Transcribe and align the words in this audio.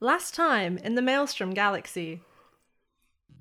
Last 0.00 0.32
time 0.32 0.78
in 0.78 0.94
the 0.94 1.02
Maelstrom 1.02 1.54
Galaxy. 1.54 2.20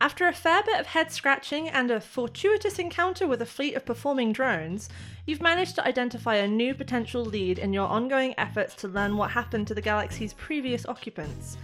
After 0.02 0.28
a 0.28 0.34
fair 0.34 0.64
bit 0.64 0.80
of 0.80 0.88
head 0.88 1.12
scratching 1.12 1.70
and 1.70 1.92
a 1.92 2.02
fortuitous 2.02 2.80
encounter 2.80 3.28
with 3.28 3.44
a 3.44 3.46
fleet 3.46 3.76
of 3.76 3.86
performing 3.86 4.34
drones, 4.34 4.90
you've 5.28 5.40
managed 5.40 5.76
to 5.76 5.88
identify 5.88 6.38
a 6.38 6.48
new 6.48 6.74
potential 6.74 7.24
lead 7.24 7.60
in 7.60 7.74
your 7.74 7.88
ongoing 7.88 8.34
efforts 8.40 8.74
to 8.78 8.88
learn 8.88 9.18
what 9.18 9.30
happened 9.30 9.68
to 9.68 9.76
the 9.76 9.84
galaxy's 9.84 10.34
previous 10.34 10.88
occupants, 10.88 11.58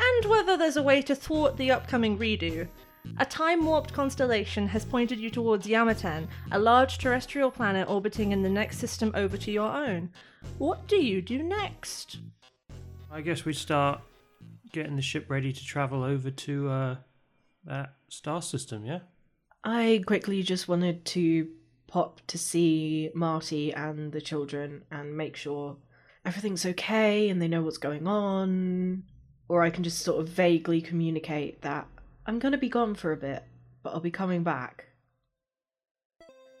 and 0.00 0.30
whether 0.30 0.56
there's 0.56 0.78
a 0.78 0.82
way 0.82 1.02
to 1.02 1.14
thwart 1.14 1.58
the 1.58 1.70
upcoming 1.70 2.16
redo. 2.16 2.66
A 3.18 3.26
time 3.26 3.66
warped 3.66 3.92
constellation 3.92 4.66
has 4.68 4.86
pointed 4.86 5.18
you 5.18 5.28
towards 5.28 5.66
Yamaten, 5.66 6.26
a 6.50 6.58
large 6.58 6.96
terrestrial 6.96 7.50
planet 7.50 7.90
orbiting 7.90 8.32
in 8.32 8.40
the 8.40 8.48
next 8.48 8.78
system 8.78 9.12
over 9.14 9.36
to 9.36 9.50
your 9.50 9.70
own. 9.70 10.08
What 10.56 10.88
do 10.88 10.96
you 10.96 11.20
do 11.20 11.42
next? 11.42 12.20
I 13.12 13.20
guess 13.20 13.44
we 13.44 13.52
start 13.52 14.00
getting 14.72 14.96
the 14.96 15.02
ship 15.02 15.26
ready 15.28 15.52
to 15.52 15.64
travel 15.64 16.02
over 16.02 16.30
to 16.30 16.68
uh, 16.68 16.96
that 17.64 17.94
star 18.08 18.42
system, 18.42 18.84
yeah? 18.84 19.00
I 19.62 20.02
quickly 20.06 20.42
just 20.42 20.68
wanted 20.68 21.04
to 21.06 21.48
pop 21.86 22.20
to 22.28 22.38
see 22.38 23.10
Marty 23.14 23.72
and 23.72 24.12
the 24.12 24.20
children 24.20 24.84
and 24.90 25.16
make 25.16 25.36
sure 25.36 25.76
everything's 26.24 26.64
okay 26.64 27.28
and 27.28 27.42
they 27.42 27.48
know 27.48 27.62
what's 27.62 27.78
going 27.78 28.06
on. 28.06 29.02
Or 29.48 29.62
I 29.62 29.70
can 29.70 29.82
just 29.82 29.98
sort 29.98 30.20
of 30.20 30.28
vaguely 30.28 30.80
communicate 30.80 31.62
that 31.62 31.88
I'm 32.26 32.38
going 32.38 32.52
to 32.52 32.58
be 32.58 32.68
gone 32.68 32.94
for 32.94 33.12
a 33.12 33.16
bit, 33.16 33.42
but 33.82 33.92
I'll 33.92 34.00
be 34.00 34.10
coming 34.10 34.44
back. 34.44 34.86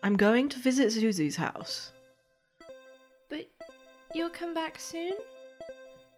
I'm 0.02 0.16
going 0.16 0.48
to 0.48 0.58
visit 0.58 0.88
Zuzu's 0.88 1.36
house. 1.36 1.92
But 3.28 3.48
you'll 4.14 4.30
come 4.30 4.52
back 4.54 4.80
soon? 4.80 5.12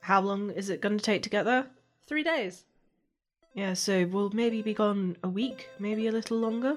How 0.01 0.20
long 0.20 0.51
is 0.51 0.70
it 0.70 0.81
going 0.81 0.97
to 0.97 1.05
take 1.05 1.23
to 1.25 1.31
get 1.31 1.45
there? 1.45 1.67
Three 2.06 2.22
days. 2.22 2.64
Yeah, 3.55 3.75
so 3.75 4.06
we'll 4.06 4.31
maybe 4.31 4.62
be 4.62 4.75
gone 4.75 5.17
a 5.22 5.28
week, 5.28 5.69
maybe 5.78 6.06
a 6.06 6.12
little 6.12 6.39
longer. 6.39 6.77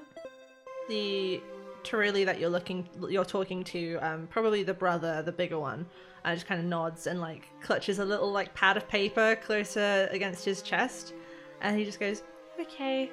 The 0.88 1.40
Torelli 1.82 2.24
that 2.24 2.38
you're 2.38 2.50
looking, 2.50 2.88
you're 3.08 3.24
talking 3.24 3.64
to, 3.64 3.96
um, 3.96 4.26
probably 4.28 4.62
the 4.62 4.74
brother, 4.74 5.22
the 5.22 5.32
bigger 5.32 5.58
one, 5.58 5.86
uh, 6.24 6.34
just 6.34 6.46
kind 6.46 6.60
of 6.60 6.66
nods 6.66 7.06
and 7.06 7.20
like 7.20 7.48
clutches 7.62 7.98
a 7.98 8.04
little 8.04 8.30
like 8.30 8.52
pad 8.54 8.76
of 8.76 8.88
paper 8.88 9.36
closer 9.36 10.08
against 10.10 10.44
his 10.44 10.62
chest, 10.62 11.14
and 11.60 11.78
he 11.78 11.84
just 11.84 12.00
goes, 12.00 12.22
"Okay, 12.60 13.10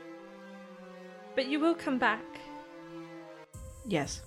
but 1.35 1.47
you 1.47 1.59
will 1.59 1.75
come 1.75 1.97
back." 1.97 2.25
Yes. 3.87 4.23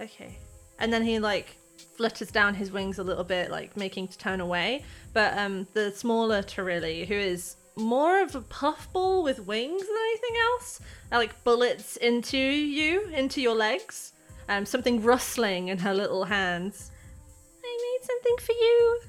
Okay. 0.00 0.38
And 0.78 0.92
then 0.92 1.02
he 1.02 1.18
like 1.18 1.56
flutters 1.98 2.30
down 2.30 2.54
his 2.54 2.70
wings 2.70 2.98
a 2.98 3.02
little 3.02 3.24
bit, 3.24 3.50
like 3.50 3.76
making 3.76 4.06
to 4.06 4.16
turn 4.16 4.40
away. 4.40 4.84
But 5.12 5.36
um, 5.36 5.66
the 5.74 5.90
smaller 5.90 6.42
Torelli, 6.42 7.04
who 7.04 7.14
is 7.14 7.56
more 7.74 8.22
of 8.22 8.36
a 8.36 8.40
puffball 8.40 9.24
with 9.24 9.40
wings 9.40 9.82
than 9.82 9.96
anything 9.96 10.36
else, 10.52 10.80
that 11.10 11.18
like 11.18 11.42
bullets 11.42 11.96
into 11.96 12.38
you, 12.38 13.02
into 13.08 13.42
your 13.42 13.56
legs. 13.56 14.12
Um, 14.48 14.64
something 14.64 15.02
rustling 15.02 15.68
in 15.68 15.78
her 15.78 15.92
little 15.92 16.24
hands. 16.24 16.92
I 17.62 17.98
made 18.00 18.06
something 18.06 18.36
for 18.46 18.52
you. 18.52 19.00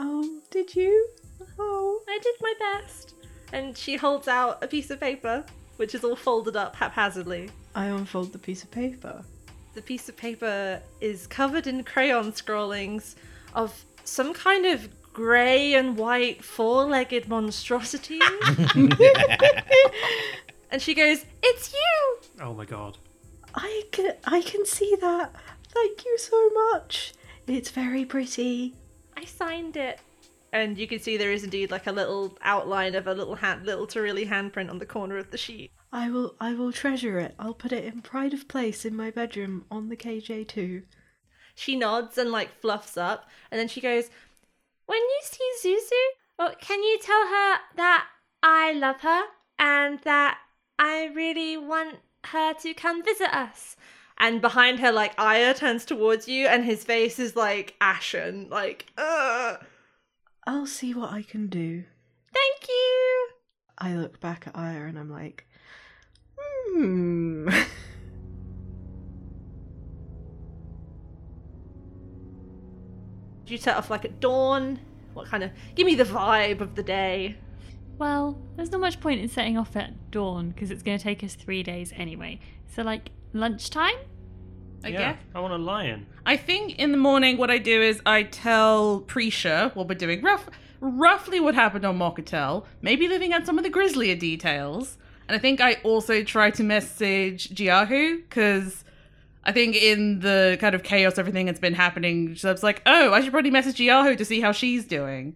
Oh, 0.00 0.40
did 0.50 0.74
you? 0.74 1.08
Oh. 1.58 2.02
I 2.08 2.18
did 2.22 2.34
my 2.40 2.54
best. 2.58 3.14
And 3.52 3.78
she 3.78 3.96
holds 3.96 4.26
out 4.26 4.62
a 4.64 4.66
piece 4.66 4.90
of 4.90 4.98
paper, 4.98 5.44
which 5.76 5.94
is 5.94 6.02
all 6.02 6.16
folded 6.16 6.56
up 6.56 6.74
haphazardly. 6.74 7.50
I 7.74 7.86
unfold 7.86 8.32
the 8.32 8.38
piece 8.38 8.64
of 8.64 8.70
paper. 8.70 9.24
The 9.74 9.82
piece 9.82 10.08
of 10.08 10.16
paper 10.16 10.82
is 11.00 11.26
covered 11.26 11.66
in 11.66 11.84
crayon 11.84 12.34
scrawlings 12.34 13.16
of 13.54 13.84
some 14.04 14.34
kind 14.34 14.66
of 14.66 14.88
grey 15.12 15.74
and 15.74 15.96
white 15.96 16.44
four 16.44 16.84
legged 16.84 17.28
monstrosity. 17.28 18.20
and 20.70 20.80
she 20.80 20.94
goes, 20.94 21.24
It's 21.42 21.72
you! 21.72 22.18
Oh 22.40 22.54
my 22.54 22.64
god. 22.64 22.98
I 23.54 23.82
can 23.92 24.14
I 24.24 24.42
can 24.42 24.64
see 24.66 24.96
that. 25.00 25.34
Thank 25.68 26.04
you 26.04 26.18
so 26.18 26.50
much. 26.50 27.14
It's 27.46 27.70
very 27.70 28.04
pretty. 28.04 28.74
I 29.16 29.24
signed 29.24 29.76
it. 29.76 30.00
And 30.52 30.76
you 30.76 30.86
can 30.86 30.98
see 31.00 31.16
there 31.16 31.32
is 31.32 31.44
indeed 31.44 31.70
like 31.70 31.86
a 31.86 31.92
little 31.92 32.36
outline 32.42 32.94
of 32.94 33.06
a 33.06 33.14
little 33.14 33.36
hand, 33.36 33.64
little 33.64 33.86
Torelli 33.86 34.26
handprint 34.26 34.68
on 34.68 34.78
the 34.78 34.86
corner 34.86 35.16
of 35.16 35.30
the 35.30 35.38
sheet. 35.38 35.72
I 35.92 36.08
will 36.10 36.34
I 36.40 36.54
will 36.54 36.72
treasure 36.72 37.18
it. 37.18 37.34
I'll 37.38 37.52
put 37.54 37.70
it 37.70 37.84
in 37.84 38.00
pride 38.00 38.32
of 38.32 38.48
place 38.48 38.84
in 38.86 38.96
my 38.96 39.10
bedroom 39.10 39.66
on 39.70 39.90
the 39.90 39.96
KJ2. 39.96 40.84
She 41.54 41.76
nods 41.76 42.16
and 42.16 42.30
like 42.30 42.60
fluffs 42.60 42.96
up, 42.96 43.28
and 43.50 43.60
then 43.60 43.68
she 43.68 43.82
goes, 43.82 44.08
When 44.86 44.98
you 44.98 45.20
see 45.22 45.52
Zuzu, 45.62 46.18
well, 46.38 46.54
can 46.60 46.82
you 46.82 46.98
tell 46.98 47.26
her 47.26 47.56
that 47.76 48.06
I 48.42 48.72
love 48.72 49.02
her 49.02 49.24
and 49.58 49.98
that 50.04 50.38
I 50.78 51.10
really 51.14 51.58
want 51.58 51.96
her 52.26 52.54
to 52.54 52.72
come 52.72 53.04
visit 53.04 53.34
us? 53.34 53.76
And 54.16 54.40
behind 54.40 54.80
her, 54.80 54.92
like 54.92 55.14
Aya 55.18 55.52
turns 55.52 55.84
towards 55.84 56.26
you, 56.26 56.46
and 56.46 56.64
his 56.64 56.84
face 56.84 57.18
is 57.18 57.36
like 57.36 57.74
ashen, 57.80 58.48
like, 58.50 58.86
ugh. 58.96 59.62
I'll 60.46 60.66
see 60.66 60.94
what 60.94 61.12
I 61.12 61.22
can 61.22 61.48
do. 61.48 61.84
Thank 62.32 62.68
you. 62.68 63.28
I 63.78 63.94
look 63.94 64.20
back 64.20 64.46
at 64.46 64.56
Aya 64.56 64.84
and 64.86 64.98
I'm 64.98 65.10
like, 65.10 65.46
hmm. 66.74 67.48
Do 73.46 73.54
you 73.54 73.58
set 73.58 73.76
off 73.76 73.90
like 73.90 74.04
at 74.04 74.20
dawn? 74.20 74.78
What 75.14 75.26
kind 75.26 75.42
of? 75.42 75.50
Give 75.74 75.86
me 75.86 75.94
the 75.94 76.04
vibe 76.04 76.60
of 76.60 76.74
the 76.74 76.82
day. 76.82 77.36
Well, 77.98 78.40
there's 78.56 78.72
not 78.72 78.80
much 78.80 79.00
point 79.00 79.20
in 79.20 79.28
setting 79.28 79.58
off 79.58 79.76
at 79.76 80.10
dawn 80.10 80.50
because 80.50 80.70
it's 80.70 80.82
going 80.82 80.96
to 80.98 81.04
take 81.04 81.22
us 81.22 81.34
three 81.34 81.62
days 81.62 81.92
anyway. 81.94 82.40
So, 82.74 82.82
like, 82.82 83.10
lunchtime? 83.32 83.94
I 84.84 84.88
yeah, 84.88 85.12
guess. 85.12 85.22
I 85.34 85.40
want 85.40 85.52
a 85.52 85.58
lion. 85.58 86.06
I 86.26 86.36
think 86.36 86.78
in 86.78 86.92
the 86.92 86.98
morning, 86.98 87.36
what 87.36 87.50
I 87.50 87.58
do 87.58 87.80
is 87.82 88.00
I 88.04 88.24
tell 88.24 89.02
Prisha 89.02 89.74
what 89.76 89.88
we're 89.88 89.94
doing, 89.94 90.22
rough, 90.22 90.48
roughly 90.80 91.38
what 91.38 91.54
happened 91.54 91.84
on 91.84 91.98
Mockatel, 91.98 92.64
maybe 92.80 93.06
leaving 93.06 93.32
out 93.32 93.46
some 93.46 93.58
of 93.58 93.64
the 93.64 93.70
grislier 93.70 94.16
details. 94.16 94.98
And 95.32 95.38
I 95.38 95.40
think 95.40 95.62
I 95.62 95.76
also 95.82 96.22
try 96.22 96.50
to 96.50 96.62
message 96.62 97.48
Jiahu 97.54 98.18
because 98.18 98.84
I 99.44 99.52
think 99.52 99.74
in 99.76 100.20
the 100.20 100.58
kind 100.60 100.74
of 100.74 100.82
chaos, 100.82 101.16
everything 101.16 101.46
that's 101.46 101.58
been 101.58 101.72
happening, 101.72 102.36
so 102.36 102.50
it's 102.50 102.62
like, 102.62 102.82
oh, 102.84 103.14
I 103.14 103.22
should 103.22 103.32
probably 103.32 103.50
message 103.50 103.78
Jiahu 103.78 104.18
to 104.18 104.26
see 104.26 104.42
how 104.42 104.52
she's 104.52 104.84
doing. 104.84 105.34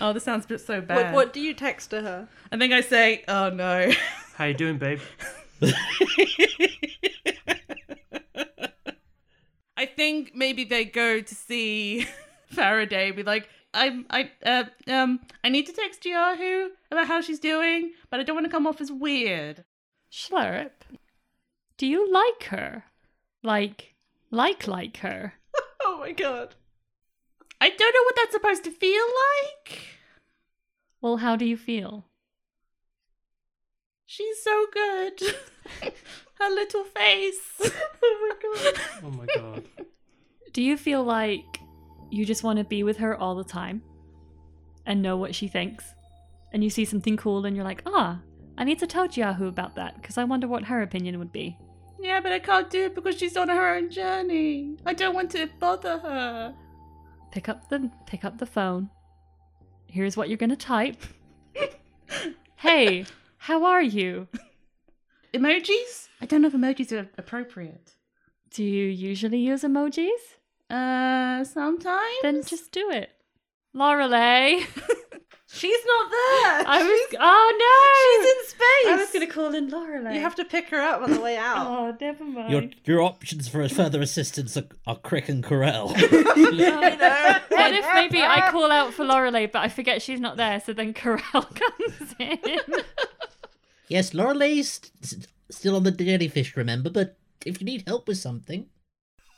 Oh, 0.00 0.12
this 0.12 0.24
sounds 0.24 0.48
so 0.64 0.80
bad. 0.80 1.12
What, 1.12 1.14
what 1.14 1.32
do 1.32 1.40
you 1.40 1.54
text 1.54 1.90
to 1.90 2.00
her? 2.02 2.26
I 2.50 2.58
think 2.58 2.72
I 2.72 2.80
say, 2.80 3.22
oh 3.28 3.50
no. 3.50 3.92
How 4.34 4.46
you 4.46 4.54
doing, 4.54 4.78
babe? 4.78 4.98
I 9.76 9.86
think 9.86 10.32
maybe 10.34 10.64
they 10.64 10.84
go 10.84 11.20
to 11.20 11.34
see 11.36 12.08
Faraday, 12.48 13.12
be 13.12 13.22
like, 13.22 13.48
I, 13.74 14.04
I, 14.10 14.30
uh, 14.44 14.64
um, 14.88 15.20
I 15.42 15.48
need 15.48 15.66
to 15.66 15.72
text 15.72 16.02
Jiahu 16.02 16.68
about 16.90 17.06
how 17.06 17.20
she's 17.20 17.38
doing, 17.38 17.92
but 18.10 18.20
I 18.20 18.22
don't 18.22 18.36
want 18.36 18.46
to 18.46 18.50
come 18.50 18.66
off 18.66 18.80
as 18.80 18.92
weird. 18.92 19.64
Schlurp. 20.10 20.72
Do 21.78 21.86
you 21.86 22.12
like 22.12 22.44
her? 22.50 22.84
Like, 23.42 23.94
like, 24.30 24.66
like 24.66 24.98
her? 24.98 25.34
Oh 25.84 25.98
my 25.98 26.12
god. 26.12 26.54
I 27.60 27.68
don't 27.68 27.92
know 27.92 28.02
what 28.04 28.14
that's 28.16 28.32
supposed 28.32 28.62
to 28.64 28.70
feel 28.70 29.04
like. 29.04 29.80
Well, 31.00 31.16
how 31.16 31.34
do 31.34 31.44
you 31.44 31.56
feel? 31.56 32.04
She's 34.06 34.42
so 34.42 34.66
good. 34.72 35.20
Her 36.38 36.50
little 36.50 36.84
face. 36.84 37.60
Oh 38.04 38.28
my 38.28 38.34
god. 38.42 38.80
Oh 39.04 39.10
my 39.10 39.26
god. 39.34 39.64
Do 40.52 40.62
you 40.62 40.76
feel 40.76 41.02
like 41.02 41.61
you 42.12 42.26
just 42.26 42.44
want 42.44 42.58
to 42.58 42.64
be 42.64 42.82
with 42.82 42.98
her 42.98 43.16
all 43.16 43.34
the 43.34 43.44
time 43.44 43.82
and 44.84 45.00
know 45.00 45.16
what 45.16 45.34
she 45.34 45.48
thinks? 45.48 45.94
And 46.52 46.62
you 46.62 46.68
see 46.68 46.84
something 46.84 47.16
cool 47.16 47.46
and 47.46 47.56
you're 47.56 47.64
like, 47.64 47.82
ah, 47.86 48.20
I 48.58 48.64
need 48.64 48.78
to 48.80 48.86
tell 48.86 49.08
Jiahu 49.08 49.48
about 49.48 49.76
that 49.76 49.96
because 49.96 50.18
I 50.18 50.24
wonder 50.24 50.46
what 50.46 50.64
her 50.64 50.82
opinion 50.82 51.18
would 51.18 51.32
be. 51.32 51.56
Yeah, 51.98 52.20
but 52.20 52.32
I 52.32 52.38
can't 52.38 52.68
do 52.68 52.84
it 52.84 52.94
because 52.94 53.16
she's 53.16 53.36
on 53.36 53.48
her 53.48 53.74
own 53.74 53.90
journey. 53.90 54.76
I 54.84 54.92
don't 54.92 55.14
want 55.14 55.30
to 55.30 55.48
bother 55.58 55.98
her. 55.98 56.54
pick 57.30 57.48
up 57.48 57.68
the 57.70 57.90
pick 58.06 58.24
up 58.24 58.38
the 58.38 58.46
phone. 58.46 58.90
Here's 59.86 60.16
what 60.16 60.28
you're 60.28 60.36
gonna 60.36 60.56
type. 60.56 61.02
hey, 62.56 63.06
how 63.38 63.64
are 63.64 63.82
you? 63.82 64.28
Emojis? 65.32 66.08
I 66.20 66.26
don't 66.26 66.42
know 66.42 66.48
if 66.48 66.54
emojis 66.54 66.92
are 66.92 67.08
appropriate. 67.16 67.94
Do 68.50 68.64
you 68.64 68.86
usually 68.86 69.38
use 69.38 69.62
emojis? 69.62 70.36
Uh, 70.72 71.44
sometimes. 71.44 72.16
Then 72.22 72.42
just 72.42 72.72
do 72.72 72.90
it. 72.90 73.10
Lorelei. 73.74 74.60
She's 75.54 75.84
not 75.84 76.10
there. 76.10 76.64
I 76.66 76.78
was 76.82 77.00
She's, 77.10 77.18
oh 77.20 77.56
no, 77.60 78.22
she's 78.22 78.32
in 78.32 78.48
space. 78.48 78.88
I 78.88 78.96
was 78.96 79.10
gonna 79.12 79.26
call 79.26 79.54
in 79.54 79.68
Lorelei. 79.68 80.14
You 80.14 80.20
have 80.20 80.34
to 80.36 80.46
pick 80.46 80.70
her 80.70 80.80
up 80.80 81.02
on 81.02 81.10
the 81.10 81.20
way 81.20 81.36
out. 81.36 81.66
Oh, 81.66 81.94
never 82.00 82.24
mind. 82.24 82.50
Your 82.50 82.62
your 82.86 83.02
options 83.02 83.48
for 83.48 83.68
further 83.68 84.00
assistance 84.00 84.56
are, 84.56 84.64
are 84.86 84.96
Crick 84.96 85.28
and 85.28 85.44
Corell. 85.44 85.92
I 85.96 86.50
know. 86.54 86.80
What 87.54 87.74
if 87.74 87.86
maybe 87.94 88.22
I 88.22 88.50
call 88.50 88.72
out 88.72 88.94
for 88.94 89.04
Lorelei, 89.04 89.46
but 89.46 89.60
I 89.60 89.68
forget 89.68 90.00
she's 90.00 90.20
not 90.20 90.38
there, 90.38 90.58
so 90.58 90.72
then 90.72 90.94
Corral 90.94 91.20
comes 91.42 92.14
in? 92.18 92.38
yes, 93.88 94.14
Lorelei's 94.14 94.80
st- 95.02 95.26
still 95.50 95.76
on 95.76 95.82
the 95.82 95.90
jellyfish, 95.90 96.56
remember? 96.56 96.88
But 96.88 97.18
if 97.44 97.60
you 97.60 97.66
need 97.66 97.84
help 97.86 98.08
with 98.08 98.16
something 98.16 98.68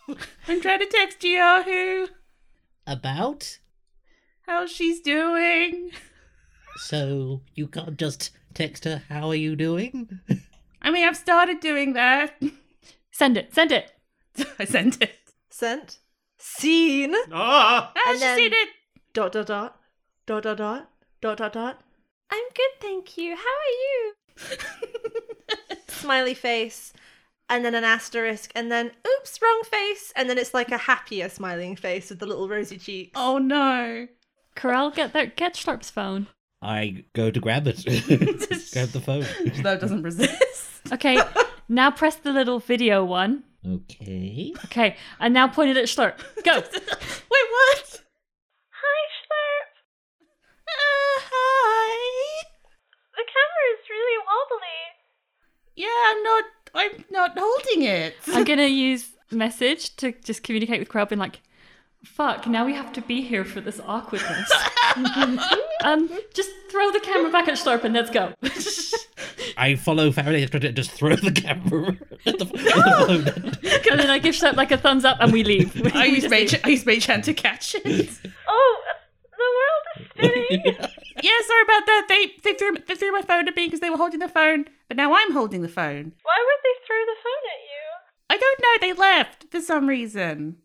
I'm 0.48 0.60
trying 0.60 0.80
to 0.80 0.86
text 0.86 1.20
Jiahu. 1.20 2.08
about, 2.86 3.58
How 4.46 4.66
she's 4.66 5.00
doing. 5.00 5.90
so 6.76 7.42
you 7.54 7.66
can't 7.68 7.96
just 7.98 8.30
text 8.54 8.84
her, 8.84 9.02
"How 9.08 9.28
are 9.28 9.34
you 9.34 9.56
doing?" 9.56 10.20
I 10.82 10.90
mean, 10.90 11.06
I've 11.06 11.16
started 11.16 11.60
doing 11.60 11.94
that. 11.94 12.34
send 13.12 13.36
it, 13.36 13.54
send 13.54 13.72
it. 13.72 13.92
I 14.58 14.64
sent 14.64 15.00
it. 15.00 15.14
Sent. 15.50 15.98
Seen. 16.38 17.14
Ah! 17.32 17.92
Ah, 17.96 18.02
And 18.10 18.18
she 18.18 18.24
then- 18.24 18.36
seen 18.38 18.52
it. 18.52 18.68
Dot 19.14 19.32
dot 19.32 19.46
dot. 19.46 19.80
Dot 20.26 20.42
dot 20.42 20.56
dot. 20.58 20.90
Dot 21.22 21.38
dot 21.38 21.52
dot. 21.52 21.80
I'm 22.30 22.42
good, 22.54 22.80
thank 22.80 23.16
you. 23.16 23.36
How 23.36 23.42
are 23.42 23.76
you? 23.84 24.14
Smiley 25.88 26.34
face. 26.34 26.92
And 27.48 27.64
then 27.64 27.74
an 27.74 27.84
asterisk, 27.84 28.50
and 28.54 28.72
then 28.72 28.90
oops, 29.06 29.38
wrong 29.42 29.62
face, 29.70 30.12
and 30.16 30.30
then 30.30 30.38
it's 30.38 30.54
like 30.54 30.70
a 30.70 30.78
happier 30.78 31.28
smiling 31.28 31.76
face 31.76 32.08
with 32.08 32.18
the 32.18 32.26
little 32.26 32.48
rosy 32.48 32.78
cheeks. 32.78 33.12
Oh 33.14 33.36
no. 33.38 34.08
Corral, 34.54 34.90
get 34.90 35.12
their 35.12 35.26
get 35.26 35.54
Sharp's 35.54 35.90
phone. 35.90 36.26
I 36.62 37.04
go 37.12 37.30
to 37.30 37.40
grab 37.40 37.66
it, 37.66 37.84
grab 38.72 38.88
the 38.88 39.02
phone. 39.04 39.26
That 39.62 39.80
doesn't 39.80 40.02
resist. 40.02 40.80
Okay, 40.90 41.18
now 41.68 41.90
press 41.90 42.16
the 42.16 42.32
little 42.32 42.58
video 42.60 43.04
one. 43.04 43.44
Okay. 43.66 44.54
Okay, 44.66 44.96
and 45.20 45.34
now 45.34 45.48
point 45.48 45.70
it 45.70 45.76
at 45.76 45.84
Slurp. 45.84 46.18
Go. 46.44 46.52
Wait, 46.72 47.46
what? 47.50 48.02
Hi, 48.70 49.00
Slurp. 49.20 49.70
Uh, 50.68 51.20
hi. 51.30 52.44
The 53.12 53.24
camera 53.24 53.64
is 53.72 53.88
really 53.90 54.18
wobbly. 54.24 54.80
Yeah, 55.76 55.88
I'm 56.06 56.22
not. 56.22 56.44
I'm 56.74 57.04
not 57.10 57.32
holding 57.38 57.82
it. 57.82 58.16
I'm 58.28 58.44
gonna 58.44 58.66
use 58.66 59.10
message 59.30 59.96
to 59.96 60.12
just 60.24 60.42
communicate 60.42 60.80
with 60.80 60.88
Corral, 60.88 61.06
being 61.06 61.18
like, 61.18 61.40
"Fuck, 62.04 62.46
now 62.46 62.64
we 62.66 62.74
have 62.74 62.92
to 62.94 63.00
be 63.00 63.22
here 63.22 63.44
for 63.44 63.60
this 63.60 63.80
awkwardness." 63.86 64.50
um, 65.84 66.08
just 66.34 66.50
throw 66.70 66.90
the 66.92 67.00
camera 67.00 67.30
back 67.30 67.48
at 67.48 67.54
Slurp 67.54 67.84
and 67.84 67.94
let's 67.94 68.10
go. 68.10 68.32
I 69.56 69.76
follow 69.76 70.10
Faraday 70.12 70.46
trying 70.46 70.60
to 70.62 70.72
just 70.72 70.90
throw 70.90 71.14
the 71.16 71.30
camera 71.32 71.96
at 72.26 72.38
the, 72.38 72.44
at 72.44 72.48
the 72.48 72.58
phone. 72.58 73.90
and 73.90 74.00
then 74.00 74.10
I 74.10 74.18
give 74.18 74.34
Slurp 74.34 74.56
like 74.56 74.70
a 74.72 74.76
thumbs 74.76 75.04
up 75.04 75.18
and 75.20 75.32
we 75.32 75.44
leave. 75.44 75.76
I 75.94 76.06
We 76.08 76.14
use 76.14 76.22
just 76.22 76.30
Mage. 76.30 76.52
leave. 76.52 76.60
I 76.64 76.68
use 76.70 76.86
Mage 76.86 77.06
Hand 77.06 77.24
to 77.24 77.34
catch 77.34 77.74
it. 77.84 78.10
Oh, 78.48 78.82
the 79.36 79.50
world 79.58 79.84
is 80.00 80.06
spinning. 80.10 80.62
yeah, 80.64 80.86
sorry 81.46 81.62
about 81.62 81.86
that. 81.86 82.06
They 82.08 82.32
they 82.42 82.54
threw 82.56 82.76
they 82.86 82.94
threw 82.94 83.12
my 83.12 83.22
phone 83.22 83.48
at 83.48 83.56
me 83.56 83.66
because 83.66 83.80
they 83.80 83.90
were 83.90 83.96
holding 83.96 84.20
the 84.20 84.28
phone, 84.28 84.66
but 84.88 84.96
now 84.96 85.14
I'm 85.14 85.32
holding 85.32 85.62
the 85.62 85.68
phone. 85.68 86.12
Why 86.22 86.38
would 86.38 86.60
they 86.62 86.86
throw 86.86 87.02
the 87.06 87.20
phone 87.22 87.44
at 87.54 87.62
you? 87.70 87.84
I 88.30 88.36
don't 88.36 88.60
know. 88.60 88.76
They 88.80 88.92
left 88.92 89.46
for 89.50 89.60
some 89.60 89.86
reason. 89.86 90.56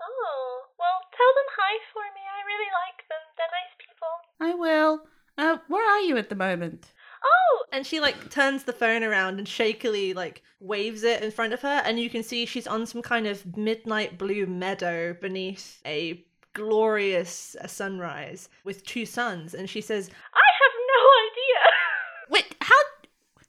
Oh, 0.00 0.62
well, 0.78 1.00
tell 1.16 1.32
them 1.34 1.50
hi 1.56 1.78
for 1.92 2.02
me. 2.14 2.22
I 2.24 2.46
really 2.46 2.70
like 2.86 3.08
them. 3.08 3.24
They're 3.36 3.56
nice 3.58 3.74
people. 3.78 4.14
I 4.40 4.54
will. 4.54 5.06
Uh, 5.36 5.58
where 5.68 5.88
are 5.88 6.00
you 6.00 6.16
at 6.16 6.28
the 6.28 6.34
moment? 6.34 6.92
Oh! 7.24 7.64
And 7.72 7.86
she 7.86 8.00
like 8.00 8.30
turns 8.30 8.64
the 8.64 8.72
phone 8.72 9.02
around 9.02 9.38
and 9.38 9.46
shakily 9.46 10.14
like 10.14 10.42
waves 10.60 11.02
it 11.02 11.22
in 11.22 11.30
front 11.30 11.52
of 11.52 11.62
her, 11.62 11.82
and 11.84 11.98
you 11.98 12.10
can 12.10 12.22
see 12.22 12.46
she's 12.46 12.66
on 12.66 12.86
some 12.86 13.02
kind 13.02 13.26
of 13.26 13.56
midnight 13.56 14.18
blue 14.18 14.46
meadow 14.46 15.14
beneath 15.14 15.80
a 15.84 16.24
glorious 16.54 17.56
uh, 17.60 17.66
sunrise 17.66 18.48
with 18.64 18.84
two 18.84 19.06
suns. 19.06 19.54
And 19.54 19.68
she 19.68 19.80
says, 19.80 20.10
I 20.32 20.48
have 20.62 20.74
no 20.76 21.00
idea. 21.26 21.60
Wait, 22.34 22.48
how 22.60 22.80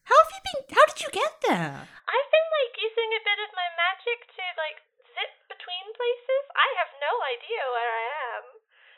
how 0.09 0.17
have 0.17 0.31
you 0.33 0.41
been? 0.41 0.61
How 0.73 0.85
did 0.89 0.99
you 1.05 1.11
get 1.13 1.33
there? 1.45 1.75
I've 1.85 2.29
been 2.33 2.49
like 2.49 2.73
using 2.81 3.09
a 3.13 3.21
bit 3.21 3.39
of 3.45 3.51
my 3.53 3.69
magic 3.77 4.25
to 4.33 4.43
like 4.57 4.81
zip 5.05 5.33
between 5.53 5.85
places. 5.93 6.43
I 6.57 6.67
have 6.81 6.91
no 6.97 7.13
idea 7.29 7.63
where 7.69 7.93
I 7.93 8.05
am. 8.33 8.43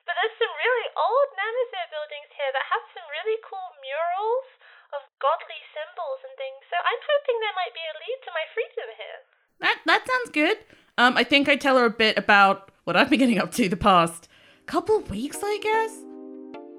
But 0.08 0.18
there's 0.18 0.40
some 0.40 0.56
really 0.56 0.88
old 0.98 1.30
Namazir 1.38 1.88
buildings 1.94 2.32
here 2.34 2.52
that 2.52 2.66
have 2.74 2.86
some 2.96 3.06
really 3.12 3.38
cool 3.46 3.70
murals 3.84 4.50
of 4.98 5.06
godly 5.22 5.62
symbols 5.72 6.26
and 6.26 6.34
things. 6.36 6.64
So 6.68 6.76
I'm 6.80 7.02
hoping 7.04 7.38
there 7.38 7.60
might 7.60 7.76
be 7.76 7.86
a 7.86 7.96
lead 7.96 8.20
to 8.26 8.32
my 8.34 8.46
freedom 8.56 8.90
here. 8.98 9.20
That 9.62 9.78
that 9.86 10.04
sounds 10.08 10.32
good. 10.32 10.58
Um, 10.98 11.16
I 11.16 11.24
think 11.24 11.48
I 11.48 11.56
tell 11.56 11.78
her 11.78 11.86
a 11.86 11.94
bit 11.94 12.18
about 12.18 12.71
what 12.84 12.96
I've 12.96 13.10
been 13.10 13.20
getting 13.20 13.40
up 13.40 13.52
to 13.54 13.70
the 13.70 13.78
past 13.78 14.28
couple 14.66 14.98
of 14.98 15.10
weeks, 15.10 15.40
I 15.44 15.60
guess. 15.62 15.98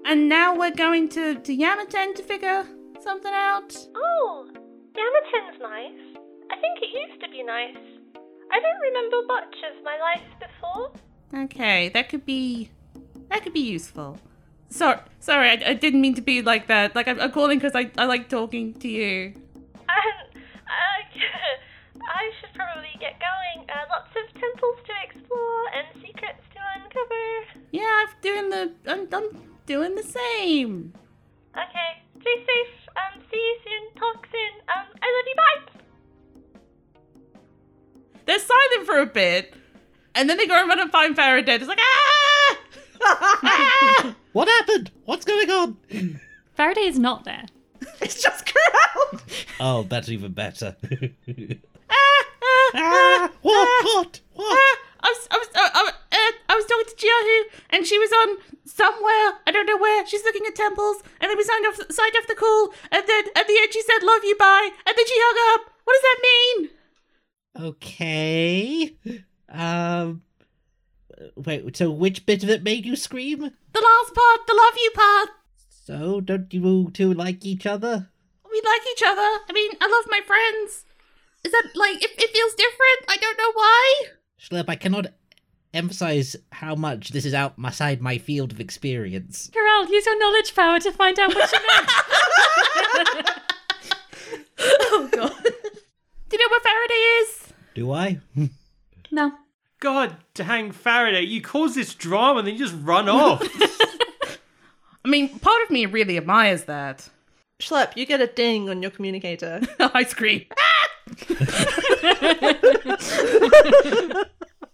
And 0.05 0.29
now 0.29 0.57
we're 0.57 0.75
going 0.75 1.09
to 1.11 1.37
to 1.37 1.57
Yamaten 1.57 2.15
to 2.17 2.23
figure 2.23 2.67
something 3.01 3.33
out. 3.33 3.77
Oh, 3.95 4.49
Yamaten's 4.53 5.61
nice. 5.61 6.19
I 6.51 6.57
think 6.57 6.79
it 6.83 7.09
used 7.09 7.23
to 7.23 7.29
be 7.31 7.43
nice. 7.43 7.77
I 8.51 8.61
don't 8.61 8.81
remember 8.81 9.17
much 9.27 9.57
of 9.71 9.85
my 9.85 9.99
life 9.99 10.23
before. 10.41 10.93
Okay, 11.45 11.89
that 11.91 12.09
could 12.09 12.27
be 12.27 12.71
that 13.31 13.43
could 13.43 13.55
be 13.55 13.61
useful. 13.61 14.19
So, 14.69 14.99
sorry, 15.21 15.51
I, 15.51 15.71
I 15.71 15.75
didn't 15.75 16.01
mean 16.01 16.15
to 16.15 16.23
be 16.23 16.43
like 16.43 16.67
that. 16.69 16.95
Like 16.95 17.07
I'm, 17.07 17.21
I'm 17.21 17.31
calling 17.31 17.59
because 17.59 17.75
I, 17.75 17.91
I 17.99 18.07
like 18.07 18.29
talking 18.29 18.75
to 18.75 18.89
you. 18.89 19.35
And 19.35 19.85
uh, 20.67 21.03
I 22.01 22.31
should 22.41 22.55
probably 22.55 22.89
get 22.99 23.21
going. 23.21 23.69
Uh, 23.69 23.85
lots 23.91 24.12
temples 24.43 24.79
to 24.87 24.93
explore 25.07 25.65
and 25.77 25.87
secrets 26.03 26.43
to 26.55 26.61
uncover. 26.77 27.25
Yeah, 27.71 28.03
I'm 28.03 28.09
doing 28.21 28.51
the 28.51 28.73
I'm, 28.87 29.09
I'm 29.13 29.29
doing 29.67 29.95
the 29.95 30.03
same. 30.03 30.93
Okay, 31.57 31.91
stay 32.21 32.37
safe. 32.47 32.75
Um, 32.97 33.23
see 33.31 33.39
you 33.39 33.57
soon. 33.65 34.01
Talk 34.01 34.27
soon. 34.27 34.53
Um, 34.75 34.87
I 35.03 35.07
love 35.17 35.27
you. 35.31 35.37
Bye. 35.37 35.83
They're 38.27 38.39
silent 38.39 38.87
for 38.87 38.99
a 38.99 39.07
bit, 39.07 39.55
and 40.15 40.29
then 40.29 40.37
they 40.39 40.47
go 40.47 40.55
and 40.55 40.69
run 40.69 40.81
and 40.81 40.91
find 40.91 41.15
Faraday. 41.15 41.55
It's 41.57 41.69
like 41.69 41.81
ah! 41.81 42.59
ah! 43.03 44.17
What 44.33 44.49
happened? 44.49 44.91
What's 45.05 45.27
going 45.27 45.51
on? 45.51 45.77
Faraday 46.55 46.87
is 46.87 46.99
not 46.99 47.25
there. 47.25 47.45
It's 48.01 48.21
just 48.23 48.47
Corral. 48.47 49.21
Oh, 49.61 49.83
that's 49.85 50.09
even 50.09 50.33
better. 50.33 50.77
what? 52.73 53.33
What? 53.43 54.21
What? 54.35 54.59
Ah, 54.59 54.79
I 55.05 55.09
was, 55.09 55.29
I 55.31 55.37
was, 55.39 55.49
uh, 55.55 55.71
I, 55.75 55.83
was- 55.83 55.93
uh, 56.13 56.33
I 56.49 56.55
was 56.57 56.65
talking 56.67 56.87
to 56.87 57.07
Jiahu, 57.07 57.61
and 57.71 57.87
she 57.87 57.99
was 57.99 58.13
on 58.13 58.37
somewhere. 58.65 59.41
I 59.47 59.51
don't 59.53 59.67
know 59.67 59.79
where. 59.79 60.07
She's 60.07 60.23
looking 60.25 60.47
at 60.47 60.55
temples, 60.55 61.03
and 61.21 61.29
then 61.31 61.37
we 61.37 61.43
signed 61.45 61.67
off, 61.67 61.77
signed 61.91 62.15
off 62.19 62.27
the 62.29 62.35
call, 62.37 62.73
and 62.91 63.03
then 63.07 63.25
at 63.37 63.47
the 63.49 63.59
end 63.61 63.73
she 63.73 63.83
said 63.83 64.03
"love 64.05 64.23
you, 64.25 64.37
bye," 64.37 64.71
and 64.87 64.95
then 64.97 65.07
she 65.07 65.15
hung 65.17 65.59
up. 65.61 65.71
What 65.85 65.95
does 65.95 66.03
that 66.03 66.21
mean? 66.23 66.71
Okay. 67.69 68.97
Um. 69.49 70.23
Wait. 71.37 71.77
So, 71.77 71.91
which 71.91 72.25
bit 72.27 72.43
of 72.43 72.51
it 72.51 72.63
made 72.63 72.87
you 72.87 72.97
scream? 72.97 73.41
The 73.41 73.81
last 73.81 74.15
part, 74.15 74.47
the 74.47 74.55
love 74.55 74.75
you 74.77 74.91
part. 74.95 75.29
So, 75.69 76.21
don't 76.21 76.53
you 76.55 76.91
two 76.95 77.13
like 77.13 77.45
each 77.45 77.67
other? 77.67 78.09
We 78.51 78.61
like 78.65 78.83
each 78.93 79.03
other. 79.07 79.21
I 79.21 79.53
mean, 79.53 79.73
I 79.81 79.87
love 79.89 80.05
my 80.09 80.21
friends. 80.27 80.85
Is 81.45 81.53
that 81.53 81.71
like 81.75 82.03
it, 82.03 82.11
it 82.19 82.31
feels 82.31 82.55
different? 82.55 83.05
I 83.09 83.17
don't 83.17 83.39
know 83.39 83.53
why. 83.53 83.95
Schlepp, 84.41 84.69
I 84.69 84.77
cannot 84.77 85.07
emphasize 85.75 86.37
how 86.53 86.75
much 86.75 87.11
this 87.11 87.25
is 87.25 87.35
outside 87.35 88.01
my 88.01 88.19
field 88.19 88.53
of 88.53 88.61
experience. 88.61 89.51
Corral, 89.53 89.87
use 89.91 90.07
your 90.07 90.19
knowledge 90.19 90.55
power 90.55 90.79
to 90.81 90.93
find 90.93 91.19
out 91.19 91.35
what 91.35 91.49
she 91.49 91.57
meant. 93.17 93.31
oh 94.59 95.09
god. 95.11 95.43
Do 95.43 96.37
you 96.37 96.39
know 96.39 96.51
what 96.51 96.63
Faraday 96.63 96.95
is? 96.95 97.53
Do 97.75 97.93
I? 97.93 98.21
no. 99.11 99.33
God 99.81 100.17
dang 100.35 100.71
Faraday, 100.71 101.23
you 101.23 101.41
cause 101.43 101.75
this 101.75 101.95
drama 101.95 102.39
and 102.39 102.47
then 102.47 102.55
you 102.55 102.61
just 102.61 102.77
run 102.83 103.09
off. 103.09 103.43
I 105.05 105.09
mean, 105.09 105.41
part 105.41 105.61
of 105.65 105.71
me 105.71 105.87
really 105.87 106.17
admires 106.17 106.65
that. 106.65 107.09
Schlepp, 107.63 107.97
you 107.97 108.05
get 108.07 108.21
a 108.21 108.27
ding 108.27 108.69
on 108.69 108.83
your 108.83 108.91
communicator. 108.91 109.61
I 109.79 110.03
scream. 110.03 110.47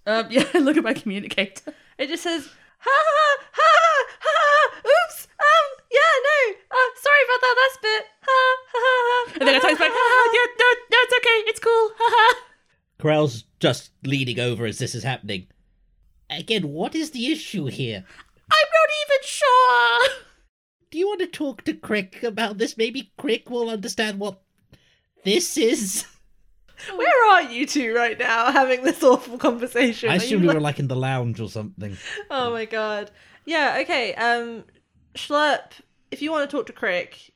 um, 0.06 0.26
yeah, 0.30 0.46
look 0.54 0.78
at 0.78 0.84
my 0.84 0.94
communicator. 0.94 1.74
It 1.98 2.08
just 2.08 2.22
says, 2.22 2.48
ha 2.78 2.90
ha 2.90 3.36
ha 3.52 3.70
ha. 4.20 4.70
Oops. 4.78 5.28
Um. 5.38 5.84
Yeah. 5.90 6.14
No. 6.24 6.54
Uh. 6.70 6.90
Sorry 6.96 7.22
about 7.26 7.40
that 7.42 7.56
last 7.60 7.82
bit. 7.82 8.04
Ha 8.22 8.56
ha 8.72 8.80
ha. 8.80 9.24
Ha 9.28 9.36
and 9.40 9.48
then 9.48 9.56
I 9.56 9.58
type 9.58 9.78
back, 9.78 9.92
ah, 9.92 10.30
yeah, 10.32 10.46
no, 10.58 10.66
no, 10.90 10.98
it's 11.02 11.14
okay, 11.18 11.38
it's 11.50 11.60
cool. 11.60 11.90
haha." 11.98 12.36
Corell's 12.98 13.44
just 13.60 13.90
leaning 14.02 14.40
over 14.40 14.64
as 14.64 14.78
this 14.78 14.94
is 14.94 15.02
happening. 15.04 15.46
Again, 16.30 16.72
what 16.72 16.94
is 16.94 17.10
the 17.10 17.30
issue 17.30 17.66
here? 17.66 18.04
I'm 18.50 18.68
not 18.72 18.90
even 19.04 19.20
sure. 19.24 20.27
Do 20.90 20.98
you 20.98 21.06
want 21.06 21.20
to 21.20 21.26
talk 21.26 21.64
to 21.64 21.74
Crick 21.74 22.22
about 22.22 22.58
this? 22.58 22.76
Maybe 22.76 23.12
Crick 23.18 23.50
will 23.50 23.68
understand 23.70 24.18
what 24.18 24.40
this 25.24 25.56
is. 25.58 26.06
Where 26.94 27.30
are 27.32 27.42
you 27.42 27.66
two 27.66 27.92
right 27.94 28.18
now 28.18 28.52
having 28.52 28.84
this 28.84 29.02
awful 29.02 29.36
conversation? 29.36 30.10
I 30.10 30.16
Are 30.18 30.24
you 30.24 30.38
we 30.38 30.46
like- 30.46 30.54
were 30.54 30.60
like 30.60 30.78
in 30.78 30.88
the 30.88 30.96
lounge 30.96 31.40
or 31.40 31.48
something. 31.48 31.96
Oh 32.30 32.52
my 32.52 32.64
god. 32.64 33.10
Yeah, 33.44 33.78
okay. 33.82 34.14
Um 34.14 34.64
Schlepp, 35.14 35.72
if 36.10 36.22
you 36.22 36.30
want 36.30 36.48
to 36.48 36.56
talk 36.56 36.66
to 36.66 36.72
Crick, 36.72 37.32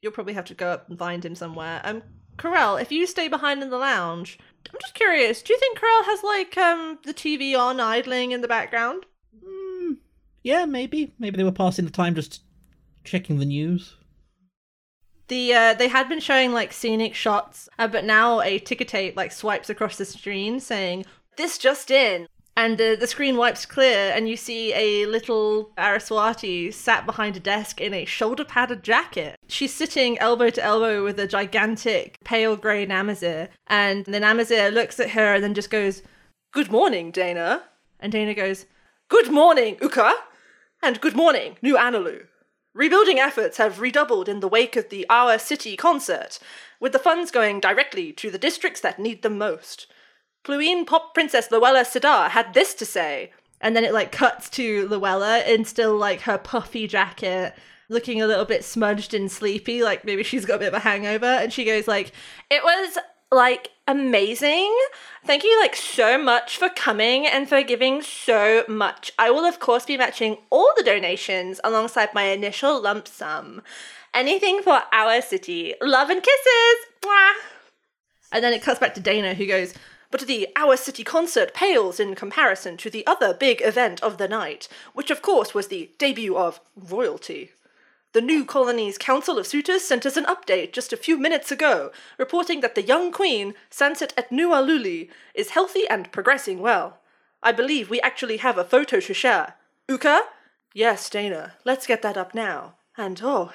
you'll 0.00 0.12
probably 0.12 0.32
have 0.32 0.46
to 0.46 0.54
go 0.54 0.68
up 0.70 0.88
and 0.88 0.98
find 0.98 1.24
him 1.24 1.34
somewhere. 1.34 1.80
Um 1.84 2.02
Corel, 2.38 2.80
if 2.80 2.90
you 2.90 3.06
stay 3.06 3.28
behind 3.28 3.62
in 3.62 3.70
the 3.70 3.78
lounge, 3.78 4.38
I'm 4.72 4.78
just 4.80 4.94
curious, 4.94 5.42
do 5.42 5.52
you 5.52 5.58
think 5.60 5.78
Corel 5.78 6.04
has 6.06 6.22
like 6.22 6.56
um 6.56 6.98
the 7.04 7.14
TV 7.14 7.54
on 7.56 7.78
idling 7.80 8.32
in 8.32 8.40
the 8.40 8.48
background? 8.48 9.04
Hmm. 9.44 9.92
Yeah, 10.42 10.64
maybe. 10.64 11.12
Maybe 11.18 11.36
they 11.36 11.44
were 11.44 11.52
passing 11.52 11.84
the 11.84 11.90
time 11.90 12.14
just 12.14 12.42
checking 13.06 13.38
the 13.38 13.44
news. 13.44 13.94
The 15.28 15.54
uh 15.54 15.74
they 15.74 15.88
had 15.88 16.08
been 16.08 16.20
showing 16.20 16.52
like 16.52 16.72
scenic 16.72 17.14
shots, 17.14 17.68
uh, 17.78 17.88
but 17.88 18.04
now 18.04 18.40
a 18.40 18.58
ticker 18.58 18.84
tape 18.84 19.16
like 19.16 19.32
swipes 19.32 19.70
across 19.70 19.96
the 19.96 20.04
screen 20.04 20.60
saying 20.60 21.04
this 21.36 21.58
just 21.58 21.90
in. 21.90 22.28
And 22.58 22.78
the, 22.78 22.96
the 22.98 23.06
screen 23.06 23.36
wipes 23.36 23.66
clear, 23.66 24.12
and 24.14 24.30
you 24.30 24.36
see 24.36 24.72
a 24.72 25.04
little 25.04 25.72
Araswati 25.76 26.72
sat 26.72 27.04
behind 27.04 27.36
a 27.36 27.40
desk 27.40 27.82
in 27.82 27.92
a 27.92 28.06
shoulder 28.06 28.46
padded 28.46 28.82
jacket. 28.82 29.36
She's 29.46 29.74
sitting 29.74 30.18
elbow 30.18 30.48
to 30.48 30.64
elbow 30.64 31.04
with 31.04 31.18
a 31.18 31.26
gigantic 31.26 32.16
pale 32.24 32.56
grey 32.56 32.86
Namazir, 32.86 33.48
and 33.66 34.06
the 34.06 34.20
Namazir 34.20 34.72
looks 34.72 34.98
at 34.98 35.10
her 35.10 35.34
and 35.34 35.44
then 35.44 35.52
just 35.52 35.68
goes, 35.68 36.02
Good 36.50 36.70
morning, 36.70 37.10
Dana. 37.10 37.62
And 38.00 38.10
Dana 38.10 38.32
goes, 38.32 38.64
Good 39.08 39.30
morning, 39.30 39.76
Uka. 39.82 40.14
And 40.82 40.98
good 41.02 41.14
morning, 41.14 41.58
New 41.60 41.76
Analu. 41.76 42.24
Rebuilding 42.76 43.18
efforts 43.18 43.56
have 43.56 43.80
redoubled 43.80 44.28
in 44.28 44.40
the 44.40 44.48
wake 44.48 44.76
of 44.76 44.90
the 44.90 45.06
Our 45.08 45.38
City 45.38 45.78
concert, 45.78 46.38
with 46.78 46.92
the 46.92 46.98
funds 46.98 47.30
going 47.30 47.58
directly 47.58 48.12
to 48.12 48.30
the 48.30 48.36
districts 48.36 48.82
that 48.82 48.98
need 48.98 49.22
them 49.22 49.38
most. 49.38 49.86
Pluine 50.44 50.84
Pop 50.84 51.14
Princess 51.14 51.50
Luella 51.50 51.86
Sidar 51.86 52.28
had 52.28 52.52
this 52.52 52.74
to 52.74 52.84
say, 52.84 53.32
and 53.62 53.74
then 53.74 53.82
it 53.82 53.94
like 53.94 54.12
cuts 54.12 54.50
to 54.50 54.86
Luella 54.88 55.42
in 55.44 55.64
still 55.64 55.96
like 55.96 56.20
her 56.20 56.36
puffy 56.36 56.86
jacket, 56.86 57.54
looking 57.88 58.20
a 58.20 58.26
little 58.26 58.44
bit 58.44 58.62
smudged 58.62 59.14
and 59.14 59.32
sleepy, 59.32 59.82
like 59.82 60.04
maybe 60.04 60.22
she's 60.22 60.44
got 60.44 60.56
a 60.56 60.58
bit 60.58 60.68
of 60.68 60.74
a 60.74 60.80
hangover, 60.80 61.24
and 61.24 61.54
she 61.54 61.64
goes 61.64 61.88
like, 61.88 62.12
"It 62.50 62.62
was 62.62 62.98
like 63.32 63.70
amazing. 63.88 64.74
Thank 65.24 65.44
you 65.44 65.58
like 65.60 65.76
so 65.76 66.18
much 66.18 66.56
for 66.56 66.68
coming 66.68 67.26
and 67.26 67.48
for 67.48 67.62
giving 67.62 68.02
so 68.02 68.64
much. 68.68 69.12
I 69.18 69.30
will 69.30 69.44
of 69.44 69.60
course 69.60 69.84
be 69.84 69.96
matching 69.96 70.38
all 70.50 70.70
the 70.76 70.84
donations 70.84 71.60
alongside 71.64 72.14
my 72.14 72.24
initial 72.24 72.80
lump 72.80 73.08
sum. 73.08 73.62
Anything 74.14 74.62
for 74.62 74.82
our 74.92 75.20
city. 75.20 75.74
Love 75.82 76.10
and 76.10 76.22
kisses. 76.22 76.86
Mwah. 77.02 77.32
And 78.32 78.42
then 78.42 78.52
it 78.52 78.62
cuts 78.62 78.80
back 78.80 78.94
to 78.94 79.00
Dana, 79.00 79.34
who 79.34 79.46
goes, 79.46 79.74
But 80.10 80.22
the 80.22 80.48
Our 80.56 80.76
City 80.76 81.04
concert 81.04 81.54
pales 81.54 82.00
in 82.00 82.14
comparison 82.14 82.76
to 82.78 82.90
the 82.90 83.06
other 83.06 83.34
big 83.34 83.60
event 83.62 84.02
of 84.02 84.18
the 84.18 84.28
night, 84.28 84.68
which 84.94 85.10
of 85.10 85.22
course 85.22 85.54
was 85.54 85.68
the 85.68 85.90
debut 85.98 86.36
of 86.36 86.60
royalty. 86.76 87.50
The 88.16 88.22
New 88.22 88.46
colony's 88.46 88.96
Council 88.96 89.38
of 89.38 89.46
Suitors 89.46 89.84
sent 89.84 90.06
us 90.06 90.16
an 90.16 90.24
update 90.24 90.72
just 90.72 90.90
a 90.90 90.96
few 90.96 91.18
minutes 91.18 91.52
ago, 91.52 91.92
reporting 92.16 92.62
that 92.62 92.74
the 92.74 92.80
young 92.80 93.12
queen, 93.12 93.52
Sanset 93.70 94.14
et 94.16 94.30
Nualuli, 94.30 95.10
is 95.34 95.50
healthy 95.50 95.86
and 95.86 96.10
progressing 96.10 96.60
well. 96.60 97.00
I 97.42 97.52
believe 97.52 97.90
we 97.90 98.00
actually 98.00 98.38
have 98.38 98.56
a 98.56 98.64
photo 98.64 99.00
to 99.00 99.12
share. 99.12 99.56
Uka? 99.86 100.22
Yes, 100.72 101.10
Dana. 101.10 101.56
Let's 101.66 101.86
get 101.86 102.00
that 102.00 102.16
up 102.16 102.34
now. 102.34 102.76
And 102.96 103.20
oh, 103.22 103.52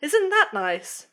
isn't 0.00 0.30
that 0.30 0.52
nice? 0.54 1.08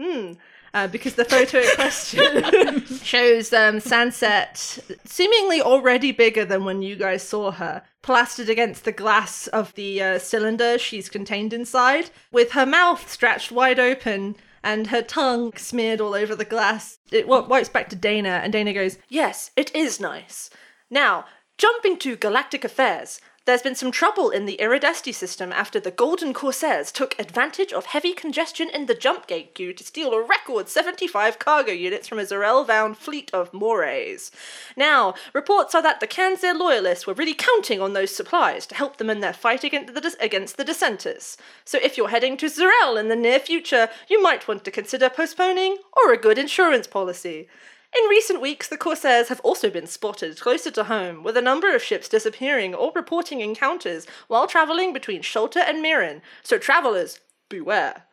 Hmm. 0.00 0.32
Uh, 0.74 0.86
because 0.86 1.14
the 1.16 1.24
photo 1.24 1.58
in 1.58 1.68
question 1.74 2.86
shows 3.02 3.52
um, 3.52 3.78
Sunset 3.78 4.78
seemingly 5.04 5.60
already 5.60 6.12
bigger 6.12 6.46
than 6.46 6.64
when 6.64 6.80
you 6.80 6.96
guys 6.96 7.22
saw 7.22 7.50
her, 7.50 7.82
plastered 8.00 8.48
against 8.48 8.84
the 8.84 8.92
glass 8.92 9.48
of 9.48 9.74
the 9.74 10.02
uh, 10.02 10.18
cylinder 10.18 10.78
she's 10.78 11.10
contained 11.10 11.52
inside, 11.52 12.10
with 12.30 12.52
her 12.52 12.64
mouth 12.64 13.10
stretched 13.10 13.52
wide 13.52 13.78
open 13.78 14.34
and 14.64 14.86
her 14.86 15.02
tongue 15.02 15.52
smeared 15.56 16.00
all 16.00 16.14
over 16.14 16.34
the 16.34 16.44
glass. 16.44 16.98
It 17.10 17.22
w- 17.22 17.46
wipes 17.48 17.68
back 17.68 17.88
to 17.90 17.96
Dana, 17.96 18.40
and 18.42 18.52
Dana 18.52 18.72
goes, 18.72 18.96
Yes, 19.08 19.50
it 19.56 19.74
is 19.74 20.00
nice. 20.00 20.48
Now, 20.88 21.26
jumping 21.58 21.98
to 21.98 22.16
galactic 22.16 22.64
affairs. 22.64 23.20
There's 23.44 23.62
been 23.62 23.74
some 23.74 23.90
trouble 23.90 24.30
in 24.30 24.46
the 24.46 24.56
Iridesti 24.62 25.12
system 25.12 25.52
after 25.52 25.80
the 25.80 25.90
Golden 25.90 26.32
Corsairs 26.32 26.92
took 26.92 27.18
advantage 27.18 27.72
of 27.72 27.86
heavy 27.86 28.12
congestion 28.12 28.70
in 28.70 28.86
the 28.86 28.94
jump 28.94 29.26
gate 29.26 29.52
queue 29.56 29.72
to 29.72 29.82
steal 29.82 30.12
a 30.12 30.22
record 30.22 30.68
75 30.68 31.40
cargo 31.40 31.72
units 31.72 32.06
from 32.06 32.20
a 32.20 32.22
Zarel-bound 32.22 32.98
fleet 32.98 33.32
of 33.34 33.52
morays. 33.52 34.30
Now, 34.76 35.14
reports 35.32 35.74
are 35.74 35.82
that 35.82 35.98
the 35.98 36.06
Kanzir 36.06 36.56
loyalists 36.56 37.04
were 37.04 37.14
really 37.14 37.34
counting 37.34 37.80
on 37.80 37.94
those 37.94 38.14
supplies 38.14 38.64
to 38.66 38.76
help 38.76 38.98
them 38.98 39.10
in 39.10 39.18
their 39.18 39.32
fight 39.32 39.64
against 39.64 39.92
the, 39.92 40.16
against 40.20 40.56
the 40.56 40.64
dissenters. 40.64 41.36
So 41.64 41.78
if 41.82 41.96
you're 41.96 42.10
heading 42.10 42.36
to 42.36 42.46
Zarel 42.46 42.96
in 42.96 43.08
the 43.08 43.16
near 43.16 43.40
future, 43.40 43.88
you 44.08 44.22
might 44.22 44.46
want 44.46 44.64
to 44.66 44.70
consider 44.70 45.10
postponing 45.10 45.78
or 45.96 46.12
a 46.12 46.16
good 46.16 46.38
insurance 46.38 46.86
policy. 46.86 47.48
In 47.96 48.08
recent 48.08 48.40
weeks, 48.40 48.68
the 48.68 48.78
Corsairs 48.78 49.28
have 49.28 49.40
also 49.40 49.68
been 49.68 49.86
spotted 49.86 50.40
closer 50.40 50.70
to 50.70 50.84
home, 50.84 51.22
with 51.22 51.36
a 51.36 51.42
number 51.42 51.74
of 51.74 51.82
ships 51.82 52.08
disappearing 52.08 52.74
or 52.74 52.90
reporting 52.94 53.40
encounters 53.40 54.06
while 54.28 54.46
travelling 54.46 54.92
between 54.94 55.20
Sholta 55.22 55.58
and 55.68 55.82
Mirren, 55.82 56.22
so 56.42 56.56
travellers, 56.58 57.20
beware. 57.50 58.04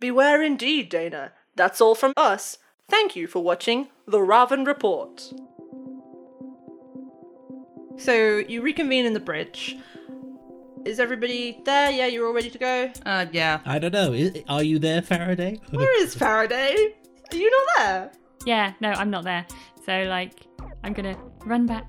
Beware 0.00 0.42
indeed, 0.42 0.88
Dana. 0.88 1.32
That's 1.54 1.80
all 1.80 1.94
from 1.94 2.12
us. 2.16 2.58
Thank 2.88 3.14
you 3.14 3.26
for 3.28 3.42
watching 3.42 3.88
The 4.06 4.20
Raven 4.20 4.64
Report. 4.64 5.32
So, 7.98 8.38
you 8.38 8.62
reconvene 8.62 9.06
in 9.06 9.14
the 9.14 9.20
bridge. 9.20 9.76
Is 10.84 11.00
everybody 11.00 11.60
there? 11.64 11.90
Yeah, 11.90 12.06
you're 12.06 12.26
all 12.26 12.34
ready 12.34 12.50
to 12.50 12.58
go? 12.58 12.92
Uh, 13.06 13.26
yeah. 13.32 13.60
I 13.64 13.78
don't 13.78 13.92
know. 13.92 14.12
i- 14.12 14.44
Are 14.48 14.62
you 14.62 14.78
there, 14.78 15.02
Faraday? 15.02 15.60
Where 15.70 16.02
is 16.02 16.14
Faraday? 16.14 16.94
Are 17.32 17.36
you 17.36 17.50
not 17.50 17.66
there? 17.78 18.12
Yeah, 18.44 18.72
no, 18.80 18.90
I'm 18.90 19.10
not 19.10 19.24
there. 19.24 19.46
So 19.84 20.02
like, 20.02 20.46
I'm 20.84 20.92
gonna 20.92 21.16
run 21.44 21.66
back 21.66 21.86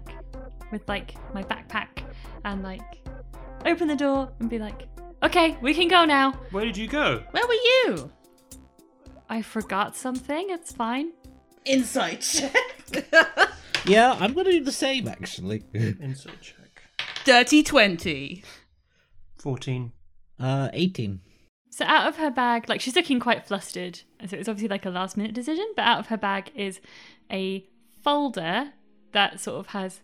with 0.71 0.87
like 0.87 1.15
my 1.33 1.43
backpack 1.43 2.03
and 2.45 2.63
like 2.63 3.07
open 3.65 3.87
the 3.87 3.95
door 3.95 4.31
and 4.39 4.49
be 4.49 4.59
like, 4.59 4.87
okay, 5.23 5.57
we 5.61 5.73
can 5.73 5.87
go 5.87 6.05
now. 6.05 6.31
Where 6.51 6.65
did 6.65 6.77
you 6.77 6.87
go? 6.87 7.23
Where 7.31 7.47
were 7.47 7.53
you? 7.53 8.11
I 9.29 9.41
forgot 9.41 9.95
something. 9.95 10.47
It's 10.49 10.71
fine. 10.71 11.11
Insight 11.65 12.21
check. 12.21 12.55
yeah, 13.85 14.15
I'm 14.19 14.33
going 14.33 14.45
to 14.45 14.51
do 14.53 14.63
the 14.63 14.71
same, 14.71 15.07
actually. 15.07 15.63
Insight 15.73 16.41
check. 16.41 16.83
Dirty 17.25 17.61
20. 17.61 18.43
14. 19.37 19.91
uh, 20.39 20.69
18. 20.71 21.19
So 21.77 21.85
out 21.85 22.07
of 22.07 22.15
her 22.15 22.31
bag, 22.31 22.67
like 22.67 22.81
she's 22.81 22.95
looking 22.95 23.19
quite 23.19 23.45
flustered. 23.45 24.01
So 24.27 24.35
it's 24.35 24.49
obviously 24.49 24.67
like 24.67 24.87
a 24.87 24.89
last 24.89 25.15
minute 25.15 25.35
decision, 25.35 25.63
but 25.75 25.83
out 25.83 25.99
of 25.99 26.07
her 26.07 26.17
bag 26.17 26.49
is 26.55 26.81
a 27.31 27.67
folder 28.01 28.73
that 29.11 29.39
sort 29.39 29.59
of 29.59 29.67
has 29.67 30.01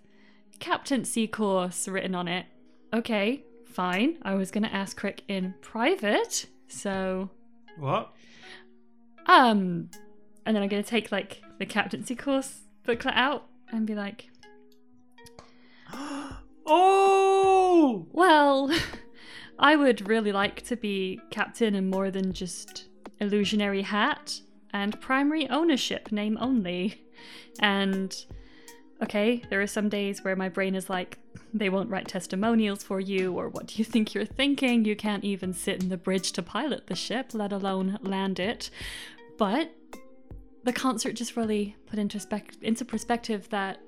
captaincy 0.59 1.25
course 1.25 1.87
written 1.87 2.13
on 2.13 2.27
it. 2.27 2.45
Okay, 2.93 3.43
fine. 3.65 4.19
I 4.21 4.35
was 4.35 4.51
gonna 4.51 4.67
ask 4.67 4.95
Crick 4.95 5.23
in 5.27 5.55
private, 5.61 6.45
so 6.67 7.31
What? 7.79 8.13
um 9.25 9.89
and 10.45 10.55
then 10.55 10.61
I'm 10.61 10.69
gonna 10.69 10.83
take 10.83 11.11
like 11.11 11.41
the 11.57 11.65
captaincy 11.65 12.15
course 12.15 12.59
booklet 12.83 13.15
out 13.15 13.47
and 13.71 13.87
be 13.87 13.95
like, 13.95 14.29
Oh! 16.67 18.05
Well, 18.11 18.69
I 19.59 19.75
would 19.75 20.07
really 20.07 20.31
like 20.31 20.63
to 20.63 20.75
be 20.75 21.19
captain 21.29 21.75
in 21.75 21.89
more 21.89 22.11
than 22.11 22.33
just 22.33 22.89
illusionary 23.19 23.81
hat 23.81 24.39
and 24.71 24.99
primary 24.99 25.47
ownership 25.49 26.11
name 26.11 26.37
only. 26.41 27.01
And 27.59 28.15
okay, 29.01 29.43
there 29.49 29.61
are 29.61 29.67
some 29.67 29.89
days 29.89 30.23
where 30.23 30.35
my 30.35 30.49
brain 30.49 30.75
is 30.75 30.89
like, 30.89 31.19
they 31.53 31.69
won't 31.69 31.89
write 31.89 32.07
testimonials 32.07 32.83
for 32.83 32.99
you, 32.99 33.33
or 33.33 33.49
what 33.49 33.67
do 33.67 33.75
you 33.77 33.85
think 33.85 34.13
you're 34.13 34.25
thinking? 34.25 34.85
You 34.85 34.95
can't 34.95 35.23
even 35.23 35.53
sit 35.53 35.83
in 35.83 35.89
the 35.89 35.97
bridge 35.97 36.31
to 36.33 36.41
pilot 36.41 36.87
the 36.87 36.95
ship, 36.95 37.31
let 37.33 37.53
alone 37.53 37.99
land 38.01 38.39
it. 38.39 38.69
But 39.37 39.71
the 40.63 40.73
concert 40.73 41.13
just 41.13 41.35
really 41.35 41.75
put 41.85 41.99
into, 41.99 42.19
into 42.61 42.85
perspective 42.85 43.49
that 43.49 43.79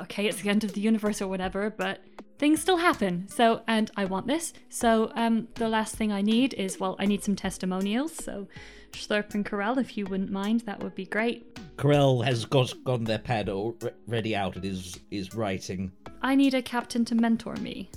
okay, 0.00 0.26
it's 0.26 0.42
the 0.42 0.50
end 0.50 0.64
of 0.64 0.72
the 0.74 0.80
universe 0.80 1.22
or 1.22 1.28
whatever, 1.28 1.70
but 1.70 2.00
things 2.38 2.60
still 2.60 2.76
happen. 2.78 3.28
So, 3.28 3.62
and 3.66 3.90
I 3.96 4.04
want 4.04 4.26
this. 4.26 4.52
So, 4.68 5.10
um, 5.14 5.48
the 5.54 5.68
last 5.68 5.96
thing 5.96 6.12
I 6.12 6.22
need 6.22 6.54
is 6.54 6.78
well, 6.78 6.96
I 6.98 7.06
need 7.06 7.22
some 7.24 7.36
testimonials. 7.36 8.12
So, 8.12 8.48
Slurp 8.92 9.34
and 9.34 9.44
Corel, 9.44 9.78
if 9.78 9.96
you 9.96 10.06
wouldn't 10.06 10.30
mind, 10.30 10.60
that 10.62 10.82
would 10.82 10.94
be 10.94 11.06
great. 11.06 11.54
Corel 11.76 12.24
has 12.24 12.44
got 12.44 12.72
gone 12.84 13.04
their 13.04 13.18
pad 13.18 13.48
all 13.48 13.76
re- 13.82 13.90
ready 14.06 14.34
out 14.34 14.56
and 14.56 14.64
is 14.64 14.98
is 15.10 15.34
writing. 15.34 15.92
I 16.22 16.34
need 16.34 16.54
a 16.54 16.62
captain 16.62 17.04
to 17.06 17.14
mentor 17.14 17.56
me. 17.56 17.90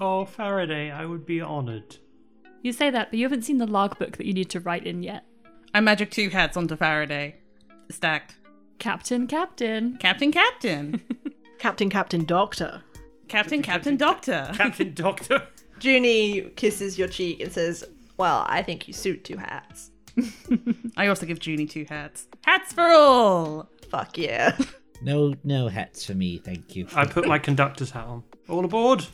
Oh, 0.00 0.24
Faraday, 0.24 0.90
I 0.90 1.04
would 1.04 1.26
be 1.26 1.42
honoured. 1.42 1.96
You 2.62 2.72
say 2.72 2.90
that, 2.90 3.10
but 3.10 3.18
you 3.18 3.24
haven't 3.24 3.42
seen 3.42 3.58
the 3.58 3.66
logbook 3.66 4.16
that 4.16 4.26
you 4.26 4.32
need 4.32 4.50
to 4.50 4.60
write 4.60 4.86
in 4.86 5.02
yet. 5.02 5.24
I 5.72 5.80
magic 5.80 6.10
two 6.10 6.30
hats 6.30 6.56
onto 6.56 6.76
Faraday. 6.76 7.36
Stacked. 7.90 8.36
Captain, 8.78 9.26
Captain. 9.26 9.98
Captain, 9.98 10.32
Captain. 10.32 11.02
Captain, 11.58 11.90
Captain, 11.90 12.24
Doctor. 12.24 12.82
Captain, 13.30 13.62
Captain, 13.62 13.96
Doctor. 13.96 14.50
Captain 14.54 14.92
Doctor. 14.94 15.46
Junie 15.80 16.50
kisses 16.56 16.98
your 16.98 17.06
cheek 17.08 17.40
and 17.40 17.52
says, 17.52 17.84
Well, 18.16 18.44
I 18.48 18.62
think 18.62 18.88
you 18.88 18.92
suit 18.92 19.24
two 19.24 19.36
hats. 19.36 19.90
I 20.96 21.06
also 21.06 21.24
give 21.26 21.38
Junie 21.46 21.66
two 21.66 21.86
hats. 21.88 22.26
Hats 22.44 22.72
for 22.72 22.82
all! 22.82 23.68
Fuck 23.88 24.18
yeah. 24.18 24.56
No, 25.02 25.34
no 25.44 25.68
hats 25.68 26.04
for 26.04 26.12
me, 26.12 26.36
thank 26.36 26.76
you. 26.76 26.86
I 26.94 27.06
put 27.06 27.26
my 27.26 27.38
conductor's 27.38 27.90
hat 27.90 28.04
on. 28.04 28.22
All 28.50 28.62
aboard. 28.66 29.06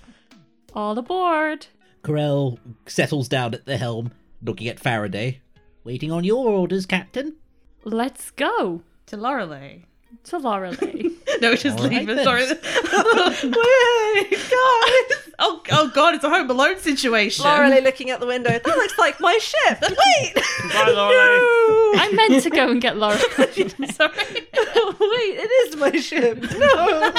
All 0.74 0.98
aboard. 0.98 1.68
Corel 2.02 2.58
settles 2.86 3.28
down 3.28 3.54
at 3.54 3.66
the 3.66 3.76
helm, 3.76 4.10
looking 4.42 4.66
at 4.66 4.80
Faraday. 4.80 5.42
Waiting 5.84 6.10
on 6.10 6.24
your 6.24 6.48
orders, 6.48 6.86
Captain. 6.86 7.36
Let's 7.84 8.32
go 8.32 8.82
To 9.06 9.16
Lorelei. 9.16 9.82
To 10.24 10.38
Lorelei. 10.38 11.10
No, 11.42 11.54
just 11.54 11.78
All 11.78 11.84
leave 11.84 12.08
right 12.08 12.18
it. 12.18 12.24
Sorry. 12.24 12.46
Wait, 12.46 14.30
God. 14.50 15.18
Oh, 15.38 15.60
oh, 15.70 15.90
God, 15.92 16.14
it's 16.14 16.24
a 16.24 16.30
Home 16.30 16.48
Alone 16.48 16.78
situation. 16.78 17.44
Lorelei 17.44 17.80
looking 17.80 18.10
out 18.10 18.20
the 18.20 18.26
window. 18.26 18.48
That 18.48 18.64
looks 18.64 18.98
like 18.98 19.20
my 19.20 19.36
ship. 19.36 19.78
Wait! 19.82 20.34
Bye, 20.34 20.88
Lorelei. 20.88 22.00
I 22.00 22.10
meant 22.14 22.42
to 22.44 22.48
go 22.48 22.70
and 22.70 22.80
get 22.80 22.96
Lorelei. 22.96 23.18
Sorry. 23.18 24.14
Wait, 24.16 25.34
it 25.38 25.50
is 25.68 25.76
my 25.76 25.90
ship. 25.96 26.42
No. 26.58 27.12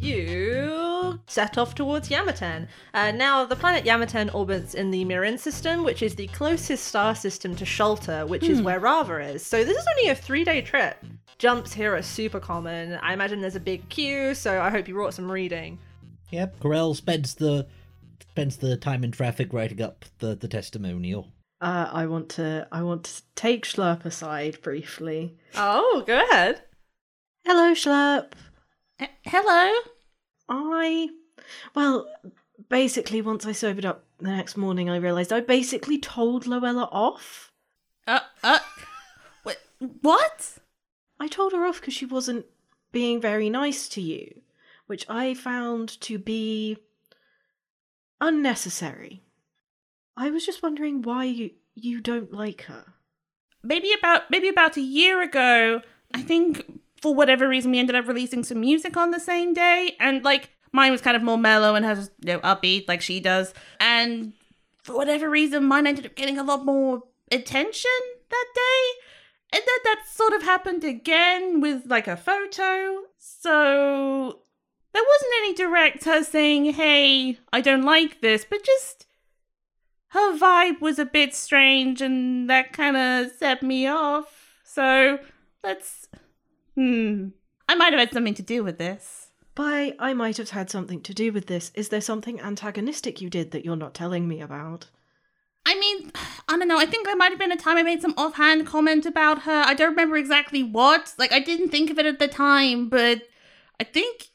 You 0.00 1.20
set 1.26 1.58
off 1.58 1.74
towards 1.74 2.08
Yamaten. 2.08 2.66
Uh, 2.94 3.10
now, 3.10 3.44
the 3.44 3.54
planet 3.54 3.84
Yamaten 3.84 4.34
orbits 4.34 4.74
in 4.74 4.90
the 4.90 5.04
Mirin 5.04 5.38
system, 5.38 5.84
which 5.84 6.02
is 6.02 6.14
the 6.14 6.26
closest 6.28 6.84
star 6.84 7.14
system 7.14 7.54
to 7.56 7.64
Sholta, 7.64 8.26
which 8.26 8.44
is 8.44 8.62
where 8.62 8.80
Rava 8.80 9.18
is. 9.18 9.44
So 9.44 9.62
this 9.62 9.76
is 9.76 9.86
only 9.98 10.10
a 10.10 10.14
three-day 10.14 10.62
trip. 10.62 11.04
Jumps 11.38 11.72
here 11.72 11.94
are 11.94 12.02
super 12.02 12.40
common. 12.40 12.94
I 12.94 13.12
imagine 13.12 13.40
there's 13.40 13.56
a 13.56 13.60
big 13.60 13.88
queue, 13.88 14.34
so 14.34 14.60
I 14.60 14.70
hope 14.70 14.88
you 14.88 14.94
brought 14.94 15.14
some 15.14 15.30
reading. 15.30 15.78
Yep, 16.30 16.60
Corel 16.60 16.96
spends 16.96 17.34
the 17.34 17.66
spends 18.30 18.56
the 18.58 18.76
time 18.76 19.04
in 19.04 19.10
traffic 19.10 19.52
writing 19.52 19.82
up 19.82 20.04
the, 20.18 20.34
the 20.34 20.48
testimonial. 20.48 21.28
Uh, 21.60 21.88
I 21.92 22.06
want 22.06 22.28
to. 22.30 22.66
I 22.72 22.82
want 22.82 23.04
to 23.04 23.22
take 23.34 23.64
Schlurp 23.64 24.04
aside 24.04 24.62
briefly. 24.62 25.36
Oh, 25.56 26.04
go 26.06 26.22
ahead. 26.24 26.62
Hello, 27.44 27.72
Schlurp. 27.72 28.32
Eh, 29.00 29.06
Hello. 29.24 29.72
I, 30.48 31.08
well, 31.74 32.06
basically, 32.68 33.22
once 33.22 33.46
I 33.46 33.52
sobered 33.52 33.86
up 33.86 34.04
the 34.18 34.28
next 34.30 34.56
morning, 34.56 34.90
I 34.90 34.96
realised 34.96 35.32
I 35.32 35.40
basically 35.40 35.98
told 35.98 36.46
Luella 36.46 36.88
off. 36.92 37.50
Uh, 38.06 38.20
uh, 38.42 38.58
what? 39.42 39.58
What? 40.02 40.58
I 41.18 41.28
told 41.28 41.52
her 41.52 41.64
off 41.64 41.80
because 41.80 41.94
she 41.94 42.04
wasn't 42.06 42.44
being 42.92 43.20
very 43.20 43.48
nice 43.48 43.88
to 43.90 44.02
you, 44.02 44.42
which 44.86 45.08
I 45.08 45.32
found 45.34 46.00
to 46.02 46.18
be 46.18 46.76
unnecessary. 48.20 49.22
I 50.16 50.30
was 50.30 50.44
just 50.44 50.62
wondering 50.62 51.00
why 51.00 51.24
you, 51.24 51.50
you 51.74 52.00
don't 52.00 52.32
like 52.32 52.62
her. 52.62 52.84
Maybe 53.62 53.92
about 53.92 54.30
maybe 54.30 54.48
about 54.48 54.76
a 54.76 54.82
year 54.82 55.22
ago, 55.22 55.82
I 56.14 56.22
think 56.22 56.80
for 57.00 57.14
whatever 57.14 57.48
reason 57.48 57.70
we 57.70 57.78
ended 57.78 57.96
up 57.96 58.06
releasing 58.06 58.44
some 58.44 58.60
music 58.60 58.96
on 58.96 59.10
the 59.10 59.20
same 59.20 59.54
day, 59.54 59.96
and 60.00 60.24
like 60.24 60.50
mine 60.72 60.92
was 60.92 61.00
kind 61.00 61.16
of 61.16 61.22
more 61.22 61.38
mellow 61.38 61.74
and 61.74 61.84
has 61.84 62.10
you 62.24 62.34
know 62.34 62.40
upbeat 62.40 62.88
like 62.88 63.00
she 63.00 63.20
does, 63.20 63.54
and 63.78 64.32
for 64.82 64.96
whatever 64.96 65.28
reason 65.28 65.64
mine 65.64 65.86
ended 65.86 66.06
up 66.06 66.14
getting 66.14 66.38
a 66.38 66.44
lot 66.44 66.64
more 66.64 67.02
attention 67.30 67.90
that 68.30 68.46
day, 68.54 69.00
and 69.52 69.62
then 69.66 69.78
that 69.84 70.04
sort 70.08 70.32
of 70.32 70.42
happened 70.42 70.84
again 70.84 71.60
with 71.60 71.82
like 71.86 72.08
a 72.08 72.16
photo. 72.16 73.02
So 73.16 74.40
there 74.92 75.02
wasn't 75.06 75.32
any 75.38 75.54
direct 75.54 76.04
her 76.04 76.22
saying, 76.22 76.72
"Hey, 76.74 77.38
I 77.52 77.60
don't 77.60 77.82
like 77.82 78.20
this," 78.20 78.44
but 78.48 78.64
just 78.64 79.06
her 80.10 80.36
vibe 80.36 80.80
was 80.80 80.98
a 80.98 81.04
bit 81.04 81.34
strange 81.34 82.02
and 82.02 82.50
that 82.50 82.72
kind 82.72 82.96
of 82.96 83.30
set 83.38 83.62
me 83.62 83.86
off. 83.86 84.60
So 84.64 85.18
let's. 85.62 86.08
Hmm. 86.80 87.28
I 87.68 87.74
might 87.74 87.92
have 87.92 88.00
had 88.00 88.14
something 88.14 88.32
to 88.32 88.42
do 88.42 88.64
with 88.64 88.78
this. 88.78 89.28
By 89.54 89.94
I 89.98 90.14
might 90.14 90.38
have 90.38 90.48
had 90.48 90.70
something 90.70 91.02
to 91.02 91.12
do 91.12 91.30
with 91.30 91.46
this, 91.46 91.70
is 91.74 91.90
there 91.90 92.00
something 92.00 92.40
antagonistic 92.40 93.20
you 93.20 93.28
did 93.28 93.50
that 93.50 93.66
you're 93.66 93.76
not 93.76 93.92
telling 93.92 94.26
me 94.26 94.40
about? 94.40 94.86
I 95.66 95.78
mean, 95.78 96.10
I 96.48 96.56
don't 96.56 96.68
know. 96.68 96.78
I 96.78 96.86
think 96.86 97.04
there 97.04 97.16
might 97.16 97.32
have 97.32 97.38
been 97.38 97.52
a 97.52 97.56
time 97.58 97.76
I 97.76 97.82
made 97.82 98.00
some 98.00 98.14
offhand 98.16 98.66
comment 98.66 99.04
about 99.04 99.42
her. 99.42 99.62
I 99.66 99.74
don't 99.74 99.90
remember 99.90 100.16
exactly 100.16 100.62
what. 100.62 101.12
Like, 101.18 101.32
I 101.32 101.40
didn't 101.40 101.68
think 101.68 101.90
of 101.90 101.98
it 101.98 102.06
at 102.06 102.18
the 102.18 102.28
time, 102.28 102.88
but 102.88 103.24
I 103.78 103.84
think. 103.84 104.28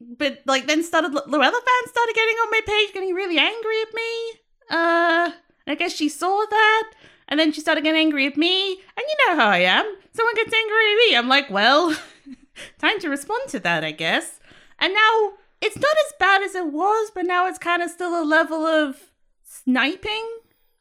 But, 0.00 0.40
like, 0.44 0.66
then 0.66 0.82
started. 0.82 1.12
Luella 1.12 1.28
fans 1.28 1.90
started 1.90 2.14
getting 2.16 2.34
on 2.34 2.50
my 2.50 2.60
page, 2.66 2.92
getting 2.92 3.14
really 3.14 3.38
angry 3.38 3.80
at 3.80 3.94
me. 3.94 4.30
Uh, 4.70 5.30
I 5.68 5.76
guess 5.78 5.94
she 5.94 6.08
saw 6.08 6.44
that, 6.50 6.92
and 7.32 7.40
then 7.40 7.50
she 7.50 7.62
started 7.62 7.82
getting 7.82 7.98
angry 7.98 8.26
at 8.26 8.36
me. 8.36 8.72
And 8.72 8.78
you 9.08 9.16
know 9.26 9.36
how 9.36 9.48
I 9.48 9.60
am. 9.60 9.86
Someone 10.12 10.34
gets 10.34 10.52
angry 10.52 10.92
at 10.92 10.96
me. 10.98 11.16
I'm 11.16 11.28
like, 11.28 11.48
well, 11.50 11.96
time 12.78 13.00
to 13.00 13.08
respond 13.08 13.48
to 13.48 13.58
that, 13.60 13.82
I 13.82 13.90
guess. 13.90 14.38
And 14.78 14.92
now 14.92 15.32
it's 15.62 15.78
not 15.78 15.96
as 16.06 16.12
bad 16.20 16.42
as 16.42 16.54
it 16.54 16.66
was, 16.66 17.10
but 17.14 17.24
now 17.24 17.46
it's 17.46 17.58
kind 17.58 17.80
of 17.82 17.90
still 17.90 18.20
a 18.20 18.22
level 18.22 18.66
of 18.66 19.00
sniping, 19.44 20.28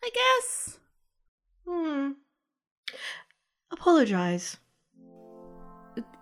I 0.03 0.09
guess. 0.13 0.77
Hmm. 1.65 2.09
Apologize. 3.71 4.57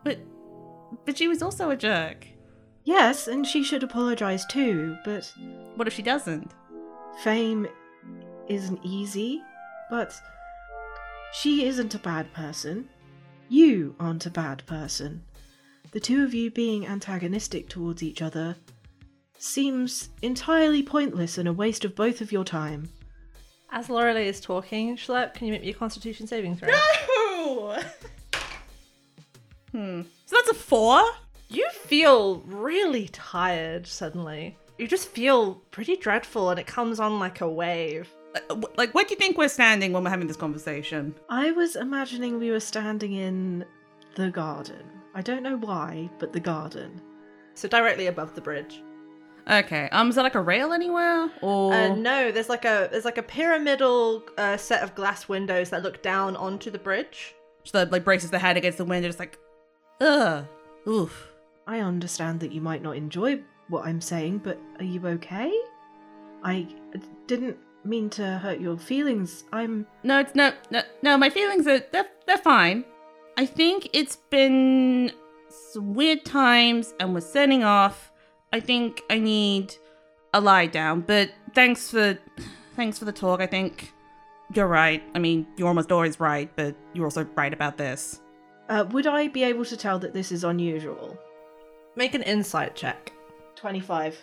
But 0.04 0.20
but 1.06 1.18
she 1.18 1.28
was 1.28 1.42
also 1.42 1.72
a 1.72 1.76
jerk. 1.76 2.28
Yes, 2.84 3.28
and 3.28 3.48
she 3.48 3.64
should 3.64 3.82
apologize 3.82 4.46
too, 4.46 4.96
but 5.04 5.34
What 5.76 5.88
if 5.88 5.94
she 5.96 6.04
doesn't? 6.04 6.52
fame 7.24 7.68
isn't 8.48 8.80
easy, 8.84 9.42
but 9.90 10.20
she 11.34 11.66
isn't 11.66 11.96
a 11.96 12.00
bad 12.00 12.32
person. 12.34 12.90
You 13.50 13.96
aren't 14.00 14.26
a 14.26 14.32
bad 14.32 14.66
person. 14.66 15.24
The 15.92 16.00
two 16.00 16.24
of 16.24 16.34
you 16.34 16.52
being 16.52 16.86
antagonistic 16.86 17.68
towards 17.68 18.04
each 18.04 18.22
other 18.22 18.56
seems 19.40 20.10
entirely 20.22 20.84
pointless 20.84 21.38
and 21.38 21.48
a 21.48 21.54
waste 21.54 21.86
of 21.86 21.96
both 21.96 22.22
of 22.22 22.32
your 22.32 22.44
time. 22.44 22.90
As 23.72 23.90
Lorelei 23.90 24.26
is 24.26 24.40
talking, 24.40 24.98
Schlepp, 24.98 25.34
can 25.34 25.48
you 25.48 25.54
make 25.54 25.62
me 25.62 25.70
a 25.70 25.74
constitution 25.74 26.28
saving 26.28 26.58
throw? 26.58 26.70
No. 26.70 27.82
hmm. 29.72 30.02
So 30.26 30.36
that's 30.36 30.50
a 30.50 30.54
four. 30.54 31.04
You 31.48 31.68
feel 31.72 32.42
really 32.46 33.08
tired 33.08 33.88
suddenly. 33.88 34.58
You 34.78 34.88
just 34.88 35.10
feel 35.10 35.56
pretty 35.72 35.96
dreadful 35.96 36.50
and 36.50 36.60
it 36.60 36.68
comes 36.68 37.00
on 37.00 37.20
like 37.20 37.42
a 37.42 37.50
wave. 37.50 38.10
Uh, 38.36 38.56
wh- 38.56 38.78
Like, 38.78 38.94
where 38.94 39.04
do 39.06 39.12
you 39.12 39.16
think 39.18 39.38
we're 39.38 39.48
standing 39.50 39.92
when 39.94 40.04
we're 40.04 40.10
having 40.10 40.28
this 40.28 40.38
conversation? 40.38 41.16
I 41.30 41.52
was 41.52 41.76
imagining 41.76 42.40
we 42.40 42.52
were 42.52 42.60
standing 42.60 43.14
in 43.14 43.66
the 44.16 44.30
garden. 44.30 44.84
I 45.16 45.22
don't 45.22 45.44
know 45.44 45.58
why, 45.58 46.10
but 46.20 46.34
the 46.34 46.40
garden. 46.40 47.02
So 47.56 47.68
directly 47.68 48.08
above 48.08 48.36
the 48.36 48.42
bridge. 48.42 48.82
Okay. 49.50 49.90
Um. 49.92 50.10
Is 50.10 50.16
there 50.16 50.24
like 50.24 50.36
a 50.36 50.42
rail 50.42 50.72
anywhere? 50.74 51.30
Or 51.42 51.74
Uh, 51.74 51.96
no, 51.96 52.32
there's 52.32 52.50
like 52.50 52.66
a 52.66 52.88
there's 52.92 53.06
like 53.06 53.18
a 53.18 53.24
pyramidal 53.24 54.24
uh, 54.38 54.58
set 54.58 54.84
of 54.84 54.94
glass 54.94 55.28
windows 55.28 55.72
that 55.72 55.82
look 55.82 56.04
down 56.04 56.36
onto 56.36 56.70
the 56.70 56.78
bridge. 56.78 57.34
so 57.64 57.80
that 57.80 57.92
like 57.92 58.04
braces 58.04 58.30
the 58.32 58.38
head 58.40 58.58
against 58.58 58.78
the 58.78 58.86
window, 58.86 59.08
just 59.10 59.20
like, 59.20 59.38
ugh, 60.02 60.46
oof. 60.88 61.28
I 61.66 61.80
understand 61.80 62.40
that 62.42 62.52
you 62.52 62.62
might 62.62 62.82
not 62.84 62.96
enjoy 62.96 63.42
what 63.70 63.86
I'm 63.86 64.02
saying, 64.02 64.40
but 64.40 64.60
are 64.80 64.86
you 64.86 65.06
okay? 65.08 65.52
I 66.44 66.68
didn't 67.28 67.58
mean 67.84 68.10
to 68.12 68.38
hurt 68.40 68.60
your 68.60 68.78
feelings. 68.78 69.44
I'm. 69.52 69.88
No, 70.04 70.20
it's 70.20 70.36
no, 70.36 70.54
no, 70.70 70.82
no. 71.02 71.18
My 71.18 71.30
feelings 71.30 71.68
are 71.68 71.80
they're, 71.92 72.08
they're 72.26 72.38
fine. 72.38 72.86
I 73.38 73.46
think 73.46 73.90
it's 73.94 74.18
been 74.30 75.12
some 75.50 75.94
weird 75.94 76.26
times, 76.26 76.94
and 77.00 77.14
we're 77.14 77.22
setting 77.22 77.64
off. 77.64 78.12
I 78.52 78.60
think 78.60 79.02
I 79.10 79.20
need 79.20 79.76
a 80.34 80.42
lie 80.42 80.68
down. 80.68 81.02
But 81.02 81.32
thanks 81.54 81.90
for, 81.90 82.18
thanks 82.76 83.00
for 83.00 83.06
the 83.06 83.12
talk. 83.12 83.42
I 83.42 83.48
think 83.48 83.94
you're 84.54 84.68
right. 84.68 85.04
I 85.16 85.20
mean, 85.20 85.48
you're 85.58 85.68
almost 85.68 85.92
always 85.92 86.20
right, 86.20 86.50
but 86.56 86.76
you're 86.94 87.06
also 87.06 87.26
right 87.36 87.54
about 87.54 87.78
this. 87.78 88.22
Uh, 88.68 88.86
would 88.92 89.08
I 89.08 89.28
be 89.28 89.44
able 89.44 89.66
to 89.66 89.78
tell 89.78 90.00
that 90.00 90.14
this 90.14 90.32
is 90.32 90.44
unusual? 90.44 91.18
Make 91.96 92.14
an 92.14 92.24
insight 92.24 92.76
check. 92.76 93.12
25. 93.56 94.20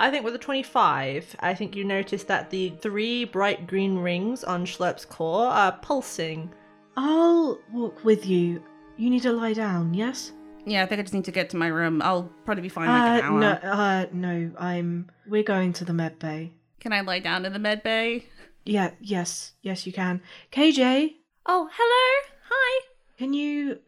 I 0.00 0.10
think 0.10 0.24
with 0.24 0.34
a 0.34 0.38
25, 0.38 1.36
I 1.40 1.54
think 1.54 1.74
you 1.74 1.84
notice 1.84 2.22
that 2.24 2.50
the 2.50 2.70
three 2.80 3.24
bright 3.24 3.66
green 3.66 3.98
rings 3.98 4.44
on 4.44 4.64
Schlepp's 4.64 5.04
core 5.04 5.46
are 5.48 5.72
pulsing. 5.72 6.52
I'll 6.96 7.58
walk 7.72 8.04
with 8.04 8.24
you. 8.24 8.62
You 8.96 9.10
need 9.10 9.22
to 9.22 9.32
lie 9.32 9.54
down, 9.54 9.92
yes? 9.94 10.32
Yeah, 10.64 10.84
I 10.84 10.86
think 10.86 11.00
I 11.00 11.02
just 11.02 11.14
need 11.14 11.24
to 11.24 11.32
get 11.32 11.50
to 11.50 11.56
my 11.56 11.66
room. 11.66 12.00
I'll 12.00 12.30
probably 12.44 12.62
be 12.62 12.68
fine 12.68 12.88
in 12.88 12.92
like 12.94 13.22
an 13.24 13.26
uh, 13.26 13.32
hour. 13.32 13.40
no, 13.40 13.70
uh, 13.72 14.06
no, 14.12 14.50
I'm. 14.58 15.10
We're 15.26 15.42
going 15.42 15.72
to 15.74 15.84
the 15.84 15.92
med 15.92 16.18
bay. 16.18 16.52
Can 16.78 16.92
I 16.92 17.00
lie 17.00 17.18
down 17.18 17.44
in 17.44 17.52
the 17.52 17.58
med 17.58 17.82
bay? 17.82 18.26
Yeah, 18.64 18.90
yes, 19.00 19.52
yes, 19.62 19.86
you 19.86 19.92
can. 19.92 20.20
KJ, 20.52 21.14
Oh, 21.46 21.68
hello! 21.72 22.28
Hi! 22.50 22.84
can 23.16 23.32
you 23.32 23.78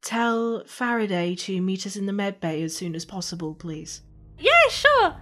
tell 0.00 0.62
Faraday 0.64 1.34
to 1.34 1.60
meet 1.60 1.84
us 1.86 1.96
in 1.96 2.06
the 2.06 2.12
med 2.12 2.40
bay 2.40 2.62
as 2.62 2.74
soon 2.76 2.94
as 2.94 3.04
possible, 3.04 3.54
please? 3.54 4.02
Yeah, 4.38 4.68
sure! 4.70 5.16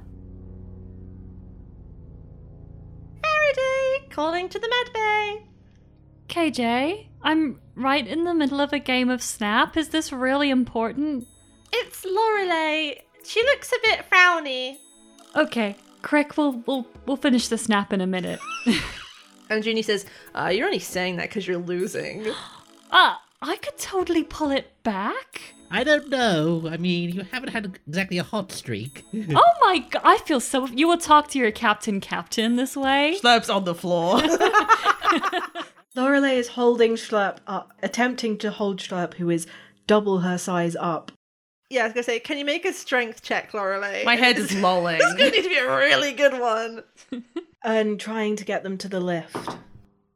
Faraday! 4.17 4.31
Calling 4.31 4.49
to 4.49 4.59
the 4.59 4.69
med 4.69 4.93
bay! 4.93 5.43
KJ, 6.29 7.07
I'm 7.23 7.61
right 7.75 8.07
in 8.07 8.25
the 8.25 8.35
middle 8.35 8.61
of 8.61 8.73
a 8.73 8.79
game 8.79 9.11
of 9.11 9.23
Snap. 9.23 9.77
Is 9.77 9.91
this 9.91 10.13
really 10.13 10.51
important? 10.51 11.27
It's 11.73 12.05
Lorelei. 12.05 12.95
She 13.25 13.43
looks 13.43 13.73
a 13.73 13.77
bit 13.83 14.05
frowny. 14.11 14.77
Okay, 15.35 15.77
Crick, 16.03 16.37
we'll 16.37 16.63
we'll 16.67 16.87
we'll 17.07 17.17
finish 17.17 17.49
the 17.49 17.59
snap 17.59 17.93
in 17.93 18.01
a 18.01 18.07
minute. 18.07 18.41
And 19.49 19.65
Junie 19.65 19.83
says, 19.83 20.07
uh, 20.35 20.49
You're 20.53 20.67
only 20.67 20.81
saying 20.81 21.19
that 21.19 21.29
because 21.29 21.47
you're 21.47 21.59
losing. 21.59 22.27
ah, 22.91 23.23
I 23.43 23.57
could 23.57 23.77
totally 23.79 24.25
pull 24.25 24.51
it 24.51 24.73
back. 24.83 25.41
I 25.71 25.83
don't 25.85 26.09
know. 26.09 26.69
I 26.71 26.77
mean, 26.77 27.11
you 27.11 27.23
haven't 27.33 27.51
had 27.51 27.79
exactly 27.87 28.19
a 28.19 28.23
hot 28.23 28.53
streak. 28.53 29.05
Oh 29.35 29.53
my 29.61 29.79
god, 29.79 30.03
I 30.05 30.19
feel 30.19 30.39
so. 30.41 30.67
You 30.69 30.87
will 30.87 30.97
talk 30.99 31.29
to 31.31 31.39
your 31.39 31.51
captain, 31.51 32.01
captain, 32.01 32.55
this 32.57 32.77
way. 32.77 33.19
Slurp's 33.21 33.51
on 33.51 33.65
the 33.65 33.75
floor. 33.75 34.21
Lorelei 35.97 36.35
is 36.35 36.49
holding 36.49 36.93
Schlurp 36.95 37.39
up, 37.47 37.73
attempting 37.83 38.39
to 38.39 38.51
hold 38.51 38.79
Schlurp, 38.79 39.15
who 39.15 39.31
is 39.31 39.47
double 39.87 40.19
her 40.21 40.39
size 40.39 40.77
up. 40.77 41.11
yeah, 41.71 41.83
I 41.83 41.85
was 41.85 41.95
gonna 41.95 42.05
say, 42.05 42.21
Can 42.21 42.39
you 42.39 42.45
make 42.45 42.65
a 42.65 42.73
strength 42.73 43.23
check, 43.23 43.53
Lorelei? 43.55 44.05
my 44.05 44.15
head 44.17 44.39
is 44.39 44.55
lolling. 44.61 44.99
this 44.99 45.07
is 45.09 45.15
gonna 45.15 45.31
need 45.31 45.43
to 45.43 45.49
be 45.49 45.57
a 45.59 45.77
really 45.77 46.13
good 46.13 46.39
one. 46.39 46.85
and 47.65 47.99
trying 47.99 48.37
to 48.37 48.45
get 48.45 48.63
them 48.63 48.77
to 48.79 48.89
the 48.89 49.01
lift. 49.01 49.37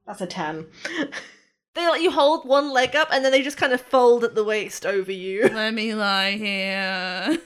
That's 0.07 0.21
a 0.21 0.27
10. 0.27 0.67
They 1.75 1.89
let 1.89 2.03
you 2.03 2.11
hold 2.11 2.47
one 2.47 2.73
leg 2.73 2.97
up 2.97 3.09
and 3.13 3.25
then 3.25 3.31
they 3.31 3.43
just 3.43 3.57
kind 3.57 3.73
of 3.73 3.81
fold 3.81 4.25
at 4.25 4.35
the 4.35 4.43
waist 4.43 4.85
over 4.85 5.13
you. 5.13 5.43
Let 5.53 5.73
me 5.73 5.95
lie 5.95 6.33
here. 6.33 7.39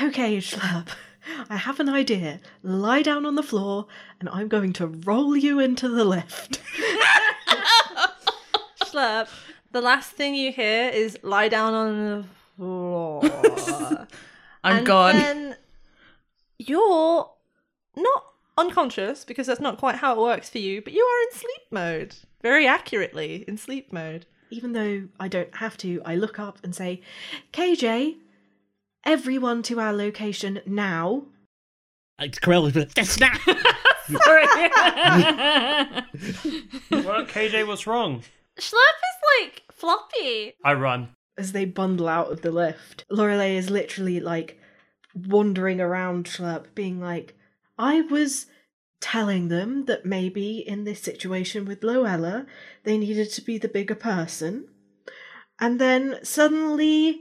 okay, 0.00 0.36
Schlurp, 0.38 0.88
I 1.48 1.56
have 1.56 1.80
an 1.80 1.88
idea. 1.88 2.40
Lie 2.62 3.02
down 3.02 3.24
on 3.24 3.34
the 3.34 3.42
floor, 3.42 3.86
and 4.20 4.28
I'm 4.28 4.48
going 4.48 4.72
to 4.74 4.86
roll 4.86 5.36
you 5.36 5.58
into 5.58 5.88
the 5.88 6.04
lift. 6.04 6.60
Slurp. 8.82 9.28
The 9.72 9.80
last 9.80 10.12
thing 10.12 10.34
you 10.34 10.52
hear 10.52 10.90
is 10.90 11.18
lie 11.22 11.48
down 11.48 11.74
on 11.74 11.96
the 11.96 12.24
floor. 12.56 13.22
I'm 14.64 14.78
and 14.78 14.86
gone. 14.86 15.16
Then 15.16 15.56
you're 16.58 17.30
not 17.96 18.24
unconscious 18.58 19.24
because 19.24 19.46
that's 19.46 19.60
not 19.60 19.78
quite 19.78 19.96
how 19.96 20.12
it 20.12 20.18
works 20.18 20.48
for 20.48 20.58
you, 20.58 20.82
but 20.82 20.92
you 20.92 21.02
are 21.02 21.22
in 21.24 21.38
sleep 21.38 21.62
mode. 21.70 22.16
Very 22.46 22.68
accurately 22.68 23.44
in 23.48 23.58
sleep 23.58 23.92
mode. 23.92 24.24
Even 24.50 24.70
though 24.70 25.08
I 25.18 25.26
don't 25.26 25.52
have 25.56 25.76
to, 25.78 26.00
I 26.04 26.14
look 26.14 26.38
up 26.38 26.60
and 26.62 26.72
say, 26.72 27.02
KJ, 27.52 28.18
everyone 29.04 29.64
to 29.64 29.80
our 29.80 29.92
location 29.92 30.60
now. 30.64 31.24
It's 32.20 32.38
Corell, 32.38 32.72
but 32.72 32.94
that's 32.94 33.18
not. 33.18 33.36
What, 36.88 37.26
KJ, 37.26 37.66
what's 37.66 37.88
wrong? 37.88 38.22
Schlurp 38.60 39.00
is 39.02 39.18
like 39.40 39.64
floppy. 39.72 40.54
I 40.64 40.74
run. 40.74 41.08
As 41.36 41.50
they 41.50 41.64
bundle 41.64 42.06
out 42.06 42.30
of 42.30 42.42
the 42.42 42.52
lift, 42.52 43.04
Lorelei 43.10 43.56
is 43.56 43.70
literally 43.70 44.20
like 44.20 44.60
wandering 45.16 45.80
around 45.80 46.26
Schlurp, 46.26 46.66
being 46.76 47.00
like, 47.00 47.36
I 47.76 48.02
was 48.02 48.46
telling 49.06 49.46
them 49.46 49.84
that 49.84 50.04
maybe 50.04 50.58
in 50.58 50.82
this 50.82 51.00
situation 51.00 51.64
with 51.64 51.84
Luella, 51.84 52.44
they 52.82 52.98
needed 52.98 53.30
to 53.30 53.40
be 53.40 53.56
the 53.56 53.68
bigger 53.68 53.94
person. 53.94 54.66
And 55.60 55.80
then 55.80 56.18
suddenly 56.24 57.20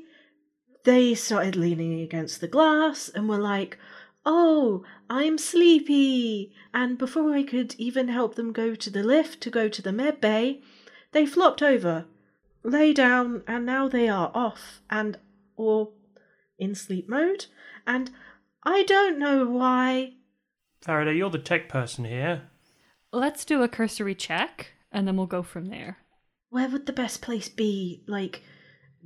they 0.84 1.14
started 1.14 1.56
leaning 1.56 2.02
against 2.02 2.42
the 2.42 2.48
glass 2.48 3.08
and 3.08 3.30
were 3.30 3.38
like, 3.38 3.78
Oh, 4.26 4.84
I'm 5.12 5.38
sleepy. 5.38 6.56
And 6.74 6.98
before 6.98 7.32
I 7.32 7.44
could 7.44 7.76
even 7.78 8.08
help 8.08 8.34
them 8.34 8.52
go 8.52 8.74
to 8.74 8.90
the 8.90 9.04
lift 9.04 9.40
to 9.42 9.52
go 9.52 9.70
to 9.70 9.82
the 9.84 9.92
med 9.92 10.20
bay, 10.20 10.64
they 11.12 11.28
flopped 11.28 11.62
over, 11.62 12.06
lay 12.64 12.94
down, 12.94 13.44
and 13.46 13.64
now 13.64 13.88
they 13.88 14.10
are 14.10 14.32
off 14.34 14.82
and 14.90 15.20
or 15.56 15.92
in 16.58 16.74
sleep 16.74 17.08
mode. 17.08 17.46
And 17.86 18.10
I 18.64 18.82
don't 18.82 19.20
know 19.20 19.46
why. 19.46 20.14
Faraday, 20.86 21.16
you're 21.16 21.32
the 21.32 21.40
tech 21.40 21.68
person 21.68 22.06
here. 22.06 22.44
Let's 23.12 23.44
do 23.44 23.64
a 23.64 23.68
cursory 23.68 24.14
check, 24.14 24.74
and 24.92 25.08
then 25.08 25.18
we'll 25.18 25.26
go 25.26 25.42
from 25.42 25.66
there. 25.66 25.98
Where 26.52 26.70
would 26.70 26.86
the 26.86 26.94
best 26.94 27.24
place 27.24 27.50
be? 27.50 28.04
Like, 28.06 28.44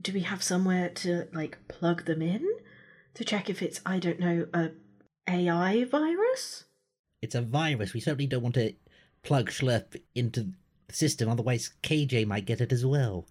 do 0.02 0.12
we 0.12 0.20
have 0.22 0.44
somewhere 0.44 0.90
to 0.90 1.30
like 1.32 1.58
plug 1.70 2.04
them 2.04 2.22
in 2.22 2.46
to 3.14 3.24
check 3.24 3.50
if 3.50 3.62
it's 3.62 3.80
I 3.86 3.98
don't 3.98 4.20
know 4.20 4.48
a 4.54 4.72
AI 5.30 5.86
virus? 5.86 6.66
It's 7.22 7.36
a 7.36 7.42
virus. 7.42 7.94
We 7.94 8.02
certainly 8.02 8.28
don't 8.28 8.44
want 8.44 8.56
to 8.56 8.74
plug 9.24 9.50
Schlurp 9.50 9.96
into 10.14 10.52
the 10.88 10.94
system, 10.94 11.30
otherwise 11.30 11.72
KJ 11.82 12.28
might 12.28 12.46
get 12.46 12.60
it 12.60 12.74
as 12.74 12.86
well. 12.86 13.26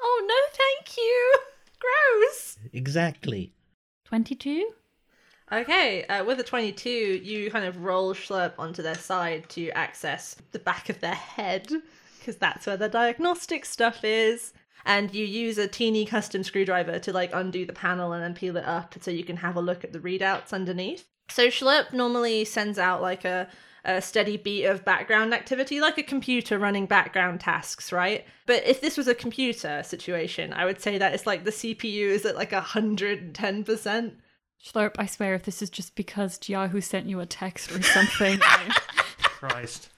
Oh 0.00 0.24
no, 0.24 0.56
thank 0.56 0.96
you. 0.96 1.34
Gross. 1.80 2.58
Exactly. 2.72 3.54
22? 4.04 4.70
Okay, 5.52 6.04
uh, 6.04 6.24
with 6.24 6.40
a 6.40 6.42
22, 6.42 6.88
you 6.88 7.50
kind 7.50 7.66
of 7.66 7.84
roll 7.84 8.14
Schlurp 8.14 8.54
onto 8.58 8.80
their 8.80 8.94
side 8.94 9.46
to 9.50 9.68
access 9.72 10.34
the 10.52 10.58
back 10.58 10.88
of 10.88 11.00
their 11.00 11.14
head, 11.14 11.70
because 12.18 12.36
that's 12.36 12.66
where 12.66 12.78
the 12.78 12.88
diagnostic 12.88 13.66
stuff 13.66 14.02
is. 14.02 14.54
And 14.86 15.14
you 15.14 15.26
use 15.26 15.58
a 15.58 15.68
teeny 15.68 16.06
custom 16.06 16.42
screwdriver 16.42 16.98
to 17.00 17.12
like 17.12 17.30
undo 17.34 17.66
the 17.66 17.74
panel 17.74 18.12
and 18.12 18.22
then 18.22 18.34
peel 18.34 18.56
it 18.56 18.64
up 18.64 18.94
so 19.00 19.10
you 19.10 19.24
can 19.24 19.36
have 19.36 19.56
a 19.56 19.60
look 19.60 19.84
at 19.84 19.92
the 19.92 19.98
readouts 19.98 20.54
underneath. 20.54 21.06
So 21.28 21.48
Schlurp 21.48 21.92
normally 21.92 22.46
sends 22.46 22.78
out 22.78 23.02
like 23.02 23.26
a, 23.26 23.46
a 23.84 24.00
steady 24.00 24.38
beat 24.38 24.64
of 24.64 24.86
background 24.86 25.34
activity, 25.34 25.80
like 25.80 25.98
a 25.98 26.02
computer 26.02 26.58
running 26.58 26.86
background 26.86 27.40
tasks, 27.40 27.92
right? 27.92 28.24
But 28.46 28.66
if 28.66 28.80
this 28.80 28.96
was 28.96 29.06
a 29.06 29.14
computer 29.14 29.82
situation, 29.84 30.54
I 30.54 30.64
would 30.64 30.80
say 30.80 30.96
that 30.96 31.12
it's 31.12 31.26
like 31.26 31.44
the 31.44 31.50
CPU 31.50 32.08
is 32.08 32.24
at 32.24 32.36
like 32.36 32.52
110%. 32.52 34.12
Schlurp, 34.64 34.94
I 34.98 35.06
swear 35.06 35.34
if 35.34 35.42
this 35.42 35.60
is 35.60 35.70
just 35.70 35.96
because 35.96 36.38
Jiahu 36.38 36.82
sent 36.82 37.06
you 37.06 37.20
a 37.20 37.26
text 37.26 37.72
or 37.72 37.82
something. 37.82 38.38
I- 38.42 38.76
Christ. 39.22 39.88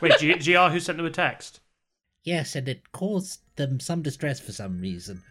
Wait, 0.00 0.18
G- 0.18 0.34
GR 0.34 0.78
sent 0.78 0.96
them 0.96 1.04
a 1.04 1.10
text? 1.10 1.60
Yes, 2.22 2.56
and 2.56 2.66
it 2.66 2.92
caused 2.92 3.40
them 3.56 3.78
some 3.80 4.00
distress 4.00 4.40
for 4.40 4.52
some 4.52 4.80
reason. 4.80 5.22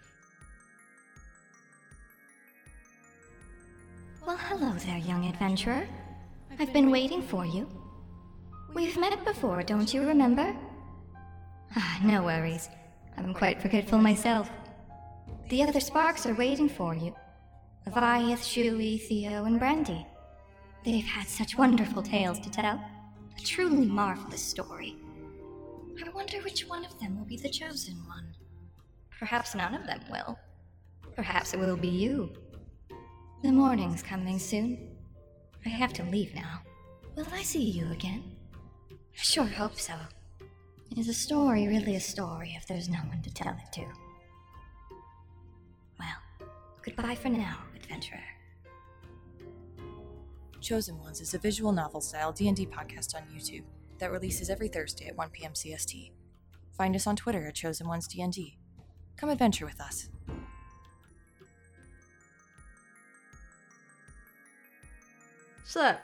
Well, 4.25 4.37
hello 4.37 4.73
there, 4.85 4.99
young 4.99 5.25
adventurer. 5.25 5.87
I've 6.59 6.71
been 6.71 6.91
waiting 6.91 7.23
for 7.23 7.45
you. 7.47 7.67
We've 8.75 8.95
met 8.97 9.25
before, 9.25 9.63
don't 9.63 9.91
you 9.91 10.03
remember? 10.07 10.55
Ah, 11.75 11.99
no 12.03 12.21
worries. 12.23 12.69
I'm 13.17 13.33
quite 13.33 13.59
forgetful 13.61 13.97
myself. 13.97 14.49
The 15.49 15.63
other 15.63 15.79
Sparks 15.79 16.27
are 16.27 16.35
waiting 16.35 16.69
for 16.69 16.93
you. 16.93 17.15
Leviath, 17.85 18.43
Shuey, 18.43 18.99
Theo, 18.99 19.45
and 19.45 19.59
Brandy. 19.59 20.05
They've 20.85 21.03
had 21.03 21.27
such 21.27 21.57
wonderful 21.57 22.01
tales 22.01 22.39
to 22.39 22.49
tell. 22.49 22.83
A 23.37 23.41
truly 23.41 23.85
marvelous 23.85 24.41
story. 24.41 24.95
I 26.03 26.09
wonder 26.09 26.37
which 26.39 26.67
one 26.67 26.85
of 26.85 26.99
them 26.99 27.17
will 27.17 27.25
be 27.25 27.37
the 27.37 27.49
chosen 27.49 27.95
one. 28.07 28.35
Perhaps 29.19 29.55
none 29.55 29.73
of 29.75 29.85
them 29.85 30.01
will. 30.11 30.37
Perhaps 31.15 31.53
it 31.53 31.59
will 31.59 31.77
be 31.77 31.87
you. 31.87 32.31
The 33.43 33.51
morning's 33.51 34.01
coming 34.01 34.39
soon. 34.39 34.95
I 35.65 35.69
have 35.69 35.93
to 35.93 36.03
leave 36.03 36.33
now. 36.33 36.61
Will 37.15 37.27
I 37.31 37.43
see 37.43 37.63
you 37.63 37.91
again? 37.91 38.23
I 38.91 38.95
sure 39.13 39.45
hope 39.45 39.79
so. 39.79 39.93
Is 40.97 41.07
a 41.07 41.13
story 41.13 41.67
really 41.67 41.95
a 41.95 41.99
story 41.99 42.53
if 42.55 42.67
there's 42.67 42.89
no 42.89 42.99
one 42.99 43.21
to 43.21 43.33
tell 43.33 43.53
it 43.53 43.71
to? 43.73 43.85
Well, 45.99 46.17
goodbye 46.83 47.15
for 47.15 47.29
now, 47.29 47.57
adventurer. 47.93 48.23
Chosen 50.61 50.97
Ones 50.99 51.21
is 51.21 51.33
a 51.33 51.37
visual 51.37 51.71
novel 51.71 52.01
style 52.01 52.31
D&D 52.31 52.65
podcast 52.65 53.13
on 53.15 53.21
YouTube 53.31 53.63
that 53.99 54.11
releases 54.11 54.49
every 54.49 54.67
Thursday 54.67 55.07
at 55.07 55.15
1 55.15 55.29
p.m. 55.29 55.53
CST. 55.53 56.11
Find 56.71 56.95
us 56.95 57.05
on 57.05 57.15
Twitter 57.15 57.45
at 57.47 57.53
Chosen 57.53 57.87
Ones 57.87 58.07
D&D. 58.07 58.57
Come 59.15 59.29
adventure 59.29 59.65
with 59.65 59.79
us. 59.79 60.09
So 65.65 65.95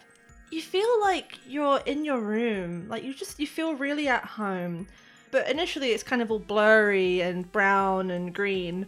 you 0.52 0.62
feel 0.62 1.02
like 1.02 1.40
you're 1.48 1.80
in 1.86 2.06
your 2.06 2.20
room, 2.20 2.88
like 2.88 3.04
you 3.04 3.14
just 3.16 3.40
you 3.40 3.48
feel 3.48 3.74
really 3.74 4.08
at 4.08 4.26
home. 4.26 4.88
But 5.32 5.50
initially 5.50 5.90
it's 5.90 6.04
kind 6.04 6.22
of 6.22 6.32
all 6.32 6.40
blurry 6.40 7.22
and 7.22 7.52
brown 7.52 8.12
and 8.12 8.34
green. 8.34 8.86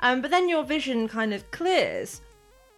Um, 0.00 0.22
but 0.22 0.30
then 0.30 0.48
your 0.48 0.64
vision 0.64 1.08
kind 1.08 1.34
of 1.34 1.50
clears 1.50 2.20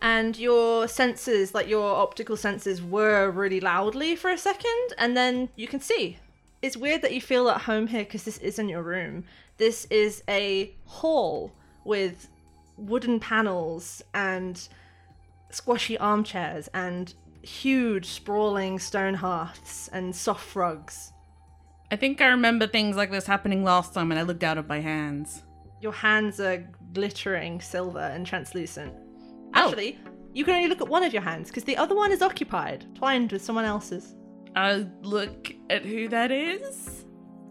and 0.02 0.38
your 0.38 0.88
senses, 0.88 1.54
like 1.54 1.68
your 1.68 1.96
optical 1.96 2.36
senses, 2.36 2.82
were 2.82 3.30
really 3.30 3.60
loudly 3.60 4.16
for 4.16 4.30
a 4.30 4.38
second, 4.38 4.94
and 4.98 5.16
then 5.16 5.48
you 5.56 5.68
can 5.68 5.80
see. 5.80 6.18
It's 6.62 6.76
weird 6.76 7.02
that 7.02 7.12
you 7.12 7.20
feel 7.20 7.48
at 7.48 7.62
home 7.62 7.86
here 7.86 8.04
because 8.04 8.24
this 8.24 8.38
isn't 8.38 8.68
your 8.68 8.82
room. 8.82 9.24
This 9.56 9.86
is 9.86 10.22
a 10.28 10.74
hall 10.84 11.52
with 11.84 12.28
wooden 12.76 13.20
panels 13.20 14.02
and 14.14 14.68
squashy 15.50 15.98
armchairs 15.98 16.68
and 16.72 17.12
huge 17.42 18.06
sprawling 18.06 18.78
stone 18.78 19.14
hearths 19.14 19.88
and 19.92 20.14
soft 20.14 20.54
rugs. 20.54 21.12
I 21.90 21.96
think 21.96 22.20
I 22.20 22.26
remember 22.26 22.66
things 22.66 22.96
like 22.96 23.10
this 23.10 23.26
happening 23.26 23.64
last 23.64 23.94
time 23.94 24.10
when 24.10 24.18
I 24.18 24.22
looked 24.22 24.44
out 24.44 24.58
of 24.58 24.68
my 24.68 24.80
hands. 24.80 25.42
Your 25.80 25.92
hands 25.92 26.40
are 26.40 26.68
glittering 26.92 27.60
silver 27.60 27.98
and 27.98 28.26
translucent. 28.26 28.94
Oh. 29.54 29.68
Actually, 29.68 29.98
you 30.32 30.44
can 30.44 30.54
only 30.54 30.68
look 30.68 30.80
at 30.80 30.88
one 30.88 31.02
of 31.02 31.12
your 31.12 31.22
hands 31.22 31.48
because 31.48 31.64
the 31.64 31.76
other 31.76 31.94
one 31.94 32.12
is 32.12 32.22
occupied, 32.22 32.86
twined 32.94 33.32
with 33.32 33.42
someone 33.42 33.64
else's. 33.64 34.14
I 34.54 34.86
look 35.02 35.52
at 35.68 35.84
who 35.84 36.08
that 36.08 36.30
is. 36.30 37.04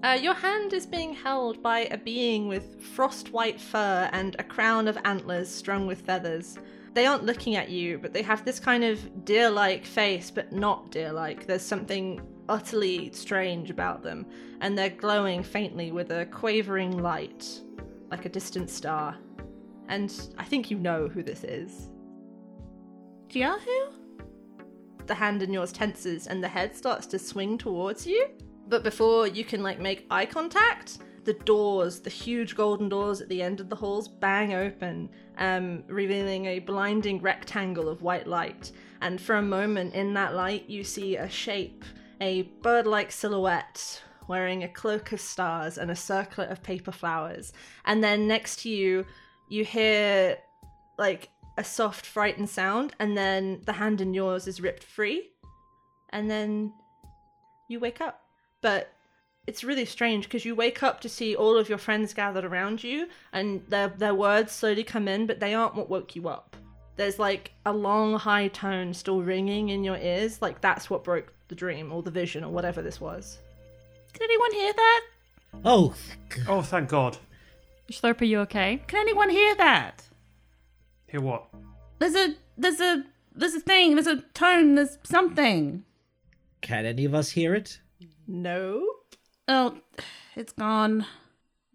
Uh, 0.03 0.17
your 0.21 0.33
hand 0.33 0.71
is 0.71 0.85
being 0.85 1.13
held 1.13 1.61
by 1.61 1.79
a 1.91 1.97
being 1.97 2.47
with 2.47 2.81
frost 2.81 3.33
white 3.33 3.59
fur 3.59 4.09
and 4.13 4.35
a 4.39 4.43
crown 4.43 4.87
of 4.87 4.97
antlers 5.03 5.49
strung 5.49 5.87
with 5.87 6.01
feathers. 6.01 6.57
They 6.93 7.05
aren't 7.05 7.25
looking 7.25 7.55
at 7.55 7.69
you, 7.69 7.97
but 7.97 8.13
they 8.13 8.21
have 8.21 8.45
this 8.45 8.59
kind 8.59 8.83
of 8.83 9.25
deer 9.25 9.49
like 9.49 9.85
face, 9.85 10.31
but 10.31 10.53
not 10.53 10.91
deer 10.91 11.11
like. 11.11 11.45
There's 11.45 11.61
something 11.61 12.21
utterly 12.47 13.11
strange 13.11 13.69
about 13.69 14.01
them, 14.01 14.25
and 14.61 14.77
they're 14.77 14.89
glowing 14.89 15.43
faintly 15.43 15.91
with 15.91 16.11
a 16.11 16.25
quavering 16.27 16.97
light, 16.97 17.61
like 18.09 18.25
a 18.25 18.29
distant 18.29 18.69
star. 18.69 19.17
And 19.89 20.13
I 20.37 20.45
think 20.45 20.71
you 20.71 20.77
know 20.77 21.09
who 21.09 21.21
this 21.21 21.43
is. 21.43 21.89
Jiahu? 23.27 23.99
the 25.09 25.15
hand 25.15 25.43
in 25.43 25.51
yours 25.51 25.73
tenses 25.73 26.27
and 26.27 26.41
the 26.41 26.47
head 26.47 26.73
starts 26.73 27.05
to 27.07 27.19
swing 27.19 27.57
towards 27.57 28.07
you. 28.07 28.27
But 28.69 28.83
before 28.83 29.27
you 29.27 29.43
can 29.43 29.61
like 29.61 29.79
make 29.79 30.05
eye 30.09 30.25
contact, 30.25 30.99
the 31.25 31.33
doors, 31.33 31.99
the 31.99 32.09
huge 32.09 32.55
golden 32.55 32.87
doors 32.87 33.19
at 33.19 33.27
the 33.27 33.41
end 33.41 33.59
of 33.59 33.69
the 33.69 33.75
halls, 33.75 34.07
bang 34.07 34.53
open, 34.53 35.09
um, 35.37 35.83
revealing 35.87 36.45
a 36.45 36.59
blinding 36.59 37.19
rectangle 37.21 37.89
of 37.89 38.01
white 38.03 38.27
light. 38.27 38.71
And 39.01 39.19
for 39.19 39.35
a 39.35 39.41
moment 39.41 39.95
in 39.95 40.13
that 40.13 40.35
light, 40.35 40.69
you 40.69 40.83
see 40.83 41.17
a 41.17 41.29
shape, 41.29 41.83
a 42.21 42.43
bird 42.61 42.85
like 42.85 43.11
silhouette, 43.11 44.01
wearing 44.27 44.63
a 44.63 44.69
cloak 44.69 45.11
of 45.11 45.19
stars 45.19 45.79
and 45.79 45.89
a 45.89 45.95
circlet 45.95 46.51
of 46.51 46.61
paper 46.61 46.91
flowers. 46.91 47.51
And 47.85 48.03
then 48.03 48.27
next 48.27 48.59
to 48.59 48.69
you, 48.69 49.05
you 49.49 49.65
hear 49.65 50.37
like 50.97 51.29
a 51.57 51.63
soft, 51.63 52.05
frightened 52.05 52.49
sound, 52.49 52.93
and 52.99 53.17
then 53.17 53.61
the 53.65 53.73
hand 53.73 53.99
in 54.01 54.13
yours 54.13 54.47
is 54.47 54.61
ripped 54.61 54.83
free, 54.83 55.29
and 56.11 56.29
then 56.29 56.71
you 57.67 57.79
wake 57.79 57.99
up. 58.01 58.21
But 58.61 58.91
it's 59.47 59.63
really 59.63 59.85
strange 59.85 60.25
because 60.25 60.45
you 60.45 60.55
wake 60.55 60.83
up 60.83 61.01
to 61.01 61.09
see 61.09 61.35
all 61.35 61.57
of 61.57 61.69
your 61.69 61.77
friends 61.77 62.13
gathered 62.13 62.45
around 62.45 62.83
you, 62.83 63.07
and 63.33 63.61
their 63.67 63.89
their 63.89 64.15
words 64.15 64.51
slowly 64.51 64.83
come 64.83 65.07
in, 65.07 65.25
but 65.27 65.39
they 65.39 65.53
aren't 65.53 65.75
what 65.75 65.89
woke 65.89 66.15
you 66.15 66.27
up. 66.29 66.55
There's 66.95 67.17
like 67.19 67.51
a 67.65 67.71
long, 67.73 68.15
high 68.19 68.49
tone 68.49 68.93
still 68.93 69.21
ringing 69.21 69.69
in 69.69 69.83
your 69.83 69.97
ears, 69.97 70.41
like 70.41 70.59
that's 70.61 70.89
what 70.89 71.03
broke 71.03 71.33
the 71.47 71.55
dream 71.55 71.91
or 71.91 72.03
the 72.03 72.11
vision 72.11 72.43
or 72.43 72.51
whatever 72.51 72.81
this 72.81 72.99
was. 73.01 73.39
Did 74.13 74.23
anyone 74.23 74.51
hear 74.53 74.73
that? 74.73 75.01
Oh, 75.65 75.93
Oh, 76.47 76.61
thank 76.61 76.89
God. 76.89 77.17
Slurp, 77.91 78.21
are 78.21 78.25
you 78.25 78.39
okay? 78.41 78.83
Can 78.87 78.99
anyone 78.99 79.29
hear 79.29 79.55
that? 79.55 80.03
Hear 81.07 81.21
what? 81.21 81.47
There's 81.99 82.15
a 82.15 82.35
there's 82.57 82.79
a 82.79 83.03
there's 83.35 83.55
a 83.55 83.59
thing, 83.59 83.95
there's 83.95 84.07
a 84.07 84.21
tone, 84.33 84.75
there's 84.75 84.97
something. 85.03 85.83
can 86.61 86.85
any 86.85 87.05
of 87.05 87.15
us 87.15 87.31
hear 87.31 87.55
it? 87.55 87.79
No. 88.27 88.85
Oh, 89.47 89.79
it's 90.35 90.53
gone. 90.53 91.05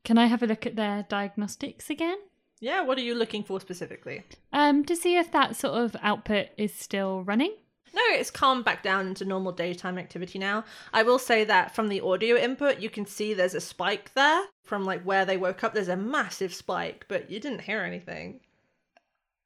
Can 0.04 0.18
I 0.18 0.26
have 0.26 0.42
a 0.42 0.46
look 0.46 0.66
at 0.66 0.76
their 0.76 1.04
diagnostics 1.08 1.90
again? 1.90 2.18
Yeah, 2.60 2.82
what 2.82 2.98
are 2.98 3.02
you 3.02 3.14
looking 3.14 3.42
for 3.42 3.60
specifically? 3.60 4.22
Um, 4.52 4.84
to 4.84 4.94
see 4.94 5.16
if 5.16 5.32
that 5.32 5.56
sort 5.56 5.74
of 5.74 5.96
output 6.00 6.48
is 6.56 6.72
still 6.72 7.22
running. 7.24 7.54
No, 7.94 8.02
it's 8.08 8.30
calmed 8.30 8.64
back 8.64 8.82
down 8.82 9.06
into 9.06 9.24
normal 9.24 9.52
daytime 9.52 9.98
activity 9.98 10.38
now. 10.38 10.64
I 10.92 11.04
will 11.04 11.18
say 11.20 11.44
that 11.44 11.74
from 11.76 11.88
the 11.88 12.00
audio 12.00 12.36
input, 12.36 12.80
you 12.80 12.90
can 12.90 13.06
see 13.06 13.32
there's 13.34 13.54
a 13.54 13.60
spike 13.60 14.12
there. 14.14 14.42
From 14.64 14.84
like 14.84 15.02
where 15.02 15.24
they 15.24 15.36
woke 15.36 15.62
up, 15.62 15.74
there's 15.74 15.88
a 15.88 15.96
massive 15.96 16.52
spike, 16.52 17.04
but 17.08 17.30
you 17.30 17.38
didn't 17.38 17.60
hear 17.60 17.80
anything. 17.82 18.40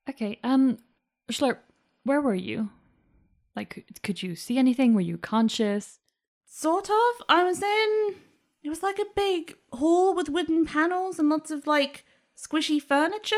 Okay, 0.09 0.39
um, 0.43 0.79
Slurp, 1.31 1.59
where 2.05 2.21
were 2.23 2.35
you? 2.35 2.71
Like, 3.55 3.71
could- 3.71 4.03
could 4.03 4.23
you 4.23 4.35
see 4.35 4.57
anything? 4.57 4.95
Were 4.95 5.01
you 5.03 5.19
conscious? 5.19 5.99
Sort 6.47 6.89
of. 6.89 7.23
I 7.29 7.45
was 7.45 7.63
in. 7.63 8.15
It 8.63 8.71
was 8.71 8.83
like 8.83 8.99
a 8.99 9.05
big 9.15 9.57
hall 9.73 10.15
with 10.15 10.29
wooden 10.31 10.65
panels 10.65 11.19
and 11.19 11.29
lots 11.29 11.51
of 11.51 11.67
like 11.67 12.05
squishy 12.37 12.81
furniture. 12.81 13.37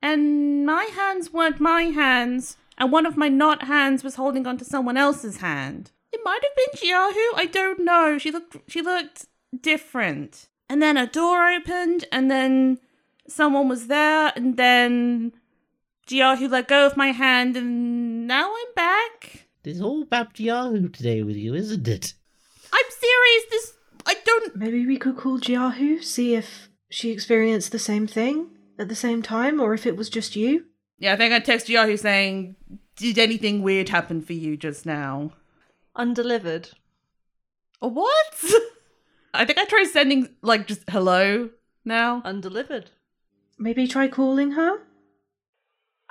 And 0.00 0.64
my 0.66 0.84
hands 0.84 1.32
weren't 1.32 1.60
my 1.60 1.82
hands, 1.84 2.56
and 2.78 2.92
one 2.92 3.06
of 3.06 3.16
my 3.16 3.28
not 3.28 3.64
hands 3.64 4.02
was 4.02 4.16
holding 4.16 4.46
onto 4.46 4.64
someone 4.64 4.96
else's 4.96 5.38
hand. 5.38 5.90
It 6.12 6.20
might 6.24 6.42
have 6.42 6.56
been 6.56 6.90
Jiahu. 6.90 7.26
I 7.36 7.46
don't 7.46 7.80
know. 7.80 8.18
She 8.18 8.30
looked. 8.30 8.56
She 8.68 8.82
looked 8.82 9.26
different. 9.60 10.48
And 10.68 10.80
then 10.80 10.96
a 10.96 11.06
door 11.06 11.48
opened, 11.48 12.06
and 12.10 12.30
then 12.30 12.78
someone 13.28 13.68
was 13.68 13.86
there, 13.88 14.32
and 14.34 14.56
then 14.56 15.32
Jiahu 16.06 16.50
let 16.50 16.68
go 16.68 16.86
of 16.86 16.96
my 16.96 17.08
hand, 17.08 17.56
and 17.56 18.26
now 18.26 18.50
I'm 18.50 18.74
back. 18.74 19.46
It's 19.64 19.80
all 19.80 20.02
about 20.02 20.34
Jiahu 20.34 20.92
today 20.92 21.22
with 21.22 21.36
you, 21.36 21.54
isn't 21.54 21.88
it? 21.88 22.14
I'm 22.72 22.90
serious. 22.90 23.44
This 23.50 23.72
I 24.06 24.16
don't. 24.24 24.56
Maybe 24.56 24.86
we 24.86 24.98
could 24.98 25.16
call 25.16 25.38
Jiahu, 25.38 26.02
see 26.02 26.34
if 26.34 26.68
she 26.90 27.10
experienced 27.10 27.72
the 27.72 27.78
same 27.78 28.06
thing 28.06 28.50
at 28.78 28.88
the 28.88 28.94
same 28.94 29.22
time, 29.22 29.60
or 29.60 29.74
if 29.74 29.86
it 29.86 29.96
was 29.96 30.10
just 30.10 30.36
you. 30.36 30.66
Yeah, 31.04 31.12
I 31.12 31.16
think 31.16 31.34
I 31.34 31.38
text 31.38 31.66
Jiahu 31.66 31.98
saying, 31.98 32.56
"Did 32.96 33.18
anything 33.18 33.60
weird 33.60 33.90
happen 33.90 34.22
for 34.22 34.32
you 34.32 34.56
just 34.56 34.86
now?" 34.86 35.32
Undelivered. 35.94 36.70
What? 37.78 38.34
I 39.34 39.44
think 39.44 39.58
I 39.58 39.66
tried 39.66 39.88
sending 39.88 40.30
like 40.40 40.66
just 40.66 40.88
hello 40.88 41.50
now. 41.84 42.22
Undelivered. 42.24 42.90
Maybe 43.58 43.86
try 43.86 44.08
calling 44.08 44.52
her? 44.52 44.70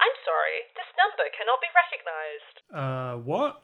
I'm 0.03 0.15
sorry, 0.29 0.57
this 0.77 0.89
number 1.01 1.25
cannot 1.37 1.59
be 1.65 1.71
recognized. 1.81 2.55
Uh, 2.71 3.13
what? 3.25 3.63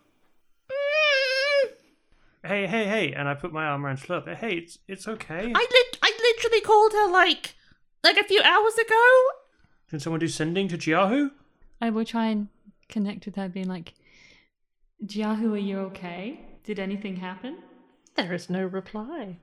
Hey, 2.43 2.65
hey, 2.65 2.85
hey! 2.85 3.13
And 3.13 3.29
I 3.29 3.35
put 3.35 3.53
my 3.53 3.65
arm 3.65 3.85
around 3.85 3.99
Slurp. 3.99 4.35
Hey, 4.35 4.55
it's 4.55 4.79
it's 4.87 5.07
okay. 5.07 5.53
I 5.53 5.67
lit. 5.75 5.99
I 6.01 6.11
literally 6.23 6.61
called 6.61 6.93
her 6.93 7.07
like 7.07 7.53
like 8.03 8.17
a 8.17 8.23
few 8.23 8.41
hours 8.41 8.73
ago. 8.79 9.27
Can 9.89 9.99
someone 9.99 10.19
do 10.19 10.27
sending 10.27 10.67
to 10.67 10.77
Jiahu? 10.77 11.31
I 11.81 11.89
will 11.89 12.05
try 12.05 12.27
and 12.27 12.47
connect 12.89 13.25
with 13.25 13.35
her, 13.35 13.49
being 13.49 13.67
like, 13.67 13.93
Jiahu, 15.05 15.53
are 15.53 15.57
you 15.57 15.79
okay? 15.79 16.39
Did 16.63 16.79
anything 16.79 17.17
happen? 17.17 17.57
There 18.15 18.33
is 18.33 18.49
no 18.49 18.63
reply. 18.63 19.37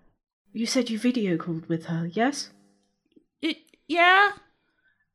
You 0.53 0.67
said 0.67 0.91
you 0.91 0.99
video 0.99 1.37
called 1.37 1.67
with 1.69 1.87
her, 1.87 2.07
yes? 2.07 2.51
It, 3.43 3.59
yeah, 3.89 4.33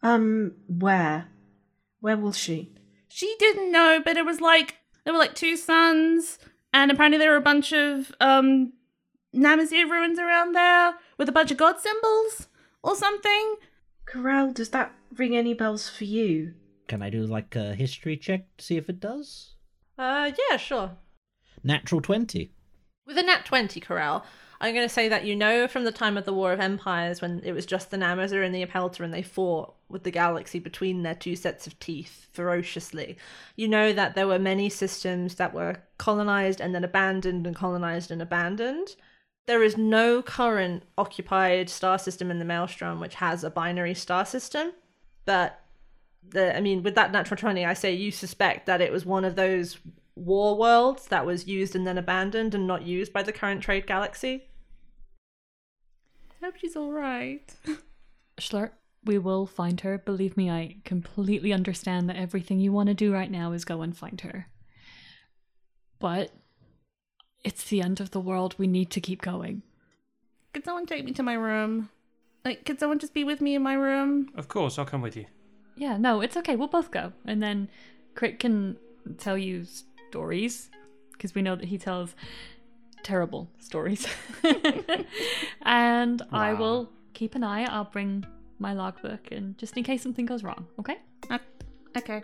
Um, 0.03 0.53
where? 0.67 1.27
Where 1.99 2.17
was 2.17 2.37
she? 2.37 2.73
she 3.07 3.35
didn't 3.39 3.71
know, 3.71 4.01
but 4.03 4.15
it 4.17 4.25
was 4.25 4.39
like 4.41 4.77
there 5.03 5.13
were 5.13 5.19
like 5.19 5.35
two 5.35 5.55
suns, 5.57 6.39
and 6.73 6.89
apparently 6.89 7.17
there 7.17 7.31
were 7.31 7.35
a 7.37 7.41
bunch 7.41 7.73
of 7.73 8.11
um 8.21 8.73
Namazir 9.35 9.89
ruins 9.89 10.17
around 10.17 10.53
there 10.55 10.95
with 11.17 11.27
a 11.29 11.31
bunch 11.33 11.51
of 11.51 11.57
god 11.57 11.79
symbols 11.79 12.47
or 12.83 12.95
something. 12.95 13.55
Corral, 14.05 14.51
does 14.53 14.69
that 14.69 14.93
ring 15.17 15.35
any 15.35 15.53
bells 15.53 15.89
for 15.89 16.05
you? 16.05 16.53
Can 16.87 17.01
I 17.01 17.09
do 17.09 17.25
like 17.25 17.55
a 17.55 17.75
history 17.75 18.17
check 18.17 18.45
to 18.57 18.65
see 18.65 18.77
if 18.77 18.89
it 18.89 18.99
does? 18.99 19.55
Uh, 19.97 20.31
yeah, 20.49 20.57
sure. 20.57 20.91
Natural 21.63 22.01
20. 22.01 22.51
With 23.05 23.17
a 23.17 23.23
nat 23.23 23.45
20, 23.45 23.79
Corral, 23.79 24.25
I'm 24.61 24.75
going 24.75 24.87
to 24.87 24.93
say 24.93 25.09
that 25.09 25.25
you 25.25 25.35
know 25.35 25.67
from 25.67 25.85
the 25.85 25.91
time 25.91 26.17
of 26.17 26.25
the 26.25 26.33
War 26.33 26.53
of 26.53 26.59
Empires 26.59 27.19
when 27.19 27.41
it 27.43 27.51
was 27.51 27.65
just 27.65 27.89
the 27.89 27.97
Namazir 27.97 28.45
and 28.45 28.53
the 28.53 28.63
Apelta 28.63 29.03
and 29.03 29.11
they 29.11 29.23
fought 29.23 29.73
with 29.89 30.03
the 30.03 30.11
galaxy 30.11 30.59
between 30.59 31.01
their 31.01 31.15
two 31.15 31.35
sets 31.35 31.65
of 31.65 31.79
teeth 31.79 32.27
ferociously. 32.31 33.17
You 33.55 33.67
know 33.67 33.91
that 33.91 34.13
there 34.13 34.27
were 34.27 34.37
many 34.37 34.69
systems 34.69 35.35
that 35.35 35.53
were 35.53 35.77
colonized 35.97 36.61
and 36.61 36.75
then 36.75 36.83
abandoned 36.83 37.47
and 37.47 37.55
colonized 37.55 38.11
and 38.11 38.21
abandoned. 38.21 38.95
There 39.47 39.63
is 39.63 39.77
no 39.77 40.21
current 40.21 40.83
occupied 40.95 41.67
star 41.67 41.97
system 41.97 42.29
in 42.29 42.37
the 42.37 42.45
Maelstrom 42.45 42.99
which 42.99 43.15
has 43.15 43.43
a 43.43 43.49
binary 43.49 43.95
star 43.95 44.25
system, 44.25 44.73
but 45.25 45.59
the 46.27 46.55
I 46.55 46.61
mean, 46.61 46.83
with 46.83 46.95
that 46.95 47.11
natural 47.11 47.37
20, 47.37 47.65
I 47.65 47.73
say 47.73 47.93
you 47.93 48.11
suspect 48.11 48.65
that 48.65 48.81
it 48.81 48.91
was 48.91 49.05
one 49.05 49.25
of 49.25 49.35
those 49.35 49.77
war 50.15 50.57
worlds 50.57 51.07
that 51.07 51.25
was 51.25 51.47
used 51.47 51.75
and 51.75 51.87
then 51.87 51.97
abandoned 51.97 52.53
and 52.53 52.67
not 52.67 52.83
used 52.83 53.13
by 53.13 53.23
the 53.23 53.31
current 53.31 53.61
trade 53.61 53.87
galaxy. 53.87 54.43
I 56.41 56.45
Hope 56.45 56.57
she's 56.57 56.75
all 56.75 56.91
right. 56.91 57.53
Schlurp, 58.39 58.71
we 59.03 59.17
will 59.17 59.45
find 59.45 59.81
her. 59.81 59.97
Believe 59.97 60.37
me, 60.37 60.49
I 60.49 60.77
completely 60.85 61.53
understand 61.53 62.09
that 62.09 62.15
everything 62.15 62.59
you 62.59 62.71
want 62.71 62.87
to 62.87 62.93
do 62.93 63.13
right 63.13 63.31
now 63.31 63.51
is 63.51 63.65
go 63.65 63.81
and 63.81 63.95
find 63.95 64.21
her. 64.21 64.47
But 65.99 66.31
it's 67.43 67.63
the 67.65 67.81
end 67.81 67.99
of 67.99 68.11
the 68.11 68.19
world. 68.19 68.55
We 68.57 68.67
need 68.67 68.89
to 68.91 69.01
keep 69.01 69.21
going. 69.21 69.61
Could 70.53 70.65
someone 70.65 70.85
take 70.85 71.05
me 71.05 71.13
to 71.13 71.23
my 71.23 71.33
room? 71.33 71.89
Like, 72.43 72.65
could 72.65 72.79
someone 72.79 72.99
just 72.99 73.13
be 73.13 73.23
with 73.23 73.41
me 73.41 73.55
in 73.55 73.61
my 73.61 73.73
room? 73.73 74.29
Of 74.35 74.47
course, 74.47 74.79
I'll 74.79 74.85
come 74.85 75.01
with 75.01 75.15
you. 75.15 75.25
Yeah, 75.75 75.97
no, 75.97 76.21
it's 76.21 76.35
okay. 76.37 76.55
We'll 76.55 76.67
both 76.67 76.91
go. 76.91 77.13
And 77.25 77.41
then 77.41 77.69
Crick 78.15 78.39
can 78.39 78.77
tell 79.17 79.37
you 79.37 79.65
stories 80.09 80.69
because 81.13 81.35
we 81.35 81.41
know 81.41 81.55
that 81.55 81.65
he 81.65 81.77
tells 81.77 82.15
terrible 83.03 83.49
stories. 83.59 84.07
and 85.61 86.21
I 86.31 86.53
will 86.53 86.89
keep 87.13 87.35
an 87.35 87.43
eye. 87.43 87.65
I'll 87.65 87.85
bring 87.85 88.25
my 88.59 88.73
logbook 88.73 89.31
and 89.31 89.57
just 89.57 89.77
in 89.77 89.83
case 89.83 90.01
something 90.03 90.25
goes 90.25 90.43
wrong, 90.43 90.67
okay? 90.79 90.97
Okay. 91.97 92.23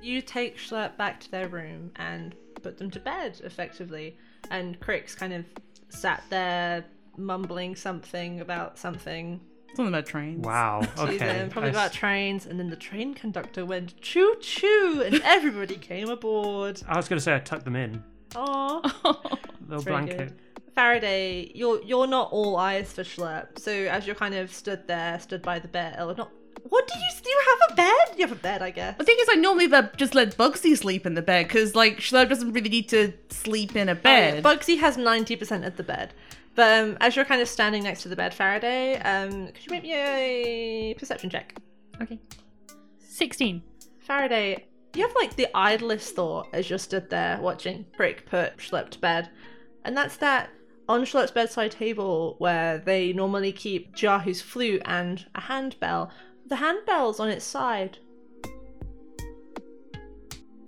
You 0.00 0.22
take 0.22 0.58
Schlurp 0.58 0.96
back 0.96 1.20
to 1.20 1.30
their 1.30 1.48
room 1.48 1.92
and 1.96 2.34
put 2.62 2.78
them 2.78 2.90
to 2.90 3.00
bed, 3.00 3.40
effectively. 3.44 4.16
And 4.50 4.78
Crick's 4.80 5.14
kind 5.14 5.32
of 5.32 5.44
sat 5.88 6.24
there 6.30 6.84
mumbling 7.16 7.76
something 7.76 8.40
about 8.40 8.78
something 8.78 9.40
Something 9.74 9.88
about 9.94 10.06
trains. 10.06 10.44
Wow. 10.44 10.82
to 10.96 11.02
Okay. 11.02 11.18
them, 11.18 11.50
probably 11.50 11.70
I 11.70 11.72
about 11.72 11.90
s- 11.90 11.94
trains. 11.96 12.46
And 12.46 12.58
then 12.58 12.68
the 12.68 12.76
train 12.76 13.14
conductor 13.14 13.64
went 13.64 14.00
choo 14.00 14.36
choo, 14.40 15.02
and 15.04 15.20
everybody 15.24 15.76
came 15.76 16.08
aboard. 16.08 16.80
I 16.88 16.96
was 16.96 17.08
going 17.08 17.18
to 17.18 17.22
say 17.22 17.34
I 17.34 17.38
tucked 17.38 17.64
them 17.64 17.76
in. 17.76 18.02
Aww. 18.30 18.82
Little 19.68 19.82
very 19.82 20.04
blanket. 20.04 20.32
Faraday, 20.74 21.52
you're 21.54 21.82
you're 21.82 22.06
not 22.06 22.32
all 22.32 22.56
eyes 22.56 22.92
for 22.92 23.02
Schlurp. 23.02 23.58
So 23.58 23.70
as 23.72 24.06
you're 24.06 24.16
kind 24.16 24.34
of 24.34 24.52
stood 24.52 24.86
there, 24.86 25.18
stood 25.20 25.42
by 25.42 25.58
the 25.58 25.68
bed, 25.68 26.00
or 26.00 26.14
not. 26.14 26.30
What 26.68 26.86
do 26.86 26.94
you 26.98 27.04
do? 27.22 27.28
You 27.28 27.42
have 27.48 27.72
a 27.72 27.74
bed? 27.74 28.18
You 28.18 28.26
have 28.26 28.32
a 28.32 28.40
bed, 28.40 28.62
I 28.62 28.70
guess. 28.70 28.96
The 28.96 29.04
thing 29.04 29.16
is, 29.20 29.28
I 29.30 29.34
normally 29.34 29.66
let, 29.66 29.96
just 29.96 30.14
let 30.14 30.36
Bugsy 30.36 30.76
sleep 30.76 31.04
in 31.06 31.14
the 31.14 31.22
bed 31.22 31.48
because, 31.48 31.74
like, 31.74 31.98
Schlurp 31.98 32.28
doesn't 32.28 32.52
really 32.52 32.68
need 32.68 32.88
to 32.90 33.12
sleep 33.30 33.74
in 33.74 33.88
a 33.88 33.92
oh, 33.92 33.96
bed. 33.96 34.44
Bugsy 34.44 34.78
has 34.78 34.96
ninety 34.96 35.34
percent 35.34 35.64
of 35.64 35.76
the 35.76 35.82
bed. 35.82 36.14
But 36.54 36.82
um, 36.82 36.98
as 37.00 37.16
you're 37.16 37.24
kind 37.24 37.40
of 37.40 37.48
standing 37.48 37.82
next 37.82 38.02
to 38.02 38.08
the 38.08 38.16
bed, 38.16 38.34
Faraday, 38.34 38.96
um, 38.98 39.46
could 39.48 39.64
you 39.64 39.70
make 39.70 39.82
me 39.82 39.94
a 39.94 40.94
perception 40.98 41.30
check? 41.30 41.56
Okay. 42.00 42.18
16. 42.98 43.62
Faraday, 44.00 44.66
you 44.94 45.02
have 45.02 45.14
like 45.14 45.36
the 45.36 45.48
idlest 45.54 46.14
thought 46.14 46.48
as 46.52 46.68
you're 46.68 46.78
stood 46.78 47.08
there 47.08 47.38
watching 47.40 47.86
Crick 47.96 48.26
put 48.26 48.58
Schlurp 48.58 48.90
to 48.90 48.98
bed. 48.98 49.30
And 49.84 49.96
that's 49.96 50.16
that 50.18 50.50
on 50.88 51.04
Schlurp's 51.04 51.30
bedside 51.30 51.70
table 51.70 52.34
where 52.38 52.78
they 52.78 53.12
normally 53.12 53.52
keep 53.52 53.94
Jiahu's 53.96 54.42
flute 54.42 54.82
and 54.84 55.24
a 55.34 55.40
handbell, 55.40 56.10
the 56.46 56.56
handbell's 56.56 57.20
on 57.20 57.30
its 57.30 57.44
side. 57.44 57.98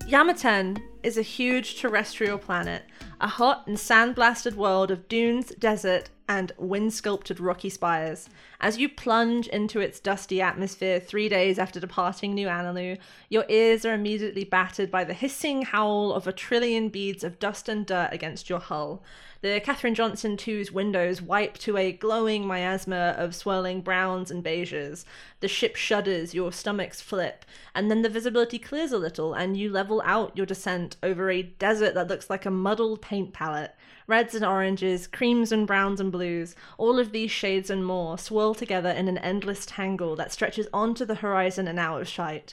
Yamaten 0.07 0.79
is 1.03 1.19
a 1.19 1.23
huge 1.23 1.81
terrestrial 1.81 2.39
planet, 2.39 2.85
a 3.25 3.27
hot 3.27 3.67
and 3.67 3.81
sand-blasted 3.81 4.55
world 4.55 4.91
of 4.91 5.09
dunes, 5.09 5.47
desert, 5.59 6.11
and 6.29 6.53
wind-sculpted 6.57 7.39
rocky 7.41 7.69
spires. 7.69 8.29
As 8.61 8.79
you 8.79 8.89
plunge 8.89 9.47
into 9.49 9.81
its 9.81 10.01
dusty 10.01 10.41
atmosphere 10.41 10.99
three 11.01 11.29
days 11.29 11.59
after 11.59 11.79
departing 11.79 12.35
New 12.35 12.47
Analu, 12.47 12.99
your 13.29 13.45
ears 13.49 13.85
are 13.85 13.93
immediately 13.93 14.45
battered 14.45 14.91
by 14.91 15.05
the 15.05 15.15
hissing 15.15 15.63
howl 15.63 16.13
of 16.13 16.27
a 16.27 16.33
trillion 16.33 16.89
beads 16.89 17.25
of 17.25 17.39
dust 17.39 17.69
and 17.69 17.85
dirt 17.85 18.11
against 18.13 18.49
your 18.49 18.61
hull. 18.61 19.03
The 19.45 19.61
Catherine 19.61 19.95
Johnson 19.95 20.39
2's 20.39 20.73
windows 20.73 21.21
wipe 21.21 21.59
to 21.59 21.77
a 21.77 21.93
glowing 21.93 22.47
miasma 22.47 23.15
of 23.19 23.35
swirling 23.35 23.83
browns 23.83 24.31
and 24.31 24.43
beiges. 24.43 25.05
The 25.41 25.49
ship 25.49 25.77
shudders, 25.77 26.33
your 26.33 26.51
stomachs 26.51 27.03
flip, 27.03 27.45
and 27.75 27.91
then 27.91 28.01
the 28.01 28.09
visibility 28.09 28.59
clears 28.59 28.91
a 28.91 28.97
little, 28.97 29.35
and 29.35 29.55
you 29.55 29.71
level 29.71 30.01
out 30.07 30.35
your 30.35 30.47
descent 30.47 30.97
over 31.03 31.31
a 31.31 31.43
desert 31.43 31.93
that 31.93 32.09
looks 32.09 32.31
like 32.31 32.47
a 32.47 32.51
muddled 32.51 33.03
paint 33.03 33.35
palette. 33.35 33.75
Reds 34.07 34.35
and 34.35 34.45
oranges, 34.45 35.07
creams 35.07 35.51
and 35.51 35.67
browns 35.67 35.99
and 36.01 36.13
blues, 36.13 36.55
all 36.79 36.99
of 36.99 37.13
these 37.13 37.31
shades 37.31 37.71
and 37.71 37.85
more 37.87 38.19
swirl 38.19 38.55
together 38.55 38.91
in 38.91 39.09
an 39.09 39.19
endless 39.19 39.65
tangle 39.65 40.15
that 40.17 40.31
stretches 40.33 40.69
onto 40.73 41.05
the 41.05 41.15
horizon 41.17 41.67
and 41.67 41.79
out 41.79 42.01
of 42.03 42.09
sight. 42.09 42.53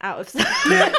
Out 0.00 0.20
of 0.20 0.28
sight. 0.28 0.46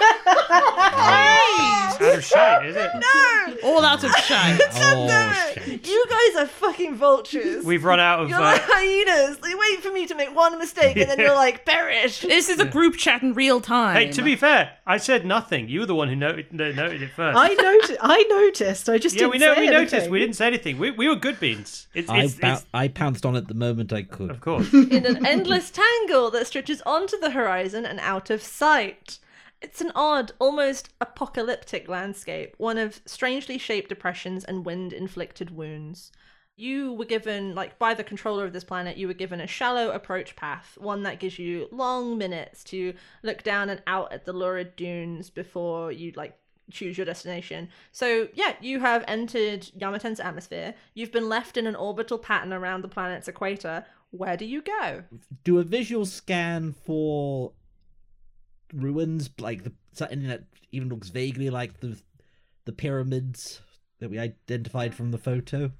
Out 1.99 2.01
of 2.01 2.23
sight, 2.25 2.65
is 2.65 2.75
it? 2.75 2.91
no! 2.95 3.55
All 3.63 3.83
out 3.83 4.03
of 4.03 4.11
shite. 4.17 4.59
Oh, 4.75 5.51
shit. 5.53 5.87
You 5.87 6.05
guys 6.09 6.43
are 6.43 6.47
fucking 6.47 6.95
vultures. 6.95 7.63
We've 7.65 7.83
run 7.83 7.99
out 7.99 8.19
of. 8.21 8.29
You're 8.29 8.37
Uh, 8.39 8.41
like 8.53 8.61
hyenas. 8.63 9.37
They 9.39 9.55
wait 9.55 9.81
for 9.81 9.91
me 9.91 10.05
to 10.07 10.15
make 10.15 10.35
one 10.35 10.57
mistake 10.59 10.97
and 10.97 11.09
then 11.09 11.19
you're 11.19 11.33
like, 11.35 11.65
perish. 11.65 12.19
This 12.21 12.49
is 12.49 12.59
a 12.59 12.65
group 12.65 12.97
chat 12.97 13.23
in 13.23 13.33
real 13.33 13.61
time. 13.61 13.95
hey, 13.95 14.11
to 14.11 14.21
be 14.21 14.35
fair, 14.35 14.71
I 14.89 14.97
said 14.97 15.25
nothing. 15.25 15.67
You 15.67 15.81
were 15.81 15.85
the 15.85 15.95
one 15.95 16.07
who 16.07 16.15
noted, 16.15 16.53
noted 16.53 17.01
it 17.01 17.11
first. 17.11 17.37
I 17.37 17.53
noticed. 17.53 17.99
I 18.01 18.23
noticed. 18.23 18.87
I 18.87 18.97
just 18.97 19.15
yeah, 19.15 19.23
didn't 19.23 19.31
we 19.31 19.37
know. 19.39 19.53
say 19.53 19.59
We 19.59 19.69
noticed. 19.69 20.09
We 20.09 20.19
didn't 20.19 20.35
say 20.37 20.47
anything. 20.47 20.79
We, 20.79 20.91
we 20.91 21.09
were 21.09 21.17
good 21.17 21.41
beans. 21.41 21.87
It's, 21.93 22.09
I, 22.09 22.19
it's, 22.19 22.35
bou- 22.35 22.47
it's 22.47 22.65
I 22.73 22.87
pounced 22.87 23.25
on 23.25 23.35
it 23.35 23.49
the 23.49 23.53
moment 23.53 23.91
I 23.91 24.03
could. 24.03 24.31
of 24.31 24.39
course. 24.39 24.73
in 24.73 25.05
an 25.05 25.25
endless 25.25 25.71
tangle 25.71 26.31
that 26.31 26.47
stretches 26.47 26.81
onto 26.85 27.19
the 27.19 27.31
horizon 27.31 27.85
and 27.85 27.99
out 27.99 28.29
of 28.29 28.41
sight. 28.41 29.19
It's 29.61 29.81
an 29.81 29.91
odd, 29.93 30.31
almost 30.39 30.89
apocalyptic 31.01 31.89
landscape, 31.89 32.55
one 32.57 32.77
of 32.77 33.01
strangely 33.05 33.57
shaped 33.57 33.89
depressions 33.89 34.45
and 34.45 34.65
wind 34.65 34.93
inflicted 34.93 35.51
wounds. 35.51 36.13
You 36.59 36.93
were 36.93 37.05
given, 37.05 37.53
like, 37.53 37.77
by 37.77 37.93
the 37.93 38.03
controller 38.03 38.43
of 38.43 38.51
this 38.51 38.63
planet, 38.63 38.97
you 38.97 39.07
were 39.07 39.13
given 39.13 39.39
a 39.39 39.47
shallow 39.47 39.91
approach 39.91 40.35
path, 40.35 40.75
one 40.79 41.03
that 41.03 41.19
gives 41.19 41.37
you 41.37 41.67
long 41.71 42.17
minutes 42.17 42.63
to 42.65 42.95
look 43.21 43.43
down 43.43 43.69
and 43.69 43.81
out 43.85 44.11
at 44.11 44.25
the 44.25 44.33
lurid 44.33 44.75
dunes 44.75 45.29
before 45.29 45.91
you, 45.91 46.11
like, 46.15 46.35
choose 46.71 46.97
your 46.97 47.05
destination. 47.05 47.69
So, 47.91 48.27
yeah, 48.33 48.55
you 48.59 48.79
have 48.79 49.05
entered 49.07 49.69
Yamaten's 49.79 50.19
atmosphere. 50.19 50.73
You've 50.95 51.11
been 51.11 51.29
left 51.29 51.57
in 51.57 51.67
an 51.67 51.75
orbital 51.75 52.17
pattern 52.17 52.51
around 52.51 52.81
the 52.81 52.87
planet's 52.87 53.27
equator. 53.27 53.85
Where 54.09 54.35
do 54.35 54.45
you 54.45 54.63
go? 54.63 55.03
Do 55.43 55.59
a 55.59 55.63
visual 55.63 56.07
scan 56.07 56.73
for 56.73 57.51
ruins, 58.73 59.29
like 59.39 59.63
the 59.63 59.73
something 59.93 60.27
that 60.27 60.43
even 60.71 60.89
looks 60.89 61.09
vaguely 61.09 61.49
like 61.49 61.79
the 61.79 61.97
the 62.65 62.71
pyramids 62.73 63.61
that 63.99 64.09
we 64.09 64.19
identified 64.19 64.93
from 64.93 65.11
the 65.11 65.17
photo. 65.17 65.71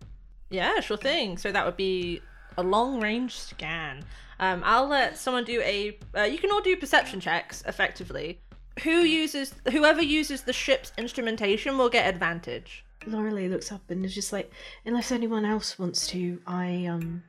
Yeah, 0.49 0.79
sure 0.79 0.97
thing. 0.97 1.37
So 1.37 1.51
that 1.51 1.65
would 1.65 1.77
be 1.77 2.21
a 2.57 2.63
long 2.63 3.01
range 3.01 3.37
scan. 3.37 4.03
Um, 4.39 4.61
I'll 4.65 4.87
let 4.87 5.17
someone 5.17 5.43
do 5.43 5.61
a. 5.61 5.97
Uh, 6.15 6.23
you 6.23 6.37
can 6.37 6.51
all 6.51 6.61
do 6.61 6.75
perception 6.77 7.19
checks 7.19 7.63
effectively. 7.67 8.39
Who 8.83 8.99
uses 9.01 9.55
whoever 9.71 10.01
uses 10.01 10.43
the 10.43 10.53
ship's 10.53 10.91
instrumentation 10.97 11.77
will 11.77 11.89
get 11.89 12.07
advantage. 12.07 12.85
Lorelei 13.05 13.47
looks 13.47 13.71
up 13.71 13.89
and 13.89 14.05
is 14.05 14.13
just 14.13 14.33
like, 14.33 14.51
unless 14.85 15.11
anyone 15.11 15.45
else 15.45 15.79
wants 15.79 16.07
to, 16.07 16.39
I 16.45 16.85
um, 16.85 17.23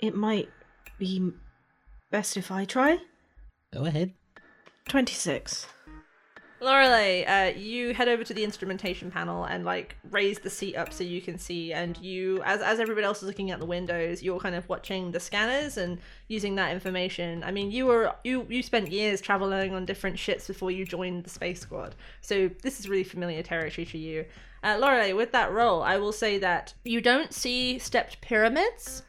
it 0.00 0.14
might 0.14 0.50
be 0.98 1.32
best 2.10 2.36
if 2.36 2.50
I 2.50 2.64
try. 2.64 2.98
Go 3.72 3.86
ahead. 3.86 4.12
Twenty 4.88 5.14
six. 5.14 5.66
Lorelei, 6.62 7.24
uh, 7.24 7.58
you 7.58 7.92
head 7.92 8.06
over 8.06 8.22
to 8.22 8.32
the 8.32 8.44
instrumentation 8.44 9.10
panel 9.10 9.44
and 9.44 9.64
like 9.64 9.96
raise 10.10 10.38
the 10.38 10.48
seat 10.48 10.76
up 10.76 10.92
so 10.92 11.02
you 11.02 11.20
can 11.20 11.36
see. 11.36 11.72
And 11.72 11.98
you, 11.98 12.40
as 12.44 12.62
as 12.62 12.78
everybody 12.78 13.04
else 13.04 13.18
is 13.18 13.24
looking 13.26 13.50
out 13.50 13.58
the 13.58 13.66
windows, 13.66 14.22
you're 14.22 14.38
kind 14.38 14.54
of 14.54 14.68
watching 14.68 15.10
the 15.10 15.18
scanners 15.18 15.76
and 15.76 15.98
using 16.28 16.54
that 16.54 16.72
information. 16.72 17.42
I 17.42 17.50
mean, 17.50 17.72
you 17.72 17.86
were 17.86 18.14
you 18.22 18.46
you 18.48 18.62
spent 18.62 18.92
years 18.92 19.20
traveling 19.20 19.74
on 19.74 19.84
different 19.84 20.18
ships 20.18 20.46
before 20.46 20.70
you 20.70 20.84
joined 20.84 21.24
the 21.24 21.30
space 21.30 21.60
squad, 21.60 21.96
so 22.20 22.48
this 22.62 22.78
is 22.78 22.88
really 22.88 23.04
familiar 23.04 23.42
territory 23.42 23.84
to 23.86 23.98
you. 23.98 24.24
Uh, 24.62 24.78
Lorelei, 24.80 25.12
with 25.12 25.32
that 25.32 25.50
role, 25.50 25.82
I 25.82 25.96
will 25.96 26.12
say 26.12 26.38
that 26.38 26.74
you 26.84 27.00
don't 27.00 27.32
see 27.32 27.78
stepped 27.78 28.20
pyramids. 28.20 29.02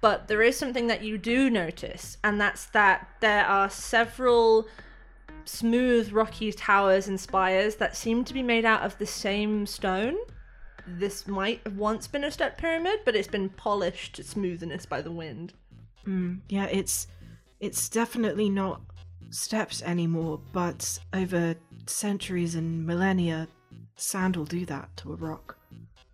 But 0.00 0.28
there 0.28 0.42
is 0.42 0.58
something 0.58 0.86
that 0.88 1.02
you 1.02 1.16
do 1.16 1.48
notice, 1.48 2.18
and 2.22 2.38
that's 2.38 2.66
that 2.66 3.08
there 3.20 3.46
are 3.46 3.70
several 3.70 4.68
smooth 5.44 6.12
rocky 6.12 6.52
towers 6.52 7.08
and 7.08 7.20
spires 7.20 7.76
that 7.76 7.96
seem 7.96 8.24
to 8.24 8.34
be 8.34 8.42
made 8.42 8.64
out 8.64 8.82
of 8.82 8.98
the 8.98 9.06
same 9.06 9.66
stone. 9.66 10.16
This 10.86 11.26
might 11.26 11.60
have 11.64 11.76
once 11.76 12.06
been 12.06 12.24
a 12.24 12.30
step 12.30 12.58
pyramid, 12.58 13.00
but 13.04 13.16
it's 13.16 13.28
been 13.28 13.48
polished 13.48 14.16
to 14.16 14.22
smoothness 14.22 14.86
by 14.86 15.00
the 15.00 15.10
wind. 15.10 15.54
Mm, 16.06 16.40
yeah, 16.48 16.66
it's 16.66 17.06
it's 17.60 17.88
definitely 17.88 18.50
not 18.50 18.82
steps 19.30 19.82
anymore, 19.82 20.40
but 20.52 20.98
over 21.12 21.54
centuries 21.86 22.54
and 22.54 22.86
millennia, 22.86 23.48
sand 23.96 24.36
will 24.36 24.44
do 24.44 24.66
that 24.66 24.94
to 24.98 25.12
a 25.12 25.16
rock. 25.16 25.56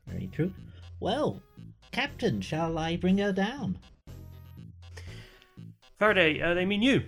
Very 0.06 0.28
true. 0.32 0.52
Well, 1.00 1.42
Captain, 1.92 2.40
shall 2.40 2.78
I 2.78 2.96
bring 2.96 3.18
her 3.18 3.32
down? 3.32 3.78
Faraday, 5.98 6.40
uh, 6.40 6.54
they 6.54 6.64
mean 6.64 6.82
you. 6.82 7.02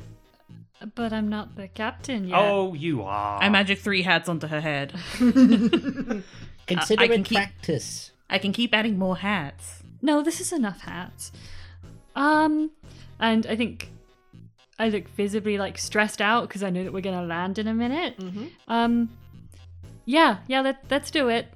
But 0.94 1.12
I'm 1.12 1.28
not 1.28 1.56
the 1.56 1.68
captain 1.68 2.28
yet. 2.28 2.38
Oh, 2.38 2.74
you 2.74 3.02
are. 3.02 3.42
I 3.42 3.48
magic 3.48 3.78
three 3.78 4.02
hats 4.02 4.28
onto 4.28 4.46
her 4.48 4.60
head. 4.60 4.92
Consider 6.66 7.02
I 7.02 7.08
can 7.08 7.20
it 7.20 7.24
keep- 7.24 7.36
practice. 7.38 8.10
I 8.30 8.38
can 8.38 8.52
keep 8.52 8.74
adding 8.74 8.98
more 8.98 9.16
hats. 9.18 9.82
No, 10.00 10.22
this 10.22 10.40
is 10.40 10.52
enough 10.52 10.80
hats. 10.80 11.32
Um, 12.16 12.70
and 13.20 13.46
I 13.46 13.56
think 13.56 13.90
I 14.78 14.88
look 14.88 15.08
visibly 15.10 15.58
like 15.58 15.78
stressed 15.78 16.20
out 16.20 16.48
because 16.48 16.62
I 16.62 16.70
know 16.70 16.82
that 16.84 16.92
we're 16.92 17.00
gonna 17.02 17.24
land 17.26 17.58
in 17.58 17.68
a 17.68 17.74
minute. 17.74 18.18
Mm-hmm. 18.18 18.46
Um, 18.68 19.10
yeah, 20.06 20.38
yeah, 20.48 20.60
let 20.62 20.84
let's 20.90 21.10
do 21.10 21.28
it. 21.28 21.46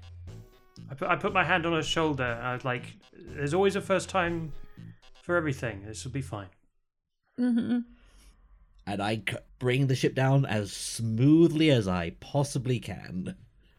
I 0.91 0.95
put, 0.95 1.09
I 1.09 1.16
put 1.16 1.33
my 1.33 1.45
hand 1.45 1.66
on 1.66 1.72
her 1.72 1.83
shoulder. 1.83 2.39
I 2.43 2.53
was 2.55 2.64
like, 2.64 2.95
"There's 3.12 3.55
always 3.55 3.74
a 3.74 3.81
first 3.81 4.09
time 4.09 4.53
for 5.22 5.37
everything. 5.37 5.83
This 5.87 6.05
will 6.05 6.12
be 6.12 6.22
fine." 6.22 6.49
hmm 7.37 7.79
And 8.87 9.03
I 9.03 9.22
bring 9.59 9.89
the 9.89 9.97
ship 9.97 10.14
down 10.14 10.45
as 10.47 10.72
smoothly 10.72 11.70
as 11.70 11.89
I 11.89 12.11
possibly 12.20 12.78
can. 12.78 13.34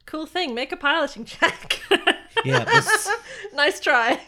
Cool 0.05 0.26
thing. 0.26 0.53
Make 0.53 0.72
a 0.72 0.78
piloting 0.78 1.26
check. 1.26 1.82
Yeah, 2.45 2.64
this, 2.66 3.10
nice 3.55 3.80
try. 3.80 4.20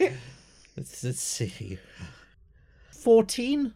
let's, 0.76 1.04
let's 1.04 1.22
see. 1.22 1.78
14? 2.90 3.72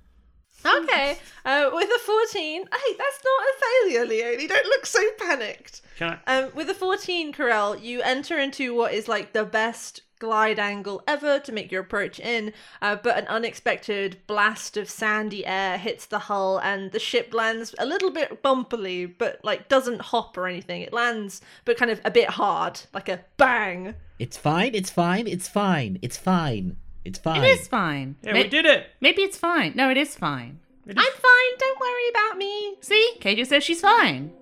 Okay. 0.66 1.18
Uh, 1.44 1.70
with 1.72 1.88
a 1.88 1.98
14. 1.98 2.62
Hey, 2.62 2.94
that's 2.98 3.20
not 3.24 3.44
a 3.44 3.54
failure, 3.60 4.06
Leonie. 4.06 4.42
You 4.42 4.48
don't 4.48 4.66
look 4.66 4.86
so 4.86 5.00
panicked. 5.18 5.82
Can 5.98 6.18
I? 6.26 6.38
Um, 6.40 6.50
with 6.54 6.68
a 6.70 6.74
14, 6.74 7.32
Corell, 7.32 7.80
you 7.80 8.02
enter 8.02 8.38
into 8.38 8.74
what 8.74 8.92
is 8.92 9.08
like 9.08 9.32
the 9.32 9.44
best 9.44 10.02
glide 10.18 10.58
angle 10.58 11.02
ever 11.06 11.38
to 11.40 11.52
make 11.52 11.70
your 11.72 11.82
approach 11.82 12.18
in, 12.20 12.52
uh, 12.80 12.96
but 12.96 13.18
an 13.18 13.26
unexpected 13.26 14.18
blast 14.26 14.76
of 14.76 14.88
sandy 14.88 15.44
air 15.44 15.76
hits 15.78 16.06
the 16.06 16.18
hull 16.20 16.58
and 16.58 16.92
the 16.92 16.98
ship 16.98 17.34
lands 17.34 17.74
a 17.78 17.86
little 17.86 18.10
bit 18.10 18.42
bumpily, 18.42 19.06
but 19.06 19.40
like 19.44 19.68
doesn't 19.68 20.00
hop 20.00 20.36
or 20.36 20.46
anything. 20.46 20.82
It 20.82 20.92
lands, 20.92 21.40
but 21.64 21.76
kind 21.76 21.90
of 21.90 22.00
a 22.04 22.10
bit 22.10 22.30
hard, 22.30 22.80
like 22.92 23.08
a 23.08 23.20
bang. 23.36 23.94
It's 24.18 24.36
fine, 24.36 24.74
it's 24.74 24.90
fine, 24.90 25.26
it's 25.26 25.48
fine, 25.48 25.98
it's 26.02 26.16
fine, 26.16 26.76
it's 27.04 27.18
fine. 27.18 27.42
It 27.42 27.48
is 27.60 27.68
fine. 27.68 28.16
Yeah, 28.22 28.32
May- 28.32 28.42
we 28.44 28.48
did 28.48 28.64
it. 28.66 28.86
Maybe 29.00 29.22
it's 29.22 29.36
fine. 29.36 29.72
No, 29.74 29.90
it 29.90 29.96
is 29.96 30.14
fine. 30.14 30.60
It 30.86 30.96
is- 30.96 31.04
I'm 31.04 31.12
fine, 31.20 31.58
don't 31.58 31.80
worry 31.80 32.08
about 32.10 32.38
me. 32.38 32.76
See, 32.80 33.16
Kay 33.20 33.34
just 33.34 33.50
says 33.50 33.64
she's 33.64 33.80
fine. 33.80 34.32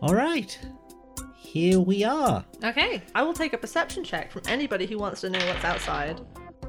All 0.00 0.14
right. 0.14 0.58
Here 1.54 1.78
we 1.78 2.02
are. 2.02 2.44
Okay, 2.64 3.00
I 3.14 3.22
will 3.22 3.32
take 3.32 3.52
a 3.52 3.58
perception 3.58 4.02
check 4.02 4.32
from 4.32 4.42
anybody 4.48 4.86
who 4.86 4.98
wants 4.98 5.20
to 5.20 5.30
know 5.30 5.38
what's 5.46 5.62
outside. 5.64 6.20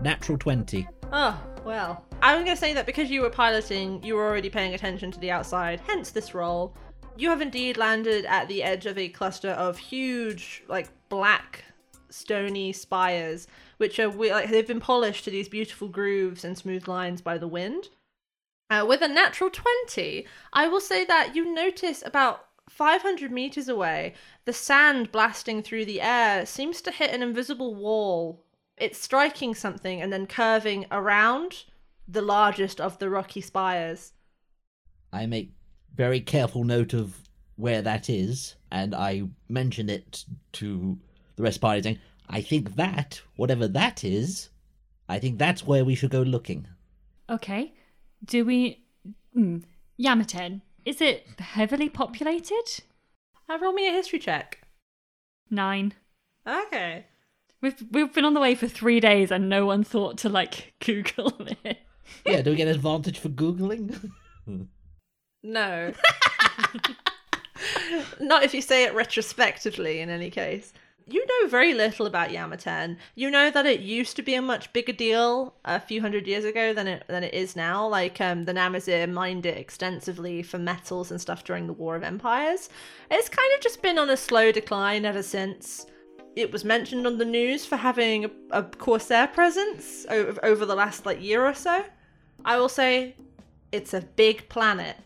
Natural 0.04 0.38
20. 0.38 0.88
Oh, 1.12 1.44
well. 1.66 2.06
I'm 2.22 2.44
going 2.44 2.56
to 2.56 2.60
say 2.60 2.72
that 2.74 2.86
because 2.86 3.10
you 3.10 3.22
were 3.22 3.32
piloting, 3.32 4.04
you 4.04 4.14
were 4.14 4.28
already 4.28 4.48
paying 4.48 4.76
attention 4.76 5.10
to 5.10 5.20
the 5.20 5.32
outside, 5.32 5.82
hence 5.88 6.12
this 6.12 6.36
roll. 6.36 6.78
You 7.18 7.32
have 7.32 7.42
indeed 7.42 7.78
landed 7.78 8.26
at 8.26 8.48
the 8.48 8.62
edge 8.62 8.86
of 8.86 8.96
a 9.00 9.10
cluster 9.10 9.50
of 9.50 9.80
huge, 9.80 10.62
like, 10.68 10.90
black, 11.10 11.64
stony 12.12 12.72
spires, 12.72 13.48
which 13.78 13.98
are, 13.98 14.12
we- 14.12 14.32
like, 14.32 14.52
they've 14.52 14.68
been 14.68 14.80
polished 14.80 15.24
to 15.24 15.32
these 15.32 15.50
beautiful 15.50 15.88
grooves 15.88 16.46
and 16.46 16.56
smooth 16.56 16.88
lines 16.88 17.22
by 17.22 17.40
the 17.40 17.48
wind. 17.48 17.90
Uh, 18.70 18.86
with 18.88 19.02
a 19.02 19.08
natural 19.08 19.50
20, 19.50 20.28
I 20.54 20.68
will 20.68 20.80
say 20.80 21.06
that 21.06 21.36
you 21.36 21.52
notice 21.52 22.04
about 22.06 22.46
500 22.76 23.32
meters 23.32 23.70
away, 23.70 24.14
the 24.44 24.52
sand 24.52 25.10
blasting 25.10 25.64
through 25.64 25.86
the 25.86 26.02
air 26.02 26.46
seems 26.46 26.82
to 26.82 26.92
hit 26.92 27.12
an 27.12 27.24
invisible 27.24 27.74
wall. 27.74 28.44
It's 28.76 29.00
striking 29.02 29.56
something 29.56 30.02
and 30.02 30.12
then 30.12 30.28
curving 30.28 30.86
around 30.92 31.64
the 32.06 32.22
largest 32.22 32.82
of 32.82 33.00
the 33.00 33.10
rocky 33.10 33.40
spires. 33.40 34.12
I 35.14 35.26
make 35.26 35.54
very 35.96 36.20
careful 36.20 36.66
note 36.66 36.94
of 36.94 37.16
where 37.56 37.82
that 37.82 38.10
is, 38.10 38.56
and 38.70 38.94
I 38.94 39.24
mention 39.48 39.90
it 39.90 40.26
to 40.54 41.00
the 41.38 41.44
rest 41.44 41.58
of 41.58 41.62
the 41.62 41.68
party, 41.68 41.82
saying, 41.82 42.00
I 42.28 42.42
think 42.42 42.76
that, 42.76 43.22
whatever 43.38 43.70
that 43.70 44.04
is, 44.04 44.50
I 45.08 45.20
think 45.20 45.40
that's 45.40 45.66
where 45.66 45.86
we 45.86 45.96
should 45.96 46.10
go 46.12 46.24
looking. 46.24 46.68
Okay. 47.30 47.74
Do 48.26 48.44
we? 48.44 48.84
Mm, 49.34 49.64
Yamaten. 49.98 50.60
Is 50.86 51.02
it 51.02 51.28
heavily 51.40 51.90
populated? 51.90 52.84
Uh, 53.50 53.58
roll 53.60 53.74
me 53.74 53.90
a 53.90 53.92
history 53.92 54.20
check. 54.20 54.62
Nine. 55.50 55.94
Okay. 56.48 57.06
We've 57.62 57.84
we've 57.92 58.14
been 58.14 58.26
on 58.26 58.34
the 58.34 58.40
way 58.40 58.56
for 58.56 58.68
three 58.68 59.00
days 59.00 59.32
and 59.32 59.50
no 59.50 59.66
one 59.66 59.84
thought 59.84 60.18
to 60.20 60.30
like 60.30 60.74
Google 60.86 61.34
it. 61.64 61.80
Yeah, 62.26 62.42
do 62.42 62.52
we 62.52 62.56
get 62.56 62.68
an 62.68 62.76
advantage 62.76 63.18
for 63.18 63.30
Googling? 63.30 64.12
No. 65.44 65.92
Not 68.20 68.44
if 68.44 68.54
you 68.54 68.62
say 68.62 68.86
it 68.86 68.94
retrospectively, 68.94 70.00
in 70.02 70.10
any 70.10 70.30
case. 70.30 70.74
You 71.08 71.24
know 71.24 71.47
very 71.47 71.76
little 71.76 72.08
about 72.08 72.32
Yamaten. 72.32 72.97
You 73.14 73.30
know 73.30 73.51
that 73.51 73.68
it 73.68 73.82
used 73.82 74.16
to 74.16 74.24
be 74.24 74.34
a 74.34 74.41
much 74.41 74.74
bigger 74.74 74.91
deal 74.91 75.53
a 75.64 75.80
few 75.80 76.01
hundred 76.01 76.26
years 76.26 76.45
ago 76.45 76.74
than 76.74 76.88
it 76.88 77.03
than 77.08 77.24
it 77.24 77.34
is 77.34 77.56
now. 77.56 77.88
Like 77.88 78.20
um, 78.20 78.45
the 78.45 78.53
Namazir 78.53 79.12
mined 79.12 79.45
it 79.45 79.58
extensively 79.58 80.41
for 80.41 80.58
metals 80.58 81.12
and 81.12 81.22
stuff 81.22 81.43
during 81.43 81.68
the 81.68 81.74
War 81.74 81.95
of 81.95 82.03
Empires. 82.03 82.70
It's 83.12 83.30
kind 83.30 83.53
of 83.56 83.62
just 83.62 83.84
been 83.84 83.99
on 83.99 84.10
a 84.10 84.18
slow 84.18 84.51
decline 84.51 85.06
ever 85.06 85.22
since. 85.22 85.86
It 86.36 86.51
was 86.51 86.66
mentioned 86.66 87.06
on 87.06 87.20
the 87.20 87.26
news 87.26 87.66
for 87.66 87.76
having 87.76 88.26
a, 88.26 88.32
a 88.49 88.64
Corsair 88.64 89.28
presence 89.28 90.08
over, 90.10 90.43
over 90.43 90.66
the 90.66 90.76
last 90.76 91.06
like 91.06 91.22
year 91.22 91.45
or 91.45 91.53
so. 91.53 91.86
I 92.43 92.58
will 92.58 92.68
say, 92.68 93.16
it's 93.72 93.93
a 93.93 94.01
big 94.01 94.49
planet 94.49 94.97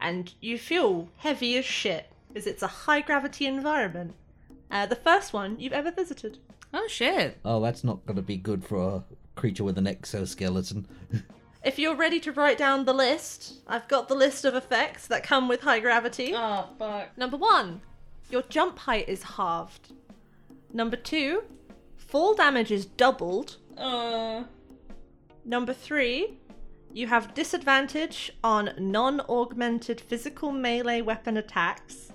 and 0.00 0.32
you 0.40 0.58
feel 0.58 1.08
heavy 1.16 1.56
as 1.58 1.64
shit 1.64 2.10
because 2.28 2.46
it's 2.46 2.62
a 2.62 2.66
high 2.66 3.00
gravity 3.00 3.46
environment. 3.46 4.14
Uh, 4.70 4.86
the 4.86 4.96
first 4.96 5.32
one 5.32 5.58
you've 5.58 5.72
ever 5.72 5.90
visited. 5.90 6.38
Oh 6.74 6.86
shit. 6.88 7.38
oh, 7.44 7.60
that's 7.60 7.84
not 7.84 8.04
going 8.06 8.16
to 8.16 8.22
be 8.22 8.36
good 8.36 8.64
for 8.64 8.76
a 8.78 9.04
creature 9.34 9.64
with 9.64 9.78
an 9.78 9.86
exoskeleton. 9.86 10.86
If 11.64 11.80
you're 11.80 11.96
ready 11.96 12.20
to 12.20 12.30
write 12.30 12.58
down 12.58 12.84
the 12.84 12.92
list, 12.92 13.54
I've 13.66 13.88
got 13.88 14.06
the 14.06 14.14
list 14.14 14.44
of 14.44 14.54
effects 14.54 15.08
that 15.08 15.24
come 15.24 15.48
with 15.48 15.62
high 15.62 15.80
gravity. 15.80 16.32
Oh 16.32 16.68
fuck. 16.78 17.18
Number 17.18 17.36
one, 17.36 17.80
your 18.30 18.42
jump 18.42 18.78
height 18.78 19.08
is 19.08 19.24
halved. 19.24 19.92
Number 20.72 20.94
two, 20.94 21.42
fall 21.96 22.34
damage 22.34 22.70
is 22.70 22.86
doubled. 22.86 23.56
Uh. 23.76 24.44
Number 25.44 25.72
three, 25.74 26.38
you 26.92 27.08
have 27.08 27.34
disadvantage 27.34 28.30
on 28.44 28.70
non 28.78 29.20
augmented 29.28 30.00
physical 30.00 30.52
melee 30.52 31.00
weapon 31.00 31.36
attacks. 31.36 32.12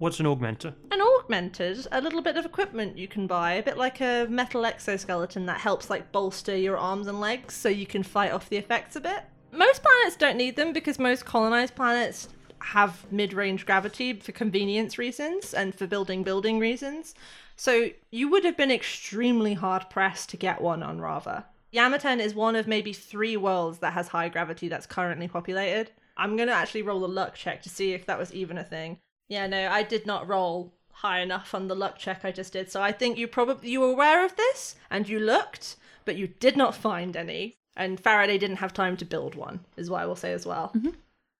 What's 0.00 0.18
an 0.18 0.24
augmenter? 0.24 0.72
An 0.90 1.02
augmented, 1.02 1.86
a 1.92 2.00
little 2.00 2.22
bit 2.22 2.38
of 2.38 2.46
equipment 2.46 2.96
you 2.96 3.06
can 3.06 3.26
buy, 3.26 3.52
a 3.52 3.62
bit 3.62 3.76
like 3.76 4.00
a 4.00 4.26
metal 4.30 4.64
exoskeleton 4.64 5.44
that 5.44 5.60
helps 5.60 5.90
like 5.90 6.10
bolster 6.10 6.56
your 6.56 6.78
arms 6.78 7.06
and 7.06 7.20
legs 7.20 7.52
so 7.52 7.68
you 7.68 7.84
can 7.84 8.02
fight 8.02 8.32
off 8.32 8.48
the 8.48 8.56
effects 8.56 8.96
a 8.96 9.00
bit. 9.02 9.24
Most 9.52 9.82
planets 9.82 10.16
don't 10.16 10.38
need 10.38 10.56
them 10.56 10.72
because 10.72 10.98
most 10.98 11.26
colonized 11.26 11.74
planets 11.74 12.30
have 12.60 13.04
mid-range 13.12 13.66
gravity 13.66 14.14
for 14.14 14.32
convenience 14.32 14.96
reasons 14.96 15.52
and 15.52 15.74
for 15.74 15.86
building 15.86 16.22
building 16.22 16.58
reasons. 16.58 17.14
So 17.56 17.90
you 18.10 18.30
would 18.30 18.46
have 18.46 18.56
been 18.56 18.70
extremely 18.70 19.52
hard 19.52 19.90
pressed 19.90 20.30
to 20.30 20.38
get 20.38 20.62
one 20.62 20.82
on 20.82 21.02
Rava. 21.02 21.44
Yamaten 21.74 22.20
is 22.20 22.34
one 22.34 22.56
of 22.56 22.66
maybe 22.66 22.94
three 22.94 23.36
worlds 23.36 23.80
that 23.80 23.92
has 23.92 24.08
high 24.08 24.30
gravity 24.30 24.66
that's 24.66 24.86
currently 24.86 25.28
populated. 25.28 25.90
I'm 26.16 26.38
gonna 26.38 26.52
actually 26.52 26.82
roll 26.82 27.04
a 27.04 27.06
luck 27.06 27.34
check 27.34 27.60
to 27.64 27.68
see 27.68 27.92
if 27.92 28.06
that 28.06 28.18
was 28.18 28.32
even 28.32 28.56
a 28.56 28.64
thing. 28.64 28.96
Yeah, 29.30 29.46
no, 29.46 29.68
I 29.70 29.84
did 29.84 30.06
not 30.06 30.28
roll 30.28 30.74
high 30.90 31.20
enough 31.20 31.54
on 31.54 31.68
the 31.68 31.74
luck 31.74 31.96
check 31.98 32.24
I 32.24 32.32
just 32.32 32.52
did. 32.52 32.70
So 32.70 32.82
I 32.82 32.92
think 32.92 33.16
you 33.16 33.28
probably 33.28 33.70
you 33.70 33.80
were 33.80 33.92
aware 33.92 34.24
of 34.24 34.36
this 34.36 34.74
and 34.90 35.08
you 35.08 35.20
looked, 35.20 35.76
but 36.04 36.16
you 36.16 36.26
did 36.26 36.56
not 36.56 36.74
find 36.74 37.16
any. 37.16 37.54
And 37.76 37.98
Faraday 38.00 38.36
didn't 38.36 38.56
have 38.56 38.74
time 38.74 38.96
to 38.98 39.04
build 39.04 39.36
one, 39.36 39.60
is 39.76 39.88
what 39.88 40.02
I 40.02 40.06
will 40.06 40.16
say 40.16 40.32
as 40.32 40.44
well. 40.44 40.72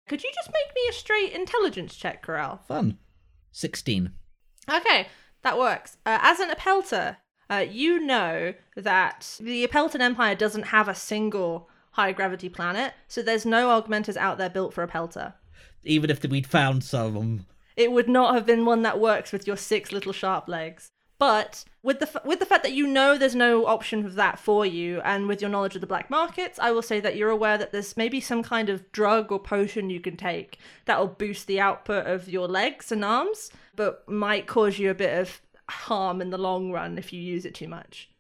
Could 0.08 0.22
you 0.22 0.30
just 0.34 0.50
make 0.52 0.74
me 0.74 0.80
a 0.88 0.92
straight 0.92 1.32
intelligence 1.32 1.96
check, 1.96 2.24
Corell? 2.24 2.64
Fun. 2.66 2.96
16. 3.50 4.12
Okay, 4.72 5.08
that 5.42 5.58
works. 5.58 5.98
Uh, 6.06 6.18
as 6.22 6.38
an 6.38 6.50
Apelta, 6.50 7.16
uh, 7.50 7.64
you 7.68 7.98
know 7.98 8.54
that 8.76 9.36
the 9.40 9.66
Apeltan 9.66 10.00
Empire 10.00 10.36
doesn't 10.36 10.68
have 10.68 10.88
a 10.88 10.94
single 10.94 11.68
high 11.92 12.12
gravity 12.12 12.48
planet, 12.48 12.94
so 13.08 13.20
there's 13.20 13.44
no 13.44 13.68
augmenters 13.68 14.16
out 14.16 14.38
there 14.38 14.48
built 14.48 14.72
for 14.72 14.86
Apelta. 14.86 15.34
Even 15.82 16.08
if 16.08 16.22
we'd 16.24 16.46
found 16.46 16.84
some. 16.84 17.46
It 17.80 17.92
would 17.92 18.10
not 18.10 18.34
have 18.34 18.44
been 18.44 18.66
one 18.66 18.82
that 18.82 19.00
works 19.00 19.32
with 19.32 19.46
your 19.46 19.56
six 19.56 19.90
little 19.90 20.12
sharp 20.12 20.48
legs. 20.48 20.90
But 21.18 21.64
with 21.82 21.98
the 21.98 22.08
f- 22.08 22.24
with 22.26 22.38
the 22.38 22.46
fact 22.46 22.62
that 22.62 22.74
you 22.74 22.86
know 22.86 23.16
there's 23.16 23.34
no 23.34 23.66
option 23.66 24.04
of 24.04 24.16
that 24.16 24.38
for 24.38 24.66
you, 24.66 25.00
and 25.02 25.28
with 25.28 25.40
your 25.40 25.50
knowledge 25.50 25.74
of 25.74 25.80
the 25.80 25.86
black 25.86 26.10
markets, 26.10 26.58
I 26.58 26.72
will 26.72 26.82
say 26.82 27.00
that 27.00 27.16
you're 27.16 27.30
aware 27.30 27.56
that 27.56 27.72
there's 27.72 27.96
maybe 27.96 28.20
some 28.20 28.42
kind 28.42 28.68
of 28.68 28.92
drug 28.92 29.32
or 29.32 29.38
potion 29.38 29.88
you 29.88 30.00
can 30.00 30.16
take 30.16 30.58
that 30.84 30.98
will 30.98 31.08
boost 31.08 31.46
the 31.46 31.58
output 31.58 32.06
of 32.06 32.28
your 32.28 32.48
legs 32.48 32.92
and 32.92 33.02
arms, 33.02 33.50
but 33.76 34.06
might 34.08 34.46
cause 34.46 34.78
you 34.78 34.90
a 34.90 34.94
bit 34.94 35.18
of 35.18 35.40
harm 35.70 36.20
in 36.20 36.28
the 36.28 36.38
long 36.38 36.70
run 36.70 36.98
if 36.98 37.12
you 37.14 37.20
use 37.20 37.46
it 37.46 37.54
too 37.54 37.68
much. 37.68 38.10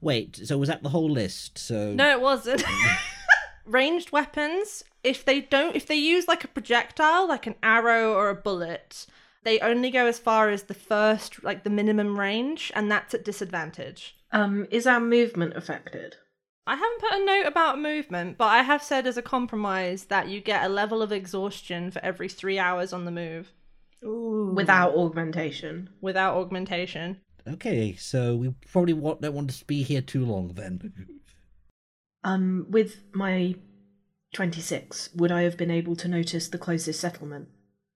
Wait, 0.00 0.36
so 0.44 0.58
was 0.58 0.68
that 0.68 0.82
the 0.82 0.88
whole 0.88 1.10
list? 1.10 1.56
So 1.56 1.92
No, 1.92 2.10
it 2.10 2.20
wasn't. 2.20 2.64
Ranged 3.64 4.12
weapons, 4.12 4.84
if 5.04 5.24
they 5.24 5.40
don't, 5.40 5.76
if 5.76 5.86
they 5.86 5.94
use 5.96 6.26
like 6.28 6.44
a 6.44 6.48
projectile, 6.48 7.28
like 7.28 7.46
an 7.46 7.54
arrow 7.62 8.12
or 8.14 8.28
a 8.28 8.34
bullet, 8.34 9.06
they 9.44 9.60
only 9.60 9.90
go 9.90 10.06
as 10.06 10.18
far 10.18 10.50
as 10.50 10.64
the 10.64 10.74
first, 10.74 11.42
like 11.44 11.64
the 11.64 11.70
minimum 11.70 12.18
range, 12.18 12.72
and 12.74 12.90
that's 12.90 13.14
at 13.14 13.24
disadvantage. 13.24 14.16
Um, 14.32 14.66
is 14.70 14.86
our 14.86 15.00
movement 15.00 15.56
affected? 15.56 16.16
I 16.66 16.76
haven't 16.76 17.00
put 17.00 17.12
a 17.20 17.24
note 17.24 17.46
about 17.46 17.80
movement, 17.80 18.38
but 18.38 18.46
I 18.46 18.62
have 18.62 18.82
said 18.82 19.06
as 19.06 19.16
a 19.16 19.22
compromise 19.22 20.04
that 20.04 20.28
you 20.28 20.40
get 20.40 20.64
a 20.64 20.68
level 20.68 21.02
of 21.02 21.10
exhaustion 21.12 21.90
for 21.90 21.98
every 22.04 22.28
three 22.28 22.58
hours 22.58 22.92
on 22.92 23.04
the 23.04 23.10
move 23.10 23.52
Without 24.00 24.94
augmentation. 24.94 25.90
without 26.00 26.36
augmentation. 26.36 27.20
Okay, 27.48 27.94
so 27.96 28.36
we 28.36 28.54
probably 28.70 28.92
wa- 28.92 29.14
don't 29.14 29.34
want 29.34 29.50
to 29.50 29.64
be 29.64 29.82
here 29.82 30.00
too 30.00 30.24
long 30.24 30.52
then. 30.54 30.92
Um, 32.24 32.66
with 32.68 33.02
my 33.12 33.56
26, 34.32 35.10
would 35.14 35.32
I 35.32 35.42
have 35.42 35.56
been 35.56 35.70
able 35.70 35.96
to 35.96 36.08
notice 36.08 36.48
the 36.48 36.58
closest 36.58 37.00
settlement? 37.00 37.48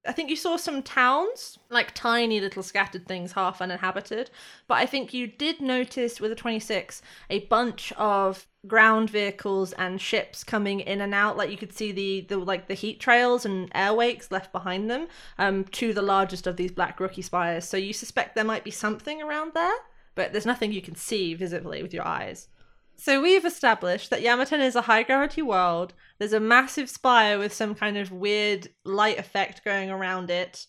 I 0.06 0.12
think 0.12 0.30
you 0.30 0.36
saw 0.36 0.56
some 0.56 0.82
towns, 0.82 1.58
like 1.68 1.94
tiny 1.94 2.40
little 2.40 2.62
scattered 2.62 3.06
things, 3.06 3.32
half 3.32 3.60
uninhabited. 3.60 4.30
But 4.68 4.74
I 4.74 4.86
think 4.86 5.12
you 5.12 5.26
did 5.26 5.60
notice 5.60 6.20
with 6.20 6.30
a 6.30 6.36
26 6.36 7.02
a 7.28 7.40
bunch 7.46 7.92
of 7.92 8.46
ground 8.66 9.10
vehicles 9.10 9.72
and 9.72 10.00
ships 10.00 10.44
coming 10.44 10.80
in 10.80 11.00
and 11.00 11.14
out. 11.14 11.36
Like 11.36 11.50
you 11.50 11.56
could 11.56 11.72
see 11.72 11.92
the, 11.92 12.20
the 12.28 12.36
like 12.38 12.68
the 12.68 12.74
heat 12.74 13.00
trails 13.00 13.44
and 13.44 13.70
air 13.74 13.92
wakes 13.92 14.30
left 14.30 14.52
behind 14.52 14.90
them 14.90 15.08
um, 15.38 15.64
to 15.64 15.92
the 15.92 16.02
largest 16.02 16.46
of 16.46 16.56
these 16.56 16.72
black 16.72 17.00
rookie 17.00 17.22
spires. 17.22 17.64
So 17.64 17.76
you 17.76 17.92
suspect 17.92 18.34
there 18.34 18.44
might 18.44 18.64
be 18.64 18.70
something 18.70 19.22
around 19.22 19.54
there, 19.54 19.76
but 20.14 20.32
there's 20.32 20.46
nothing 20.46 20.72
you 20.72 20.82
can 20.82 20.94
see 20.94 21.34
visibly 21.34 21.82
with 21.82 21.92
your 21.92 22.06
eyes. 22.06 22.48
So 22.96 23.20
we've 23.22 23.44
established 23.44 24.10
that 24.10 24.22
Yamaten 24.22 24.60
is 24.60 24.74
a 24.74 24.82
high 24.82 25.02
gravity 25.02 25.42
world. 25.42 25.92
There's 26.18 26.32
a 26.32 26.40
massive 26.40 26.88
spire 26.88 27.38
with 27.38 27.52
some 27.52 27.74
kind 27.74 27.96
of 27.98 28.10
weird 28.10 28.68
light 28.84 29.18
effect 29.18 29.64
going 29.64 29.90
around 29.90 30.30
it. 30.30 30.66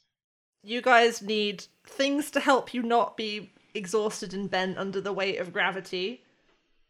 You 0.62 0.82
guys 0.82 1.22
need 1.22 1.66
things 1.88 2.30
to 2.32 2.40
help 2.40 2.74
you 2.74 2.84
not 2.84 3.16
be 3.16 3.54
exhausted 3.74 4.34
and 4.34 4.52
bent 4.52 4.78
under 4.78 5.00
the 5.00 5.14
weight 5.14 5.40
of 5.40 5.54
gravity. 5.54 6.24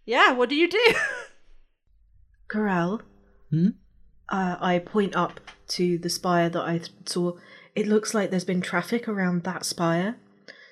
Yeah, 0.06 0.32
what 0.32 0.50
do 0.50 0.56
you 0.56 0.68
do? 0.70 0.94
Corell, 2.50 3.02
Hmm? 3.52 3.70
uh, 4.30 4.56
I 4.60 4.80
point 4.80 5.16
up 5.16 5.40
to 5.70 5.98
the 5.98 6.10
spire 6.10 6.50
that 6.50 6.64
I 6.64 6.78
th- 6.80 6.92
saw. 7.06 7.34
It 7.76 7.88
looks 7.88 8.14
like 8.14 8.32
there's 8.32 8.44
been 8.46 8.62
traffic 8.62 9.08
around 9.08 9.44
that 9.44 9.66
spire. 9.66 10.18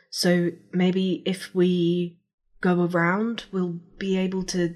So 0.10 0.52
maybe 0.72 1.22
if 1.26 1.54
we 1.54 2.18
go 2.66 2.90
around, 2.92 3.46
we'll 3.52 3.80
be 4.00 4.18
able 4.18 4.44
to 4.44 4.74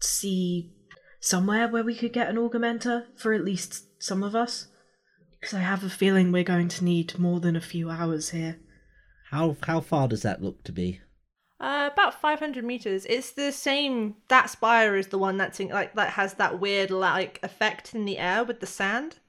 see 0.00 0.72
somewhere 1.20 1.68
where 1.68 1.84
we 1.84 1.94
could 1.94 2.12
get 2.12 2.28
an 2.28 2.36
augmenter 2.36 3.04
for 3.16 3.32
at 3.32 3.44
least 3.44 3.84
some 4.02 4.24
of 4.24 4.34
us. 4.34 4.66
Because 5.40 5.54
I 5.54 5.60
have 5.60 5.84
a 5.84 5.90
feeling 5.90 6.32
we're 6.32 6.42
going 6.42 6.68
to 6.68 6.84
need 6.84 7.18
more 7.18 7.38
than 7.38 7.54
a 7.54 7.60
few 7.60 7.90
hours 7.90 8.30
here. 8.30 8.58
How 9.30 9.56
how 9.62 9.80
far 9.80 10.08
does 10.08 10.22
that 10.22 10.42
look 10.42 10.64
to 10.64 10.72
be? 10.72 11.00
Uh, 11.60 11.88
about 11.92 12.20
500 12.20 12.64
meters. 12.64 13.06
It's 13.06 13.30
the 13.30 13.52
same. 13.52 14.16
That 14.28 14.50
spire 14.50 14.96
is 14.96 15.08
the 15.08 15.18
one 15.18 15.36
that's 15.36 15.60
in, 15.60 15.68
like 15.68 15.94
that 15.94 16.10
has 16.10 16.34
that 16.34 16.58
weird 16.58 16.90
like 16.90 17.38
effect 17.42 17.94
in 17.94 18.04
the 18.04 18.18
air 18.18 18.44
with 18.44 18.58
the 18.58 18.66
sand. 18.66 19.20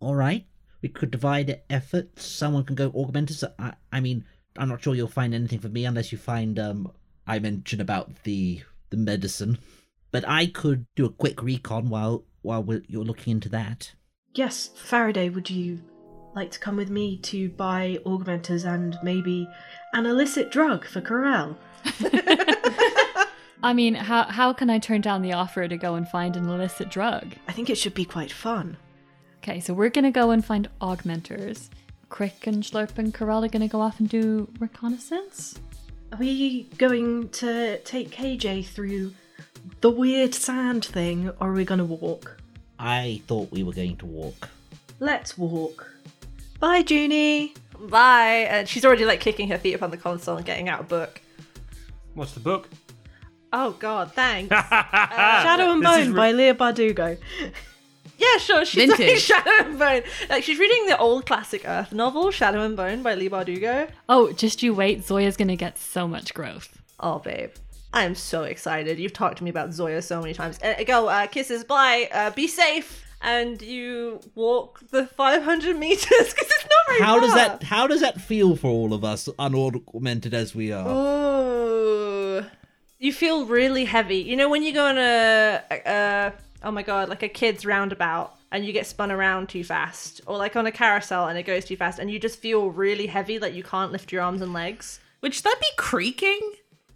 All 0.00 0.14
right, 0.14 0.46
we 0.82 0.90
could 0.90 1.10
divide 1.10 1.62
efforts. 1.70 2.26
Someone 2.26 2.64
can 2.64 2.76
go 2.76 2.90
augment 2.90 3.30
us. 3.30 3.42
I, 3.58 3.72
I 3.90 4.00
mean, 4.00 4.24
I'm 4.58 4.68
not 4.68 4.82
sure 4.82 4.94
you'll 4.94 5.08
find 5.08 5.34
anything 5.34 5.60
for 5.60 5.70
me 5.70 5.86
unless 5.86 6.12
you 6.12 6.18
find 6.18 6.58
um. 6.58 6.92
I 7.28 7.38
mentioned 7.38 7.82
about 7.82 8.24
the 8.24 8.62
the 8.90 8.96
medicine, 8.96 9.58
but 10.10 10.26
I 10.26 10.46
could 10.46 10.86
do 10.96 11.04
a 11.04 11.10
quick 11.10 11.42
recon 11.42 11.90
while 11.90 12.24
while 12.40 12.62
we're, 12.62 12.82
you're 12.88 13.04
looking 13.04 13.32
into 13.32 13.50
that. 13.50 13.92
Yes, 14.34 14.70
Faraday, 14.74 15.28
would 15.28 15.50
you 15.50 15.80
like 16.34 16.50
to 16.52 16.58
come 16.58 16.76
with 16.76 16.88
me 16.88 17.18
to 17.18 17.50
buy 17.50 17.98
augmenters 18.06 18.64
and 18.64 18.98
maybe 19.02 19.46
an 19.92 20.06
illicit 20.06 20.50
drug 20.50 20.86
for 20.86 21.02
Corell? 21.02 21.56
I 23.62 23.72
mean, 23.74 23.94
how 23.94 24.24
how 24.24 24.54
can 24.54 24.70
I 24.70 24.78
turn 24.78 25.02
down 25.02 25.20
the 25.20 25.34
offer 25.34 25.68
to 25.68 25.76
go 25.76 25.96
and 25.96 26.08
find 26.08 26.34
an 26.36 26.48
illicit 26.48 26.90
drug? 26.90 27.34
I 27.46 27.52
think 27.52 27.68
it 27.68 27.76
should 27.76 27.94
be 27.94 28.06
quite 28.06 28.32
fun. 28.32 28.78
Okay, 29.42 29.60
so 29.60 29.74
we're 29.74 29.90
gonna 29.90 30.10
go 30.10 30.30
and 30.30 30.44
find 30.44 30.68
augmenters. 30.80 31.68
Crick 32.08 32.46
and 32.46 32.62
Schlurp 32.62 32.96
and 32.96 33.12
Corell 33.12 33.44
are 33.44 33.48
gonna 33.48 33.68
go 33.68 33.82
off 33.82 34.00
and 34.00 34.08
do 34.08 34.48
reconnaissance. 34.58 35.60
Are 36.12 36.18
we 36.18 36.64
going 36.78 37.28
to 37.30 37.78
take 37.80 38.10
KJ 38.10 38.66
through 38.66 39.12
the 39.80 39.90
weird 39.90 40.34
sand 40.34 40.84
thing, 40.84 41.28
or 41.40 41.50
are 41.50 41.52
we 41.52 41.64
going 41.64 41.78
to 41.78 41.84
walk? 41.84 42.40
I 42.78 43.20
thought 43.26 43.50
we 43.50 43.62
were 43.62 43.72
going 43.72 43.96
to 43.98 44.06
walk. 44.06 44.48
Let's 45.00 45.36
walk. 45.36 45.86
Bye, 46.60 46.84
Junie. 46.86 47.54
Bye. 47.78 48.46
And 48.48 48.68
she's 48.68 48.84
already 48.84 49.04
like 49.04 49.20
kicking 49.20 49.48
her 49.48 49.58
feet 49.58 49.74
up 49.74 49.82
on 49.82 49.90
the 49.90 49.96
console 49.96 50.36
and 50.36 50.46
getting 50.46 50.68
out 50.68 50.80
a 50.80 50.84
book. 50.84 51.20
What's 52.14 52.32
the 52.32 52.40
book? 52.40 52.68
Oh 53.52 53.72
God, 53.72 54.12
thanks. 54.12 54.54
Shadow 54.70 55.72
and 55.72 55.82
Bone 55.82 56.08
re- 56.08 56.16
by 56.16 56.32
Leah 56.32 56.54
Bardugo. 56.54 57.18
Yeah, 58.18 58.36
sure. 58.38 58.64
She's 58.64 58.80
reading 58.80 58.96
Vintage. 58.96 59.20
Shadow 59.22 59.50
and 59.60 59.78
Bone. 59.78 60.02
Like 60.28 60.42
she's 60.42 60.58
reading 60.58 60.86
the 60.86 60.98
old 60.98 61.24
classic 61.24 61.62
Earth 61.64 61.92
novel, 61.92 62.30
Shadow 62.30 62.62
and 62.62 62.76
Bone 62.76 63.02
by 63.02 63.14
Leigh 63.14 63.30
Bardugo. 63.30 63.88
Oh, 64.08 64.32
just 64.32 64.62
you 64.62 64.74
wait, 64.74 65.04
Zoya's 65.04 65.36
gonna 65.36 65.56
get 65.56 65.78
so 65.78 66.06
much 66.08 66.34
growth. 66.34 66.76
Oh, 67.00 67.20
babe. 67.20 67.50
I 67.92 68.04
am 68.04 68.14
so 68.14 68.42
excited. 68.42 68.98
You've 68.98 69.12
talked 69.12 69.38
to 69.38 69.44
me 69.44 69.50
about 69.50 69.72
Zoya 69.72 70.02
so 70.02 70.20
many 70.20 70.34
times. 70.34 70.58
Uh, 70.62 70.74
go, 70.86 71.08
uh, 71.08 71.26
kisses, 71.26 71.64
bye, 71.64 72.08
uh, 72.12 72.30
be 72.30 72.46
safe. 72.46 73.04
And 73.20 73.60
you 73.62 74.20
walk 74.34 74.80
the 74.90 75.06
500 75.06 75.76
meters 75.76 76.06
because 76.08 76.34
it's 76.38 76.64
not 76.64 76.86
very 76.86 77.00
How 77.00 77.18
does 77.18 77.34
that 77.34 77.64
how 77.64 77.88
does 77.88 78.00
that 78.00 78.20
feel 78.20 78.54
for 78.54 78.68
all 78.68 78.92
of 78.92 79.04
us, 79.04 79.28
unaugmented 79.38 80.34
as 80.34 80.54
we 80.54 80.70
are? 80.72 80.88
Ooh. 80.88 82.44
You 83.00 83.12
feel 83.12 83.46
really 83.46 83.84
heavy. 83.86 84.18
You 84.18 84.36
know 84.36 84.48
when 84.48 84.62
you 84.62 84.72
go 84.72 84.86
on 84.86 84.98
a, 84.98 85.62
a 85.70 86.32
oh 86.62 86.70
my 86.70 86.82
god, 86.82 87.08
like 87.08 87.22
a 87.22 87.28
kid's 87.28 87.64
roundabout 87.64 88.34
and 88.50 88.64
you 88.64 88.72
get 88.72 88.86
spun 88.86 89.10
around 89.10 89.48
too 89.48 89.62
fast, 89.62 90.20
or 90.26 90.38
like 90.38 90.56
on 90.56 90.66
a 90.66 90.72
carousel 90.72 91.28
and 91.28 91.38
it 91.38 91.42
goes 91.44 91.64
too 91.64 91.76
fast, 91.76 91.98
and 91.98 92.10
you 92.10 92.18
just 92.18 92.38
feel 92.38 92.70
really 92.70 93.06
heavy, 93.06 93.38
like 93.38 93.54
you 93.54 93.62
can't 93.62 93.92
lift 93.92 94.12
your 94.12 94.22
arms 94.22 94.40
and 94.40 94.52
legs. 94.52 95.00
Would 95.20 95.32
that 95.32 95.58
be 95.60 95.66
creaking? 95.76 96.40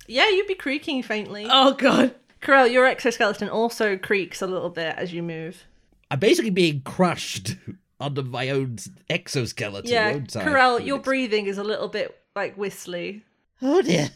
Yeah, 0.06 0.28
you'd 0.28 0.46
be 0.46 0.54
creaking 0.54 1.02
faintly. 1.02 1.46
Oh 1.48 1.74
god. 1.74 2.14
Corell, 2.40 2.70
your 2.70 2.86
exoskeleton 2.86 3.48
also 3.48 3.96
creaks 3.96 4.42
a 4.42 4.46
little 4.46 4.70
bit 4.70 4.96
as 4.96 5.12
you 5.12 5.22
move. 5.22 5.64
I'm 6.10 6.18
basically 6.18 6.50
being 6.50 6.82
crushed 6.82 7.56
under 8.00 8.22
my 8.22 8.50
own 8.50 8.78
exoskeleton. 9.08 9.90
Yeah. 9.90 10.18
Corell, 10.18 10.84
your 10.84 10.98
breathing 10.98 11.46
is 11.46 11.58
a 11.58 11.64
little 11.64 11.88
bit 11.88 12.18
like 12.34 12.56
whistly. 12.56 13.24
Oh 13.60 13.82
dear, 13.82 14.10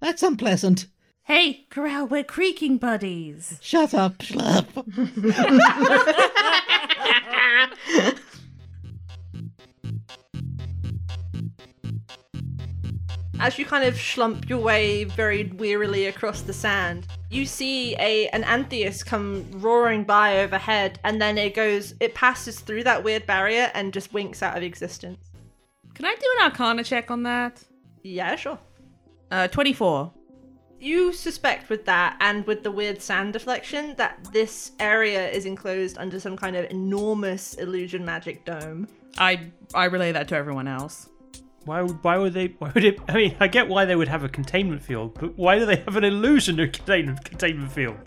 that's 0.00 0.22
unpleasant. 0.22 0.86
Hey, 1.24 1.66
Corell, 1.70 2.08
we're 2.08 2.24
creaking 2.24 2.78
buddies. 2.78 3.58
Shut 3.60 3.94
up, 3.94 4.18
Schlurp. 4.18 4.66
As 13.42 13.58
you 13.58 13.64
kind 13.64 13.84
of 13.84 13.98
slump 13.98 14.50
your 14.50 14.58
way 14.58 15.04
very 15.04 15.44
wearily 15.56 16.06
across 16.06 16.42
the 16.42 16.52
sand, 16.52 17.06
you 17.30 17.46
see 17.46 17.94
a 17.96 18.28
an 18.28 18.42
Antheus 18.42 19.02
come 19.02 19.46
roaring 19.52 20.04
by 20.04 20.40
overhead, 20.40 20.98
and 21.04 21.22
then 21.22 21.38
it 21.38 21.54
goes, 21.54 21.94
it 22.00 22.14
passes 22.14 22.60
through 22.60 22.84
that 22.84 23.02
weird 23.02 23.26
barrier 23.26 23.70
and 23.72 23.94
just 23.94 24.12
winks 24.12 24.42
out 24.42 24.58
of 24.58 24.62
existence. 24.62 25.30
Can 25.94 26.04
I 26.04 26.14
do 26.16 26.26
an 26.38 26.44
arcana 26.50 26.84
check 26.84 27.10
on 27.10 27.22
that? 27.22 27.62
Yeah, 28.02 28.36
sure. 28.36 28.58
Uh, 29.30 29.48
24. 29.48 30.12
You 30.80 31.12
suspect 31.12 31.68
with 31.68 31.84
that 31.84 32.16
and 32.20 32.46
with 32.46 32.62
the 32.62 32.70
weird 32.70 33.02
sand 33.02 33.34
deflection 33.34 33.94
that 33.96 34.18
this 34.32 34.72
area 34.80 35.28
is 35.28 35.44
enclosed 35.44 35.98
under 35.98 36.18
some 36.18 36.38
kind 36.38 36.56
of 36.56 36.70
enormous 36.70 37.52
illusion 37.54 38.02
magic 38.02 38.46
dome. 38.46 38.88
I 39.18 39.50
I 39.74 39.84
relay 39.84 40.12
that 40.12 40.26
to 40.28 40.36
everyone 40.36 40.66
else. 40.66 41.10
Why 41.66 41.82
would 41.82 42.02
why 42.02 42.16
would 42.16 42.32
they 42.32 42.54
why 42.58 42.72
would 42.74 42.84
it 42.84 42.98
I 43.08 43.12
mean 43.12 43.36
I 43.40 43.48
get 43.48 43.68
why 43.68 43.84
they 43.84 43.94
would 43.94 44.08
have 44.08 44.24
a 44.24 44.28
containment 44.30 44.82
field, 44.82 45.18
but 45.20 45.36
why 45.36 45.58
do 45.58 45.66
they 45.66 45.76
have 45.76 45.96
an 45.96 46.04
illusion 46.04 46.58
of 46.60 46.72
contain, 46.72 47.14
containment 47.24 47.70
field? 47.72 47.98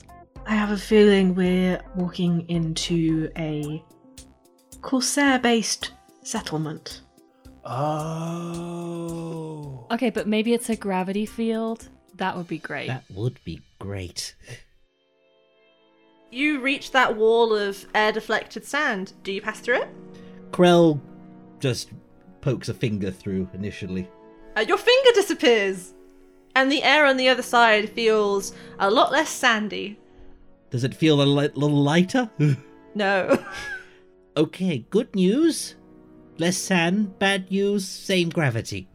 I 0.48 0.56
have 0.56 0.72
a 0.72 0.78
feeling 0.78 1.36
we're 1.36 1.80
walking 1.96 2.50
into 2.50 3.30
a 3.38 3.84
Corsair 4.82 5.38
based 5.38 5.92
settlement. 6.24 7.02
Oh. 7.64 8.74
Okay, 9.92 10.10
but 10.10 10.28
maybe 10.28 10.54
it's 10.54 10.70
a 10.72 10.76
gravity 10.76 11.28
field. 11.28 11.88
That 12.24 12.38
would 12.38 12.48
be 12.48 12.58
great. 12.58 12.88
that 12.88 13.04
would 13.14 13.38
be 13.44 13.60
great. 13.80 14.34
You 16.32 16.62
reach 16.62 16.92
that 16.92 17.18
wall 17.18 17.54
of 17.54 17.86
air 17.94 18.14
deflected 18.14 18.64
sand. 18.64 19.12
Do 19.24 19.34
you 19.34 19.42
pass 19.42 19.60
through 19.60 19.82
it? 19.82 19.90
Krell 20.52 21.02
just 21.60 21.90
pokes 22.40 22.70
a 22.70 22.74
finger 22.74 23.12
through 23.12 23.50
initially. 23.54 24.08
uh, 24.56 24.62
your 24.62 24.78
finger 24.78 25.10
disappears, 25.14 25.94
and 26.56 26.72
the 26.72 26.82
air 26.84 27.06
on 27.06 27.18
the 27.18 27.28
other 27.28 27.42
side 27.42 27.90
feels 27.90 28.54
a 28.80 28.90
lot 28.90 29.12
less 29.12 29.30
sandy. 29.30 30.00
Does 30.70 30.86
it 30.86 30.96
feel 30.96 31.22
a 31.22 31.26
li- 31.26 31.52
little 31.56 31.84
lighter? 31.84 32.30
No. 32.96 33.44
okay, 34.38 34.86
good 34.92 35.14
news. 35.16 35.74
Less 36.38 36.56
sand, 36.58 37.18
bad 37.18 37.50
news, 37.50 37.88
same 37.88 38.30
gravity. 38.30 38.88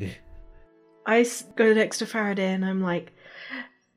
I 1.04 1.26
go 1.56 1.74
next 1.74 1.98
to 1.98 2.06
Faraday 2.06 2.52
and 2.52 2.64
I'm 2.64 2.80
like, 2.80 3.12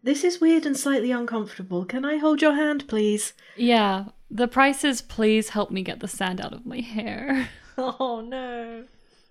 this 0.03 0.23
is 0.23 0.41
weird 0.41 0.65
and 0.65 0.75
slightly 0.77 1.11
uncomfortable. 1.11 1.85
Can 1.85 2.05
I 2.05 2.17
hold 2.17 2.41
your 2.41 2.55
hand, 2.55 2.87
please? 2.87 3.33
Yeah, 3.55 4.05
the 4.29 4.47
price 4.47 4.83
is 4.83 5.01
please 5.01 5.49
help 5.49 5.71
me 5.71 5.83
get 5.83 5.99
the 5.99 6.07
sand 6.07 6.41
out 6.41 6.53
of 6.53 6.65
my 6.65 6.79
hair. 6.79 7.49
oh 7.77 8.21
no. 8.25 8.85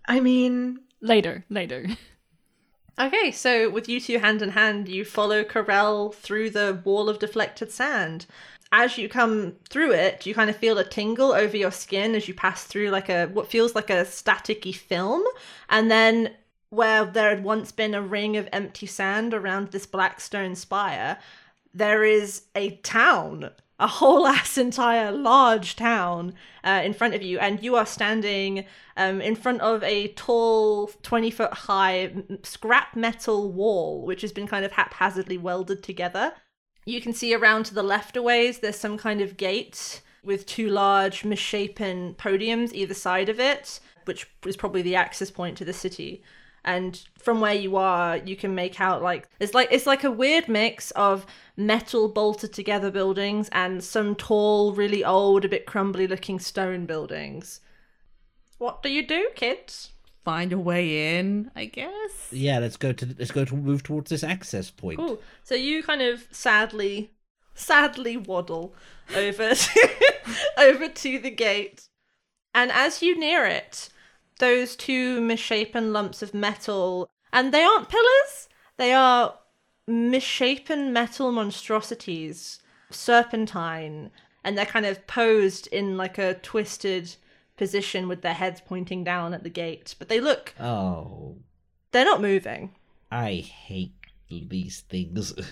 I 0.06 0.20
mean, 0.20 0.80
later, 1.00 1.44
later. 1.48 1.86
Okay, 2.98 3.30
so 3.30 3.70
with 3.70 3.88
you 3.88 3.98
two 4.00 4.18
hand 4.18 4.42
in 4.42 4.50
hand, 4.50 4.88
you 4.88 5.04
follow 5.04 5.42
Corell 5.42 6.14
through 6.14 6.50
the 6.50 6.82
wall 6.84 7.08
of 7.08 7.18
deflected 7.18 7.72
sand. 7.72 8.26
As 8.72 8.98
you 8.98 9.08
come 9.08 9.54
through 9.68 9.92
it, 9.92 10.26
you 10.26 10.34
kind 10.34 10.50
of 10.50 10.56
feel 10.56 10.78
a 10.78 10.84
tingle 10.84 11.32
over 11.32 11.56
your 11.56 11.72
skin 11.72 12.14
as 12.14 12.28
you 12.28 12.34
pass 12.34 12.64
through 12.64 12.90
like 12.90 13.08
a 13.08 13.26
what 13.26 13.50
feels 13.50 13.74
like 13.74 13.90
a 13.90 14.04
staticky 14.04 14.74
film, 14.74 15.24
and 15.68 15.90
then 15.90 16.34
where 16.70 17.04
there 17.04 17.30
had 17.30 17.44
once 17.44 17.72
been 17.72 17.94
a 17.94 18.02
ring 18.02 18.36
of 18.36 18.48
empty 18.52 18.86
sand 18.86 19.34
around 19.34 19.68
this 19.68 19.86
black 19.86 20.20
stone 20.20 20.54
spire, 20.54 21.18
there 21.74 22.04
is 22.04 22.44
a 22.54 22.76
town, 22.76 23.50
a 23.78 23.86
whole 23.86 24.26
ass 24.26 24.56
entire 24.56 25.10
large 25.10 25.76
town 25.76 26.32
uh, 26.64 26.80
in 26.84 26.92
front 26.92 27.14
of 27.14 27.22
you, 27.22 27.38
and 27.38 27.62
you 27.62 27.74
are 27.74 27.86
standing 27.86 28.64
um, 28.96 29.20
in 29.20 29.34
front 29.34 29.60
of 29.60 29.82
a 29.82 30.08
tall, 30.08 30.88
20 31.02 31.30
foot 31.30 31.52
high 31.52 32.12
scrap 32.44 32.94
metal 32.94 33.50
wall, 33.52 34.06
which 34.06 34.22
has 34.22 34.32
been 34.32 34.46
kind 34.46 34.64
of 34.64 34.72
haphazardly 34.72 35.36
welded 35.36 35.82
together. 35.82 36.32
You 36.86 37.00
can 37.00 37.12
see 37.12 37.34
around 37.34 37.64
to 37.66 37.74
the 37.74 37.82
left 37.82 38.16
a 38.16 38.22
ways, 38.22 38.60
there's 38.60 38.76
some 38.76 38.96
kind 38.96 39.20
of 39.20 39.36
gate 39.36 40.02
with 40.22 40.46
two 40.46 40.68
large 40.68 41.24
misshapen 41.24 42.14
podiums 42.14 42.72
either 42.72 42.94
side 42.94 43.28
of 43.28 43.40
it, 43.40 43.80
which 44.04 44.28
is 44.46 44.56
probably 44.56 44.82
the 44.82 44.94
access 44.94 45.30
point 45.30 45.56
to 45.58 45.64
the 45.64 45.72
city 45.72 46.22
and 46.64 47.04
from 47.18 47.40
where 47.40 47.54
you 47.54 47.76
are 47.76 48.16
you 48.18 48.36
can 48.36 48.54
make 48.54 48.80
out 48.80 49.02
like 49.02 49.28
it's 49.38 49.54
like 49.54 49.68
it's 49.70 49.86
like 49.86 50.04
a 50.04 50.10
weird 50.10 50.48
mix 50.48 50.90
of 50.92 51.26
metal 51.56 52.08
bolted 52.08 52.52
together 52.52 52.90
buildings 52.90 53.48
and 53.52 53.82
some 53.82 54.14
tall 54.14 54.72
really 54.72 55.04
old 55.04 55.44
a 55.44 55.48
bit 55.48 55.66
crumbly 55.66 56.06
looking 56.06 56.38
stone 56.38 56.86
buildings 56.86 57.60
what 58.58 58.82
do 58.82 58.90
you 58.90 59.06
do 59.06 59.28
kids 59.34 59.90
Find 60.22 60.52
a 60.52 60.58
way 60.58 61.18
in, 61.18 61.50
I 61.56 61.64
guess. 61.64 62.28
yeah, 62.30 62.58
let's 62.58 62.76
go 62.76 62.92
to 62.92 63.14
let's 63.18 63.30
go 63.30 63.46
to 63.46 63.56
move 63.56 63.82
towards 63.82 64.10
this 64.10 64.22
access 64.22 64.70
point. 64.70 64.98
cool 64.98 65.20
so 65.42 65.54
you 65.54 65.82
kind 65.82 66.02
of 66.02 66.28
sadly 66.30 67.10
sadly 67.54 68.16
waddle 68.16 68.74
over 69.16 69.54
to, 69.54 69.90
over 70.58 70.88
to 70.88 71.18
the 71.18 71.30
gate 71.30 71.88
and 72.54 72.70
as 72.70 73.02
you 73.02 73.18
near 73.18 73.46
it 73.46 73.88
those 74.40 74.74
two 74.74 75.20
misshapen 75.20 75.92
lumps 75.92 76.22
of 76.22 76.34
metal, 76.34 77.08
and 77.32 77.54
they 77.54 77.62
aren't 77.62 77.88
pillars, 77.88 78.48
they 78.76 78.92
are 78.92 79.38
misshapen 79.86 80.92
metal 80.92 81.30
monstrosities, 81.30 82.60
serpentine, 82.90 84.10
and 84.42 84.58
they're 84.58 84.66
kind 84.66 84.86
of 84.86 85.06
posed 85.06 85.66
in 85.68 85.96
like 85.96 86.18
a 86.18 86.34
twisted 86.34 87.14
position 87.56 88.08
with 88.08 88.22
their 88.22 88.34
heads 88.34 88.60
pointing 88.60 89.04
down 89.04 89.32
at 89.34 89.44
the 89.44 89.50
gate. 89.50 89.94
But 89.98 90.08
they 90.08 90.20
look, 90.20 90.54
Oh, 90.58 91.36
they're 91.92 92.04
not 92.04 92.20
moving. 92.20 92.74
I 93.12 93.34
hate 93.34 93.94
these 94.28 94.80
things. 94.80 95.34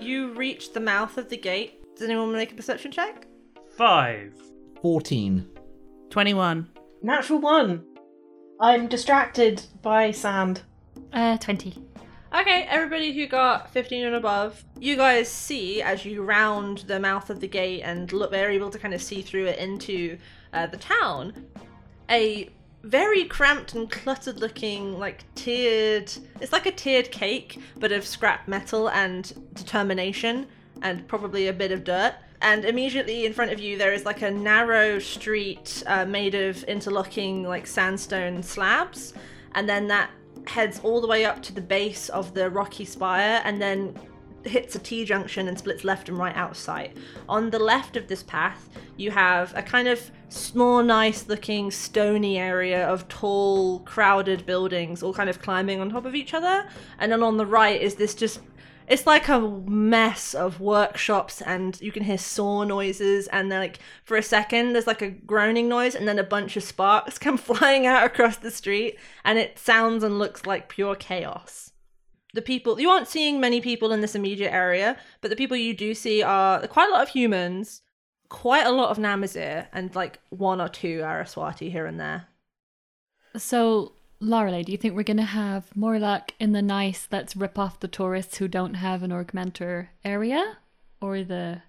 You 0.00 0.32
reach 0.32 0.72
the 0.72 0.80
mouth 0.80 1.16
of 1.16 1.28
the 1.28 1.36
gate. 1.36 1.80
Does 1.94 2.02
anyone 2.08 2.24
want 2.24 2.34
to 2.34 2.38
make 2.38 2.50
a 2.50 2.56
perception 2.56 2.90
check? 2.90 3.28
Five. 3.76 4.34
14. 4.82 5.48
21. 6.10 6.68
natural 7.02 7.38
one. 7.38 7.84
I'm 8.60 8.88
distracted 8.88 9.62
by 9.80 10.10
sand. 10.10 10.62
Uh, 11.12 11.38
20. 11.38 11.78
Okay, 12.34 12.66
everybody 12.68 13.12
who 13.12 13.28
got 13.28 13.72
15 13.72 14.06
and 14.06 14.16
above, 14.16 14.64
you 14.80 14.96
guys 14.96 15.28
see 15.28 15.80
as 15.82 16.04
you 16.04 16.24
round 16.24 16.78
the 16.88 16.98
mouth 16.98 17.30
of 17.30 17.38
the 17.38 17.46
gate 17.46 17.82
and 17.82 18.12
look, 18.12 18.32
they're 18.32 18.50
able 18.50 18.70
to 18.70 18.78
kind 18.78 18.92
of 18.92 19.00
see 19.00 19.22
through 19.22 19.46
it 19.46 19.58
into 19.60 20.18
uh, 20.52 20.66
the 20.66 20.78
town. 20.78 21.32
A 22.10 22.50
very 22.82 23.24
cramped 23.26 23.74
and 23.74 23.88
cluttered 23.88 24.40
looking, 24.40 24.98
like 24.98 25.24
tiered, 25.36 26.12
it's 26.40 26.50
like 26.50 26.66
a 26.66 26.72
tiered 26.72 27.12
cake, 27.12 27.60
but 27.78 27.92
of 27.92 28.04
scrap 28.04 28.48
metal 28.48 28.90
and 28.90 29.32
determination 29.54 30.48
and 30.82 31.06
probably 31.06 31.46
a 31.46 31.52
bit 31.52 31.70
of 31.70 31.84
dirt. 31.84 32.14
And 32.42 32.64
immediately 32.64 33.24
in 33.24 33.32
front 33.32 33.52
of 33.52 33.60
you, 33.60 33.78
there 33.78 33.92
is 33.92 34.04
like 34.04 34.22
a 34.22 34.30
narrow 34.30 34.98
street 34.98 35.82
uh, 35.86 36.04
made 36.04 36.34
of 36.34 36.64
interlocking, 36.64 37.44
like 37.44 37.68
sandstone 37.68 38.42
slabs. 38.42 39.14
And 39.54 39.68
then 39.68 39.86
that 39.88 40.10
heads 40.48 40.80
all 40.82 41.00
the 41.00 41.06
way 41.06 41.24
up 41.24 41.40
to 41.44 41.52
the 41.52 41.60
base 41.60 42.08
of 42.08 42.34
the 42.34 42.50
rocky 42.50 42.84
spire 42.84 43.40
and 43.44 43.62
then 43.62 43.96
hits 44.44 44.74
a 44.74 44.78
T 44.80 45.04
junction 45.04 45.46
and 45.46 45.56
splits 45.56 45.84
left 45.84 46.08
and 46.08 46.18
right 46.18 46.34
out 46.36 46.50
of 46.50 46.56
sight. 46.56 46.96
On 47.28 47.50
the 47.50 47.60
left 47.60 47.96
of 47.96 48.08
this 48.08 48.24
path, 48.24 48.68
you 48.96 49.12
have 49.12 49.56
a 49.56 49.62
kind 49.62 49.86
of 49.86 50.10
small, 50.28 50.82
nice 50.82 51.28
looking 51.28 51.70
stony 51.70 52.38
area 52.38 52.88
of 52.88 53.06
tall, 53.08 53.80
crowded 53.80 54.44
buildings 54.44 55.02
all 55.02 55.14
kind 55.14 55.30
of 55.30 55.40
climbing 55.40 55.80
on 55.80 55.90
top 55.90 56.04
of 56.04 56.14
each 56.14 56.34
other. 56.34 56.66
And 56.98 57.12
then 57.12 57.22
on 57.22 57.36
the 57.36 57.46
right 57.46 57.80
is 57.80 57.94
this 57.94 58.14
just 58.14 58.40
it's 58.92 59.06
like 59.06 59.26
a 59.28 59.40
mess 59.40 60.34
of 60.34 60.60
workshops 60.60 61.40
and 61.40 61.80
you 61.80 61.90
can 61.90 62.02
hear 62.02 62.18
saw 62.18 62.62
noises 62.62 63.26
and 63.28 63.50
then 63.50 63.58
like 63.58 63.78
for 64.04 64.18
a 64.18 64.22
second 64.22 64.74
there's 64.74 64.86
like 64.86 65.00
a 65.00 65.08
groaning 65.08 65.66
noise 65.66 65.94
and 65.94 66.06
then 66.06 66.18
a 66.18 66.22
bunch 66.24 66.58
of 66.58 66.62
sparks 66.62 67.18
come 67.24 67.38
flying 67.38 67.86
out 67.86 68.04
across 68.04 68.36
the 68.36 68.50
street 68.50 68.98
and 69.24 69.38
it 69.38 69.58
sounds 69.58 70.04
and 70.04 70.18
looks 70.18 70.44
like 70.44 70.68
pure 70.68 70.94
chaos. 70.94 71.72
The 72.34 72.42
people 72.42 72.78
you 72.78 72.90
aren't 72.90 73.08
seeing 73.08 73.40
many 73.40 73.62
people 73.62 73.92
in 73.92 74.02
this 74.02 74.14
immediate 74.14 74.52
area 74.52 74.98
but 75.22 75.30
the 75.30 75.36
people 75.36 75.56
you 75.56 75.72
do 75.72 75.94
see 75.94 76.22
are 76.22 76.66
quite 76.66 76.90
a 76.90 76.92
lot 76.92 77.02
of 77.02 77.08
humans 77.08 77.80
quite 78.28 78.66
a 78.66 78.72
lot 78.72 78.90
of 78.90 78.98
namazir 78.98 79.68
and 79.72 79.94
like 79.94 80.18
one 80.28 80.60
or 80.60 80.68
two 80.68 81.00
araswati 81.00 81.70
here 81.72 81.86
and 81.86 81.98
there. 81.98 82.26
So, 83.38 83.94
Lorelei, 84.22 84.62
do 84.62 84.70
you 84.70 84.78
think 84.78 84.94
we're 84.94 85.02
going 85.02 85.16
to 85.16 85.24
have 85.24 85.74
more 85.74 85.98
luck 85.98 86.32
in 86.38 86.52
the 86.52 86.62
nice, 86.62 87.08
let's 87.10 87.34
rip 87.34 87.58
off 87.58 87.80
the 87.80 87.88
tourists 87.88 88.36
who 88.36 88.46
don't 88.46 88.74
have 88.74 89.02
an 89.02 89.10
augmenter 89.10 89.88
area? 90.04 90.58
Or 91.00 91.24
the 91.24 91.62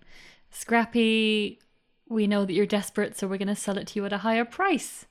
scrappy, 0.52 1.60
we 2.08 2.28
know 2.28 2.46
that 2.46 2.54
you're 2.54 2.68
desperate, 2.68 3.18
so 3.18 3.28
we're 3.28 3.40
going 3.40 3.48
to 3.48 3.56
sell 3.56 3.80
it 3.80 3.88
to 3.88 4.00
you 4.00 4.06
at 4.06 4.14
a 4.14 4.20
higher 4.20 4.46
price? 4.46 5.08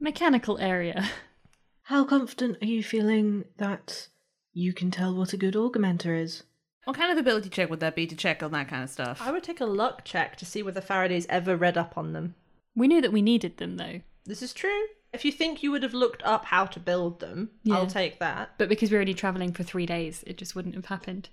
Mechanical 0.00 0.58
area. 0.58 1.08
How 1.84 2.04
confident 2.04 2.58
are 2.60 2.66
you 2.66 2.82
feeling 2.82 3.44
that 3.58 4.08
you 4.52 4.72
can 4.72 4.90
tell 4.90 5.14
what 5.14 5.32
a 5.32 5.36
good 5.36 5.54
augmenter 5.54 6.20
is? 6.20 6.42
What 6.86 6.96
kind 6.96 7.12
of 7.12 7.18
ability 7.18 7.50
check 7.50 7.70
would 7.70 7.80
that 7.80 7.94
be 7.94 8.08
to 8.08 8.16
check 8.16 8.42
on 8.42 8.50
that 8.50 8.66
kind 8.66 8.82
of 8.82 8.90
stuff? 8.90 9.22
i 9.22 9.30
would 9.30 9.44
take 9.44 9.60
a 9.60 9.64
luck 9.64 10.04
check 10.04 10.34
to 10.36 10.44
see 10.46 10.64
whether 10.64 10.80
faraday's 10.80 11.26
ever 11.28 11.54
read 11.54 11.78
up 11.78 11.96
on 11.96 12.14
them 12.14 12.34
We 12.74 12.88
knew 12.88 13.00
that 13.00 13.12
we 13.12 13.22
needed 13.22 13.58
them, 13.58 13.76
though. 13.76 14.00
This 14.24 14.42
is 14.42 14.52
true. 14.52 14.86
If 15.12 15.24
you 15.24 15.32
think 15.32 15.62
you 15.62 15.70
would 15.70 15.82
have 15.82 15.94
looked 15.94 16.22
up 16.22 16.44
how 16.44 16.66
to 16.66 16.80
build 16.80 17.20
them, 17.20 17.50
Yeah. 17.62 17.76
I'll 17.76 17.86
take 17.86 18.18
that. 18.20 18.50
But 18.58 18.68
because 18.68 18.90
we're 18.90 19.00
only 19.00 19.14
traveling 19.14 19.52
for 19.52 19.62
three 19.62 19.86
days, 19.86 20.22
it 20.26 20.36
just 20.36 20.54
wouldn't 20.54 20.74
have 20.74 20.86
happened. 20.86 21.30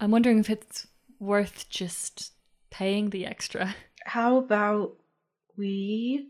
I'm 0.00 0.10
wondering 0.10 0.38
if 0.38 0.48
it's 0.50 0.86
worth 1.18 1.68
just 1.68 2.32
paying 2.70 3.10
the 3.10 3.26
extra. 3.26 3.74
How 4.06 4.36
about 4.38 4.96
we 5.56 6.28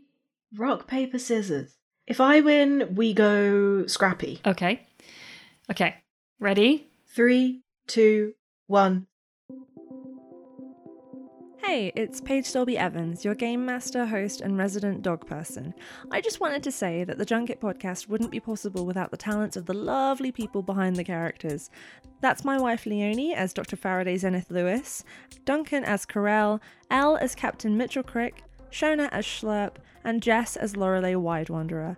rock, 0.55 0.87
paper, 0.87 1.19
scissors? 1.19 1.75
If 2.07 2.19
I 2.21 2.39
win, 2.41 2.95
we 2.95 3.13
go 3.13 3.85
scrappy. 3.85 4.39
Okay. 4.45 4.87
Okay. 5.69 5.95
Ready? 6.39 6.87
Three, 7.13 7.61
two, 7.85 8.33
one. 8.67 9.07
Hey, 11.67 11.91
it's 11.97 12.21
Paige 12.21 12.53
Dolby 12.53 12.77
Evans, 12.77 13.25
your 13.25 13.35
game 13.35 13.65
master, 13.65 14.05
host, 14.05 14.39
and 14.39 14.57
resident 14.57 15.01
dog 15.01 15.27
person. 15.27 15.73
I 16.09 16.21
just 16.21 16.39
wanted 16.39 16.63
to 16.63 16.71
say 16.71 17.03
that 17.03 17.17
the 17.17 17.25
Junket 17.25 17.59
podcast 17.59 18.07
wouldn't 18.07 18.31
be 18.31 18.39
possible 18.39 18.85
without 18.85 19.11
the 19.11 19.17
talents 19.17 19.57
of 19.57 19.65
the 19.65 19.73
lovely 19.73 20.31
people 20.31 20.61
behind 20.61 20.95
the 20.95 21.03
characters. 21.03 21.69
That's 22.21 22.45
my 22.45 22.57
wife 22.57 22.85
Leonie 22.85 23.33
as 23.33 23.51
Dr. 23.51 23.75
Faraday 23.75 24.15
Zenith 24.15 24.49
Lewis, 24.49 25.03
Duncan 25.43 25.83
as 25.83 26.05
Corell, 26.05 26.61
Elle 26.89 27.17
as 27.17 27.35
Captain 27.35 27.75
Mitchell 27.75 28.01
Crick, 28.01 28.43
Shona 28.71 29.09
as 29.11 29.25
Schlurp, 29.25 29.75
and 30.05 30.23
Jess 30.23 30.55
as 30.55 30.77
Lorelei 30.77 31.15
Wide 31.15 31.49
Wanderer. 31.49 31.97